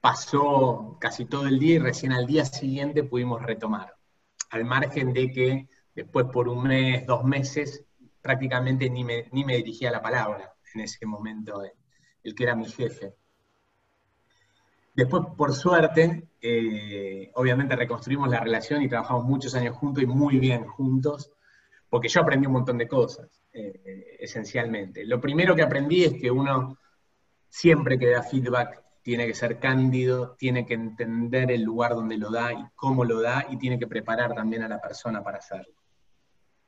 pasó 0.00 0.96
casi 1.00 1.24
todo 1.24 1.46
el 1.48 1.58
día 1.58 1.74
y 1.74 1.78
recién 1.78 2.12
al 2.12 2.26
día 2.26 2.44
siguiente 2.44 3.02
pudimos 3.02 3.42
retomar, 3.42 3.96
al 4.50 4.64
margen 4.64 5.12
de 5.12 5.30
que 5.32 5.68
después 5.94 6.26
por 6.32 6.48
un 6.48 6.62
mes, 6.62 7.04
dos 7.06 7.24
meses, 7.24 7.84
prácticamente 8.22 8.88
ni 8.88 9.02
me, 9.02 9.28
ni 9.32 9.44
me 9.44 9.56
dirigía 9.56 9.90
la 9.90 10.02
palabra 10.02 10.54
en 10.74 10.82
ese 10.82 11.04
momento, 11.06 11.62
el 12.22 12.34
que 12.34 12.44
era 12.44 12.54
mi 12.54 12.66
jefe. 12.66 13.14
Después, 14.96 15.24
por 15.36 15.52
suerte, 15.52 16.30
eh, 16.40 17.30
obviamente 17.34 17.76
reconstruimos 17.76 18.30
la 18.30 18.40
relación 18.40 18.80
y 18.80 18.88
trabajamos 18.88 19.26
muchos 19.26 19.54
años 19.54 19.76
juntos 19.76 20.02
y 20.02 20.06
muy 20.06 20.38
bien 20.38 20.64
juntos, 20.64 21.30
porque 21.90 22.08
yo 22.08 22.22
aprendí 22.22 22.46
un 22.46 22.54
montón 22.54 22.78
de 22.78 22.88
cosas, 22.88 23.28
eh, 23.52 24.16
esencialmente. 24.18 25.04
Lo 25.04 25.20
primero 25.20 25.54
que 25.54 25.60
aprendí 25.60 26.04
es 26.04 26.14
que 26.14 26.30
uno 26.30 26.78
siempre 27.46 27.98
que 27.98 28.08
da 28.08 28.22
feedback 28.22 28.82
tiene 29.02 29.26
que 29.26 29.34
ser 29.34 29.58
cándido, 29.58 30.34
tiene 30.38 30.64
que 30.64 30.72
entender 30.72 31.50
el 31.50 31.62
lugar 31.62 31.94
donde 31.94 32.16
lo 32.16 32.30
da 32.30 32.54
y 32.54 32.64
cómo 32.74 33.04
lo 33.04 33.20
da, 33.20 33.44
y 33.50 33.58
tiene 33.58 33.78
que 33.78 33.86
preparar 33.86 34.34
también 34.34 34.62
a 34.62 34.68
la 34.68 34.80
persona 34.80 35.22
para 35.22 35.38
hacerlo. 35.38 35.74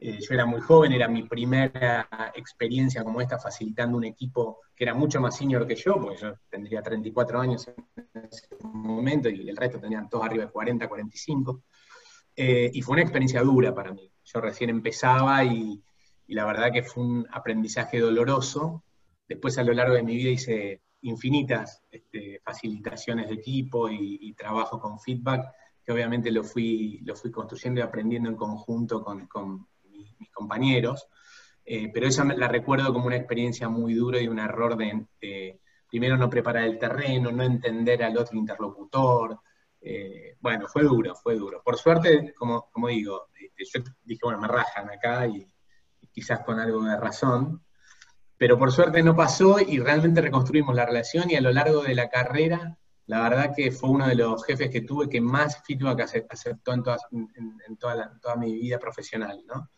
Eh, 0.00 0.18
yo 0.20 0.34
era 0.34 0.46
muy 0.46 0.60
joven, 0.60 0.92
era 0.92 1.08
mi 1.08 1.24
primera 1.24 2.08
experiencia 2.34 3.02
como 3.02 3.20
esta, 3.20 3.36
facilitando 3.38 3.96
un 3.96 4.04
equipo 4.04 4.60
que 4.74 4.84
era 4.84 4.94
mucho 4.94 5.20
más 5.20 5.36
senior 5.36 5.66
que 5.66 5.74
yo, 5.74 6.00
porque 6.00 6.20
yo 6.20 6.34
tendría 6.48 6.80
34 6.82 7.40
años 7.40 7.66
en 7.66 8.24
ese 8.30 8.46
momento 8.62 9.28
y 9.28 9.48
el 9.48 9.56
resto 9.56 9.80
tenían 9.80 10.08
todos 10.08 10.24
arriba 10.26 10.44
de 10.44 10.52
40, 10.52 10.88
45. 10.88 11.64
Eh, 12.36 12.70
y 12.72 12.80
fue 12.82 12.92
una 12.92 13.02
experiencia 13.02 13.42
dura 13.42 13.74
para 13.74 13.92
mí. 13.92 14.12
Yo 14.24 14.40
recién 14.40 14.70
empezaba 14.70 15.42
y, 15.44 15.82
la 16.28 16.44
verdad 16.44 16.70
que 16.72 16.84
fue 16.84 17.02
un 17.02 17.26
aprendizaje 17.32 17.98
doloroso. 17.98 18.84
Después 19.26 19.58
a 19.58 19.64
lo 19.64 19.72
largo 19.72 19.94
de 19.94 20.04
mi 20.04 20.14
vida 20.14 20.30
hice 20.30 20.82
infinitas 21.00 21.82
este, 21.90 22.40
facilitaciones 22.44 23.28
de 23.28 23.34
equipo 23.34 23.90
y, 23.90 24.32
trabajo 24.34 24.78
con 24.78 25.00
feedback, 25.00 25.50
que 25.82 25.90
obviamente 25.90 26.30
lo 26.30 26.44
fui, 26.44 27.00
lo 27.04 27.16
fui 27.16 27.32
construyendo 27.32 27.80
y 27.80 27.82
aprendiendo 27.82 28.28
en 28.28 28.36
conjunto 28.36 29.02
con 29.02 29.66
compañeros, 30.38 31.08
eh, 31.64 31.90
pero 31.92 32.06
esa 32.06 32.24
la 32.24 32.48
recuerdo 32.48 32.92
como 32.92 33.06
una 33.06 33.16
experiencia 33.16 33.68
muy 33.68 33.94
dura 33.94 34.20
y 34.20 34.28
un 34.28 34.38
error 34.38 34.76
de, 34.76 35.60
primero 35.90 36.16
no 36.16 36.30
preparar 36.30 36.64
el 36.64 36.78
terreno, 36.78 37.30
no 37.30 37.42
entender 37.42 38.02
al 38.02 38.16
otro 38.16 38.38
interlocutor. 38.38 39.40
Eh, 39.80 40.36
bueno, 40.40 40.66
fue 40.66 40.82
duro, 40.82 41.14
fue 41.14 41.36
duro. 41.36 41.62
Por 41.62 41.76
suerte, 41.76 42.34
como, 42.36 42.70
como 42.70 42.88
digo, 42.88 43.28
este, 43.56 43.80
yo 43.80 43.84
dije, 44.04 44.20
bueno, 44.22 44.40
me 44.40 44.48
rajan 44.48 44.90
acá 44.90 45.26
y, 45.26 45.46
quizás 46.10 46.40
con 46.40 46.58
algo 46.58 46.82
de 46.82 46.96
razón, 46.96 47.62
pero 48.36 48.58
por 48.58 48.72
suerte 48.72 49.02
no 49.02 49.14
pasó 49.14 49.60
y 49.60 49.78
realmente 49.78 50.20
reconstruimos 50.20 50.74
la 50.74 50.86
relación 50.86 51.30
y 51.30 51.36
a 51.36 51.40
lo 51.40 51.52
largo 51.52 51.82
de 51.82 51.94
la 51.94 52.08
carrera, 52.08 52.76
la 53.06 53.22
verdad 53.22 53.52
que 53.54 53.70
fue 53.70 53.90
uno 53.90 54.08
de 54.08 54.14
los 54.14 54.44
jefes 54.44 54.70
que 54.70 54.82
tuve 54.82 55.08
que 55.08 55.20
más 55.20 55.62
feedback 55.64 56.00
aceptó 56.00 56.72
en, 56.72 56.82
en, 57.66 57.76
toda, 57.76 58.18
toda, 58.20 58.36
mi 58.36 58.52
vida 58.52 58.78
profesional, 58.78 59.42
¿no? 59.46 59.70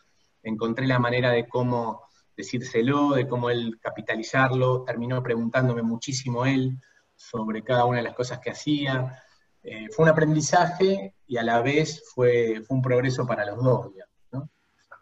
Encontré 0.43 0.86
la 0.86 0.99
manera 0.99 1.30
de 1.30 1.49
cómo 1.49 2.03
decírselo, 2.36 3.11
de 3.11 3.28
cómo 3.28 3.51
él 3.51 3.78
capitalizarlo, 3.80 4.82
terminó 4.84 5.22
preguntándome 5.22 5.82
muchísimo 5.82 6.47
él 6.47 6.78
sobre 7.14 7.62
cada 7.62 7.84
una 7.84 7.99
de 7.99 8.05
las 8.05 8.14
cosas 8.14 8.38
que 8.38 8.51
hacía. 8.51 9.22
Eh, 9.62 9.88
fue 9.91 10.05
un 10.05 10.11
aprendizaje 10.11 11.14
y 11.26 11.36
a 11.36 11.43
la 11.43 11.61
vez 11.61 12.03
fue, 12.14 12.62
un 12.68 12.80
progreso 12.80 13.26
para 13.26 13.45
los 13.45 13.62
dos, 13.62 13.91
¿no? 14.32 14.49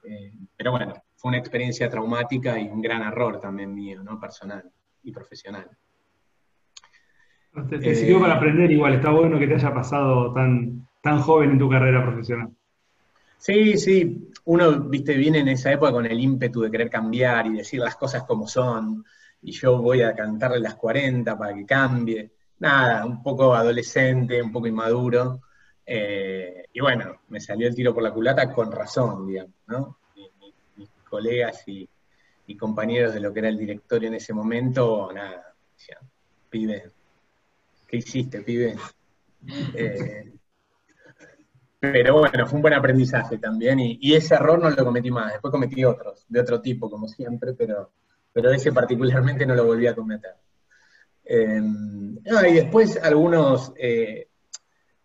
Eh, 0.03 0.32
pero 0.57 0.72
bueno, 0.72 0.95
fue 1.16 1.28
una 1.30 1.39
experiencia 1.39 1.89
traumática 1.89 2.59
y 2.59 2.68
un 2.68 2.82
gran 2.82 3.03
error 3.03 3.41
también 3.41 3.72
mío, 3.72 4.03
¿no? 4.03 4.18
Personal 4.18 4.68
y 5.03 5.12
profesional. 5.12 5.70
Te, 7.68 7.95
sirvió 7.95 8.20
para 8.20 8.34
aprender 8.34 8.70
igual, 8.70 8.95
está 8.95 9.11
bueno 9.11 9.39
que 9.39 9.47
te 9.47 9.55
haya 9.55 9.72
pasado 9.72 10.32
tan, 10.32 10.86
tan 11.03 11.20
joven 11.20 11.53
en 11.53 11.59
tu 11.59 11.68
carrera 11.68 12.05
profesional. 12.05 12.51
Sí, 13.39 13.78
sí, 13.78 14.30
uno, 14.47 14.80
viste, 14.80 15.14
viene 15.14 15.39
en 15.39 15.49
esa 15.49 15.72
época 15.72 15.93
con 15.93 16.07
el 16.07 16.18
ímpetu 16.18 16.62
de 16.62 16.70
querer 16.70 16.91
cambiar 16.91 17.47
y 17.47 17.57
decir 17.57 17.80
las 17.80 17.97
cosas 17.97 18.24
como 18.24 18.49
son, 18.49 19.05
y 19.43 19.53
yo 19.53 19.78
voy 19.80 20.03
a 20.03 20.14
cantarle 20.14 20.59
las 20.59 20.74
40 20.74 21.39
para 21.39 21.55
que 21.55 21.64
cambie. 21.64 22.32
Nada, 22.59 23.07
un 23.07 23.22
poco 23.22 23.55
adolescente, 23.55 24.43
un 24.43 24.51
poco 24.51 24.66
inmaduro. 24.66 25.43
Eh, 25.86 26.66
y 26.72 26.80
bueno, 26.80 27.20
me 27.28 27.41
salió 27.41 27.68
el 27.68 27.74
tiro 27.74 27.95
por 27.95 28.03
la 28.03 28.12
culata 28.12 28.53
con 28.53 28.72
razón, 28.72 29.26
digamos, 29.28 29.55
¿no? 29.68 29.99
Mis, 30.76 30.91
colegas 31.09 31.62
y, 31.66 31.89
compañeros 32.59 33.14
de 33.14 33.20
lo 33.20 33.32
que 33.32 33.39
era 33.41 33.49
el 33.49 33.59
directorio 33.59 34.09
en 34.09 34.14
ese 34.14 34.32
momento, 34.34 35.11
nada, 35.14 35.55
decían, 35.76 36.01
pibe, 36.51 36.91
¿qué 37.86 37.97
hiciste, 37.99 38.43
pibe? 38.43 38.76
Eh, 39.74 40.38
pero 41.81 42.18
bueno, 42.18 42.47
fue 42.47 42.57
un 42.57 42.62
buen 42.62 42.74
aprendizaje 42.74 43.39
también 43.39 43.79
y, 43.79 44.14
ese 44.14 44.35
error 44.35 44.59
no 44.59 44.70
lo 44.70 44.85
cometí 44.85 45.11
más. 45.11 45.33
Después 45.33 45.53
cometí 45.53 45.85
otros, 45.85 46.26
de 46.29 46.41
otro 46.41 46.61
tipo, 46.61 46.91
como 46.91 47.07
siempre, 47.07 47.55
pero, 47.55 47.93
pero 48.33 48.51
ese 48.51 48.72
particularmente 48.72 49.47
no 49.47 49.55
lo 49.55 49.64
volví 49.64 49.87
a 49.87 49.95
cometer. 49.95 50.35
Em, 51.24 52.18
y 52.18 52.53
después 52.55 52.99
algunos, 53.03 53.72
eh, 53.76 54.29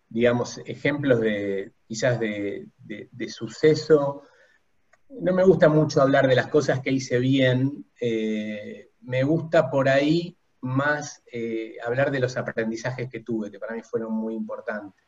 digamos, 0.09 0.59
ejemplos 0.65 1.19
de 1.19 1.73
quizás 1.85 2.19
de, 2.19 2.67
suceso. 3.27 4.23
No 5.09 5.31
me 5.31 5.43
gusta 5.43 5.69
mucho 5.69 6.01
hablar 6.01 6.27
de 6.27 6.35
las 6.35 6.47
cosas 6.47 6.79
que 6.79 6.91
hice 6.91 7.19
bien, 7.19 7.85
eh, 8.01 8.89
me 9.01 9.23
gusta 9.23 9.69
por 9.69 9.87
ahí 9.87 10.35
más 10.61 11.21
eh, 11.31 11.75
hablar 11.85 12.09
de 12.09 12.19
los 12.19 12.35
aprendizajes 12.35 13.09
que 13.09 13.19
tuve, 13.19 13.51
que 13.51 13.59
para 13.59 13.75
mí 13.75 13.81
fueron 13.83 14.13
muy 14.13 14.33
importantes 14.33 15.02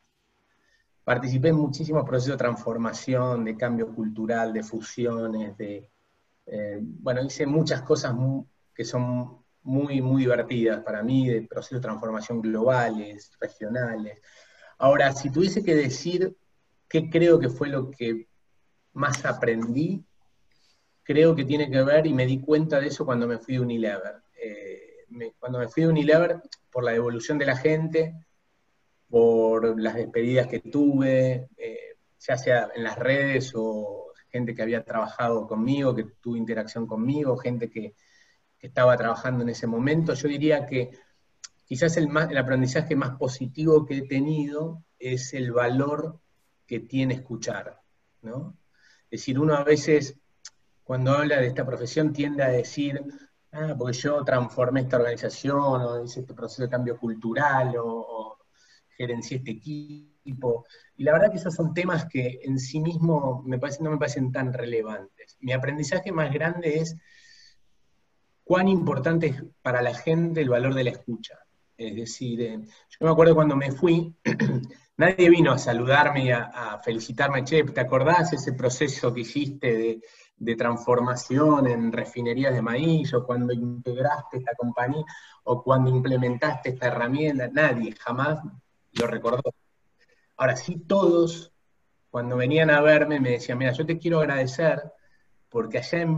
participé 1.05 1.49
en 1.49 1.55
muchísimos 1.55 2.03
procesos 2.03 2.33
de 2.33 2.43
transformación, 2.43 3.45
de 3.45 3.55
cambio 3.55 3.93
cultural, 3.93 4.51
de 4.51 4.63
fusiones, 4.63 5.55
de, 5.55 5.91
eh, 6.47 6.79
bueno, 6.81 7.23
hice 7.23 7.45
muchas 7.45 7.83
cosas 7.83 8.15
que 8.73 8.83
son 8.83 9.37
muy, 9.61 10.01
muy 10.01 10.23
divertidas 10.23 10.83
para 10.83 11.03
mí, 11.03 11.29
de 11.29 11.43
procesos 11.43 11.77
de 11.77 11.87
transformación 11.87 12.41
globales, 12.41 13.31
regionales. 13.39 14.19
Ahora, 14.79 15.13
si 15.13 15.29
tuviese 15.29 15.63
que 15.63 15.75
decir 15.75 16.35
qué 16.89 17.09
creo 17.09 17.39
que 17.39 17.49
fue 17.49 17.69
lo 17.69 17.91
que 17.91 18.27
más 18.93 19.23
aprendí, 19.25 20.03
creo 21.03 21.35
que 21.35 21.45
tiene 21.45 21.69
que 21.69 21.83
ver, 21.83 22.07
y 22.07 22.13
me 22.13 22.25
di 22.25 22.41
cuenta 22.41 22.79
de 22.79 22.87
eso 22.87 23.05
cuando 23.05 23.27
me 23.27 23.37
fui 23.37 23.55
de 23.55 23.59
Unilever. 23.59 24.23
Eh, 24.43 25.05
cuando 25.37 25.59
me 25.59 25.67
fui 25.67 25.83
de 25.83 25.89
Unilever, 25.89 26.41
por 26.71 26.83
la 26.83 26.91
devolución 26.93 27.37
de 27.37 27.45
la 27.45 27.55
gente, 27.55 28.24
por 29.09 29.79
las 29.79 29.95
despedidas 29.95 30.47
que 30.47 30.59
tuve, 30.59 31.49
eh, 31.57 31.97
ya 32.19 32.37
sea 32.37 32.69
en 32.75 32.83
las 32.83 32.97
redes 32.97 33.51
o 33.55 34.11
gente 34.29 34.53
que 34.53 34.61
había 34.61 34.83
trabajado 34.83 35.47
conmigo, 35.47 35.95
que 35.95 36.05
tuvo 36.19 36.35
interacción 36.35 36.87
conmigo, 36.87 37.37
gente 37.37 37.69
que, 37.69 37.95
estaba 38.59 38.97
trabajando 38.97 39.43
en 39.43 39.49
ese 39.49 39.67
momento. 39.67 40.15
Yo 40.15 40.27
diría 40.27 40.65
que 40.65 40.89
quizás 41.65 41.97
el, 41.97 42.09
el 42.31 42.37
aprendizaje 42.37 42.95
más 42.95 43.11
positivo 43.15 43.85
que 43.85 43.97
he 43.97 44.07
tenido 44.07 44.83
es 44.97 45.35
el 45.35 45.51
valor 45.51 46.19
que 46.65 46.79
tiene 46.79 47.13
escuchar, 47.13 47.79
¿no? 48.23 48.57
Es 49.03 49.21
decir, 49.21 49.39
uno 49.39 49.53
a 49.53 49.63
veces 49.63 50.17
cuando 50.83 51.11
habla 51.11 51.37
de 51.37 51.47
esta 51.47 51.65
profesión 51.65 52.11
tiende 52.11 52.43
a 52.43 52.49
decir, 52.49 53.03
ah, 53.51 53.75
porque 53.77 53.97
yo 53.97 54.23
transformé 54.23 54.81
esta 54.81 54.97
organización, 54.97 55.81
o 55.81 56.03
hice 56.03 56.21
este 56.21 56.33
proceso 56.33 56.63
de 56.63 56.69
cambio 56.69 56.97
cultural, 56.97 57.75
o 57.77 58.24
gerencié 58.97 59.37
este 59.37 59.51
equipo. 59.51 60.65
Y 60.97 61.03
la 61.03 61.13
verdad 61.13 61.31
que 61.31 61.37
esos 61.37 61.53
son 61.53 61.73
temas 61.73 62.05
que 62.05 62.39
en 62.43 62.59
sí 62.59 62.79
mismo 62.79 63.43
no 63.45 63.91
me 63.91 63.97
parecen 63.97 64.31
tan 64.31 64.53
relevantes. 64.53 65.37
Mi 65.39 65.53
aprendizaje 65.53 66.11
más 66.11 66.33
grande 66.33 66.79
es 66.79 66.95
cuán 68.43 68.67
importante 68.67 69.27
es 69.27 69.43
para 69.61 69.81
la 69.81 69.93
gente 69.93 70.41
el 70.41 70.49
valor 70.49 70.73
de 70.73 70.85
la 70.85 70.91
escucha. 70.91 71.39
Es 71.77 71.95
decir, 71.95 72.41
eh, 72.41 72.59
yo 72.61 73.05
me 73.05 73.09
acuerdo 73.09 73.35
cuando 73.35 73.55
me 73.55 73.71
fui, 73.71 74.15
nadie 74.97 75.29
vino 75.29 75.51
a 75.51 75.57
saludarme 75.57 76.25
y 76.25 76.31
a, 76.31 76.79
felicitarme, 76.83 77.43
che, 77.43 77.63
¿te 77.63 77.81
acordás 77.81 78.31
ese 78.31 78.53
proceso 78.53 79.13
que 79.13 79.21
hiciste 79.21 79.99
de 80.37 80.55
transformación 80.55 81.67
en 81.67 81.91
refinerías 81.91 82.53
de 82.53 82.61
maíz, 82.61 83.13
o 83.13 83.25
cuando 83.25 83.51
integraste 83.51 84.37
esta 84.37 84.53
compañía, 84.55 85.03
o 85.43 85.61
cuando 85.61 85.89
implementaste 85.89 86.69
esta 86.69 86.87
herramienta? 86.87 87.49
Nadie, 87.49 87.93
jamás 87.99 88.39
lo 88.99 89.07
recordó. 89.07 89.53
Ahora 90.37 90.55
sí, 90.55 90.83
todos, 90.87 91.51
cuando 92.09 92.37
venían 92.37 92.69
a 92.69 92.81
verme, 92.81 93.19
me 93.19 93.31
decían, 93.31 93.57
mira, 93.57 93.71
yo 93.71 93.85
te 93.85 93.97
quiero 93.97 94.19
agradecer 94.19 94.81
porque 95.49 95.77
allá 95.77 96.01
en, 96.01 96.17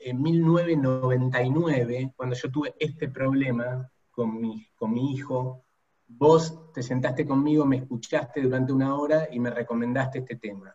en 0.00 0.22
1999, 0.22 2.12
cuando 2.16 2.34
yo 2.34 2.50
tuve 2.50 2.74
este 2.78 3.08
problema 3.10 3.90
con 4.10 4.40
mi, 4.40 4.66
con 4.74 4.92
mi 4.92 5.12
hijo, 5.12 5.66
vos 6.08 6.72
te 6.72 6.82
sentaste 6.82 7.26
conmigo, 7.26 7.66
me 7.66 7.76
escuchaste 7.76 8.40
durante 8.40 8.72
una 8.72 8.96
hora 8.96 9.28
y 9.30 9.40
me 9.40 9.50
recomendaste 9.50 10.20
este 10.20 10.36
tema. 10.36 10.74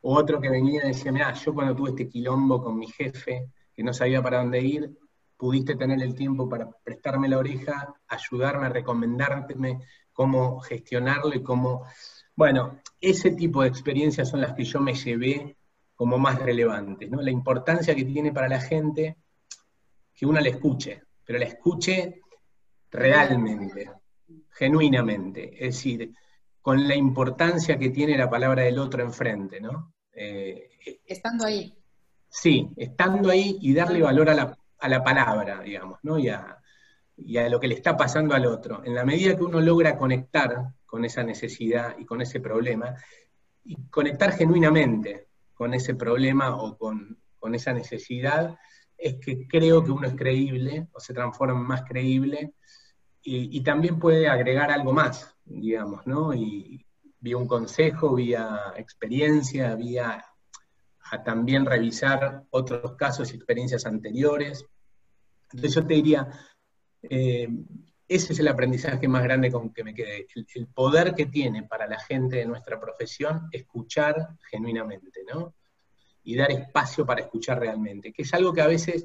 otro 0.00 0.40
que 0.40 0.48
venía 0.48 0.84
y 0.84 0.88
decía, 0.88 1.12
mira, 1.12 1.32
yo 1.34 1.52
cuando 1.52 1.76
tuve 1.76 1.90
este 1.90 2.08
quilombo 2.08 2.62
con 2.62 2.78
mi 2.78 2.86
jefe, 2.86 3.50
que 3.74 3.82
no 3.82 3.92
sabía 3.92 4.22
para 4.22 4.38
dónde 4.38 4.60
ir, 4.60 4.98
pudiste 5.36 5.74
tener 5.76 6.00
el 6.02 6.14
tiempo 6.14 6.48
para 6.48 6.70
prestarme 6.84 7.28
la 7.28 7.38
oreja, 7.38 7.92
ayudarme, 8.08 8.66
a 8.66 8.70
recomendarme 8.70 9.80
cómo 10.12 10.60
gestionarlo 10.60 11.34
y 11.34 11.42
cómo... 11.42 11.84
Bueno, 12.34 12.80
ese 13.00 13.32
tipo 13.32 13.62
de 13.62 13.68
experiencias 13.68 14.28
son 14.28 14.40
las 14.40 14.54
que 14.54 14.64
yo 14.64 14.80
me 14.80 14.94
llevé 14.94 15.56
como 15.94 16.18
más 16.18 16.38
relevantes, 16.38 17.10
¿no? 17.10 17.20
La 17.20 17.30
importancia 17.30 17.94
que 17.94 18.04
tiene 18.04 18.32
para 18.32 18.48
la 18.48 18.60
gente 18.60 19.18
que 20.14 20.26
uno 20.26 20.40
la 20.40 20.48
escuche, 20.48 21.02
pero 21.24 21.38
la 21.38 21.46
escuche 21.46 22.20
realmente, 22.90 23.90
genuinamente, 24.50 25.54
es 25.54 25.74
decir, 25.76 26.12
con 26.60 26.86
la 26.86 26.94
importancia 26.94 27.78
que 27.78 27.90
tiene 27.90 28.16
la 28.16 28.30
palabra 28.30 28.62
del 28.62 28.78
otro 28.78 29.02
enfrente, 29.02 29.60
¿no? 29.60 29.94
Eh, 30.12 30.70
estando 31.06 31.44
ahí. 31.44 31.74
Sí, 32.28 32.70
estando 32.76 33.30
ahí 33.30 33.58
y 33.60 33.74
darle 33.74 34.02
valor 34.02 34.30
a 34.30 34.34
la, 34.34 34.58
a 34.78 34.88
la 34.88 35.02
palabra, 35.02 35.60
digamos, 35.60 35.98
¿no? 36.02 36.18
Y 36.18 36.28
a, 36.28 36.61
y 37.16 37.36
a 37.36 37.48
lo 37.48 37.60
que 37.60 37.68
le 37.68 37.74
está 37.74 37.96
pasando 37.96 38.34
al 38.34 38.46
otro. 38.46 38.82
En 38.84 38.94
la 38.94 39.04
medida 39.04 39.36
que 39.36 39.44
uno 39.44 39.60
logra 39.60 39.96
conectar 39.96 40.74
con 40.86 41.04
esa 41.04 41.22
necesidad 41.22 41.96
y 41.98 42.04
con 42.04 42.20
ese 42.20 42.40
problema, 42.40 42.94
y 43.64 43.76
conectar 43.90 44.32
genuinamente 44.32 45.28
con 45.54 45.74
ese 45.74 45.94
problema 45.94 46.56
o 46.56 46.76
con, 46.76 47.18
esa 47.54 47.72
necesidad, 47.72 48.56
es 48.96 49.16
que 49.16 49.46
creo 49.48 49.82
que 49.82 49.90
uno 49.90 50.06
es 50.06 50.14
creíble 50.14 50.86
o 50.92 51.00
se 51.00 51.12
transforma 51.12 51.58
en 51.58 51.66
más 51.66 51.82
creíble 51.82 52.54
y, 53.24 53.62
también 53.62 53.98
puede 53.98 54.28
agregar 54.28 54.70
algo 54.70 54.92
más, 54.92 55.36
digamos, 55.44 56.06
¿no? 56.06 56.34
Y 56.34 56.84
vía 57.20 57.36
un 57.36 57.46
consejo, 57.46 58.14
vía 58.14 58.74
experiencia, 58.76 59.76
vía 59.76 60.24
a 61.10 61.22
también 61.22 61.66
revisar 61.66 62.44
otros 62.50 62.96
casos 62.96 63.32
y 63.32 63.36
experiencias 63.36 63.86
anteriores. 63.86 64.64
Entonces 65.52 65.74
yo 65.74 65.86
te 65.86 65.94
diría, 65.94 66.28
eh, 67.02 67.48
ese 68.08 68.32
es 68.32 68.38
el 68.38 68.48
aprendizaje 68.48 69.08
más 69.08 69.22
grande 69.22 69.50
con 69.50 69.72
que 69.72 69.84
me 69.84 69.94
quedé, 69.94 70.26
el, 70.54 70.66
poder 70.66 71.14
que 71.14 71.26
tiene 71.26 71.62
para 71.62 71.86
la 71.86 71.98
gente 71.98 72.36
de 72.36 72.46
nuestra 72.46 72.78
profesión 72.78 73.48
escuchar 73.52 74.28
genuinamente, 74.50 75.20
¿no? 75.32 75.54
y 76.24 76.36
dar 76.36 76.50
espacio 76.52 77.04
para 77.04 77.22
escuchar 77.22 77.58
realmente, 77.58 78.12
que 78.12 78.22
es 78.22 78.34
algo 78.34 78.52
que 78.52 78.62
a 78.62 78.66
veces 78.66 79.04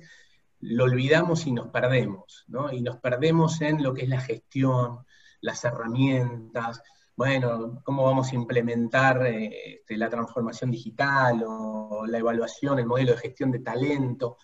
lo 0.59 0.85
olvidamos 0.85 1.45
y 1.47 1.51
nos 1.51 1.69
perdemos, 1.69 2.45
¿no? 2.47 2.71
Y 2.71 2.81
nos 2.81 2.97
perdemos 2.97 3.61
en 3.61 3.83
lo 3.83 3.93
que 3.93 4.03
es 4.03 4.09
la 4.09 4.21
gestión, 4.21 4.99
las 5.41 5.63
herramientas, 5.63 6.81
bueno, 7.15 7.81
cómo 7.83 8.03
vamos 8.03 8.31
a 8.31 8.35
implementar 8.35 9.25
eh, 9.25 9.77
este, 9.77 9.97
la 9.97 10.09
transformación 10.09 10.69
digital 10.69 11.43
o 11.47 12.05
la 12.07 12.19
evaluación, 12.19 12.79
el 12.79 12.85
modelo 12.85 13.13
de 13.13 13.17
gestión 13.17 13.51
de 13.51 13.59
talento. 13.59 14.37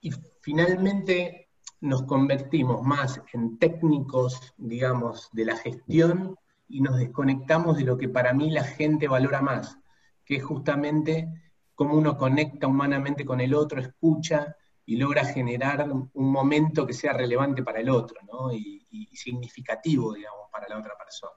Y 0.00 0.12
finalmente 0.40 1.45
nos 1.80 2.02
convertimos 2.04 2.82
más 2.82 3.20
en 3.32 3.58
técnicos, 3.58 4.54
digamos, 4.56 5.28
de 5.32 5.44
la 5.44 5.56
gestión 5.56 6.36
y 6.68 6.80
nos 6.80 6.98
desconectamos 6.98 7.76
de 7.76 7.84
lo 7.84 7.96
que 7.96 8.08
para 8.08 8.32
mí 8.32 8.50
la 8.50 8.64
gente 8.64 9.08
valora 9.08 9.42
más, 9.42 9.78
que 10.24 10.36
es 10.36 10.44
justamente 10.44 11.28
cómo 11.74 11.94
uno 11.94 12.16
conecta 12.16 12.66
humanamente 12.66 13.24
con 13.24 13.40
el 13.40 13.54
otro, 13.54 13.80
escucha 13.80 14.56
y 14.84 14.96
logra 14.96 15.24
generar 15.24 15.90
un 15.90 16.32
momento 16.32 16.86
que 16.86 16.92
sea 16.92 17.12
relevante 17.12 17.62
para 17.62 17.80
el 17.80 17.90
otro, 17.90 18.18
¿no? 18.30 18.52
y, 18.52 18.82
significativo, 19.12 20.12
digamos, 20.12 20.48
para 20.52 20.68
la 20.68 20.78
otra 20.78 20.92
persona. 20.96 21.32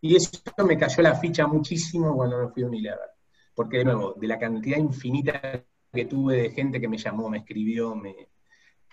Y 0.00 0.14
eso 0.14 0.40
me 0.64 0.78
cayó 0.78 1.02
la 1.02 1.14
ficha 1.14 1.46
muchísimo 1.46 2.14
cuando 2.14 2.38
me 2.38 2.48
fui 2.48 2.62
a 2.62 2.66
Unilever, 2.66 3.10
porque 3.54 3.78
de 3.78 3.84
nuevo, 3.84 4.14
de 4.16 4.26
la 4.28 4.38
cantidad 4.38 4.78
infinita 4.78 5.40
que 5.92 6.04
tuve 6.04 6.42
de 6.42 6.50
gente 6.50 6.80
que 6.80 6.88
me 6.88 6.96
llamó, 6.96 7.28
me 7.28 7.38
escribió, 7.38 7.94
me, 7.96 8.28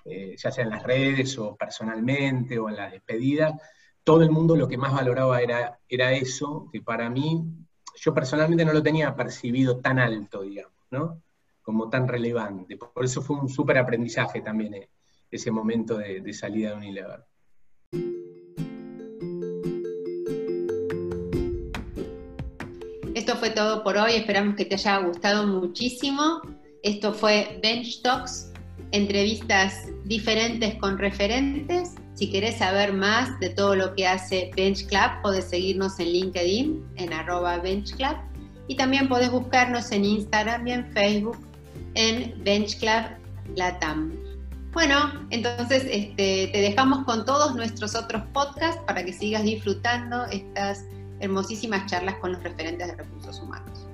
eh, 0.06 0.36
ya 0.38 0.52
sea 0.52 0.64
en 0.64 0.70
las 0.70 0.84
redes 0.84 1.38
o 1.40 1.56
personalmente 1.56 2.60
o 2.60 2.70
en 2.70 2.76
las 2.76 2.92
despedidas, 2.92 3.60
todo 4.04 4.22
el 4.22 4.30
mundo 4.30 4.56
lo 4.56 4.68
que 4.68 4.78
más 4.78 4.94
valoraba 4.94 5.42
era, 5.42 5.80
era 5.90 6.14
eso, 6.14 6.70
que 6.72 6.80
para 6.80 7.10
mí, 7.10 7.44
yo 7.96 8.14
personalmente 8.14 8.64
no 8.64 8.72
lo 8.72 8.84
tenía 8.84 9.16
percibido 9.16 9.80
tan 9.80 9.98
alto, 9.98 10.44
digamos, 10.44 10.78
¿no? 10.92 11.24
Como 11.64 11.90
tan 11.90 12.08
relevante. 12.08 12.78
Por 12.78 13.04
eso 13.04 13.24
fue 13.24 13.38
un 13.38 13.50
súper 13.50 13.80
aprendizaje 13.80 14.42
también 14.42 14.76
eh, 14.76 14.90
ese 15.32 15.50
momento 15.50 15.98
de, 15.98 16.22
de 16.22 16.34
salida 16.34 16.70
de 16.70 16.76
Unilever. 16.76 17.26
Esto 23.16 23.38
fue 23.38 23.50
todo 23.50 23.84
por 23.84 23.98
hoy, 23.98 24.12
esperamos 24.14 24.56
que 24.56 24.66
te 24.66 24.76
haya 24.76 25.00
gustado 25.00 25.48
muchísimo. 25.48 26.42
Esto 26.84 27.12
fue 27.12 27.60
Bench 27.64 28.04
Talks, 28.04 28.52
entrevistas 28.92 29.88
diferentes 30.06 30.76
con 30.76 30.98
referentes. 30.98 31.96
Si 32.14 32.30
querés 32.32 32.58
saber 32.58 32.94
más 32.94 33.40
de 33.40 33.50
todo 33.50 33.76
lo 33.76 33.94
que 33.96 34.08
hace 34.08 34.52
Bench 34.56 34.88
Club, 34.88 35.22
podés 35.22 35.46
seguirnos 35.46 36.00
en 36.00 36.08
LinkedIn, 36.08 36.86
en 36.96 37.14
arroba 37.14 37.58
Bench 37.58 37.96
Club, 37.96 38.16
y 38.68 38.76
también 38.76 39.08
podés 39.08 39.32
buscarnos 39.32 39.92
en 39.92 40.06
Instagram 40.06 40.68
y 40.68 40.72
en 40.72 40.92
Facebook 40.94 41.38
en 41.96 42.44
Bench 42.44 42.80
Club 42.80 43.06
Latam. 43.56 44.14
Bueno, 44.74 45.26
entonces 45.30 45.86
este, 45.90 46.50
te 46.52 46.62
dejamos 46.62 47.06
con 47.06 47.26
todos 47.26 47.56
nuestros 47.56 47.96
otros 47.96 48.24
podcasts 48.34 48.82
para 48.86 49.06
que 49.06 49.14
sigas 49.14 49.44
disfrutando 49.44 50.26
estas 50.26 50.84
hermosísimas 51.22 51.90
charlas 51.90 52.16
con 52.16 52.34
los 52.34 52.44
referentes 52.44 52.88
de 52.88 52.96
recursos 52.96 53.40
humanos. 53.40 53.85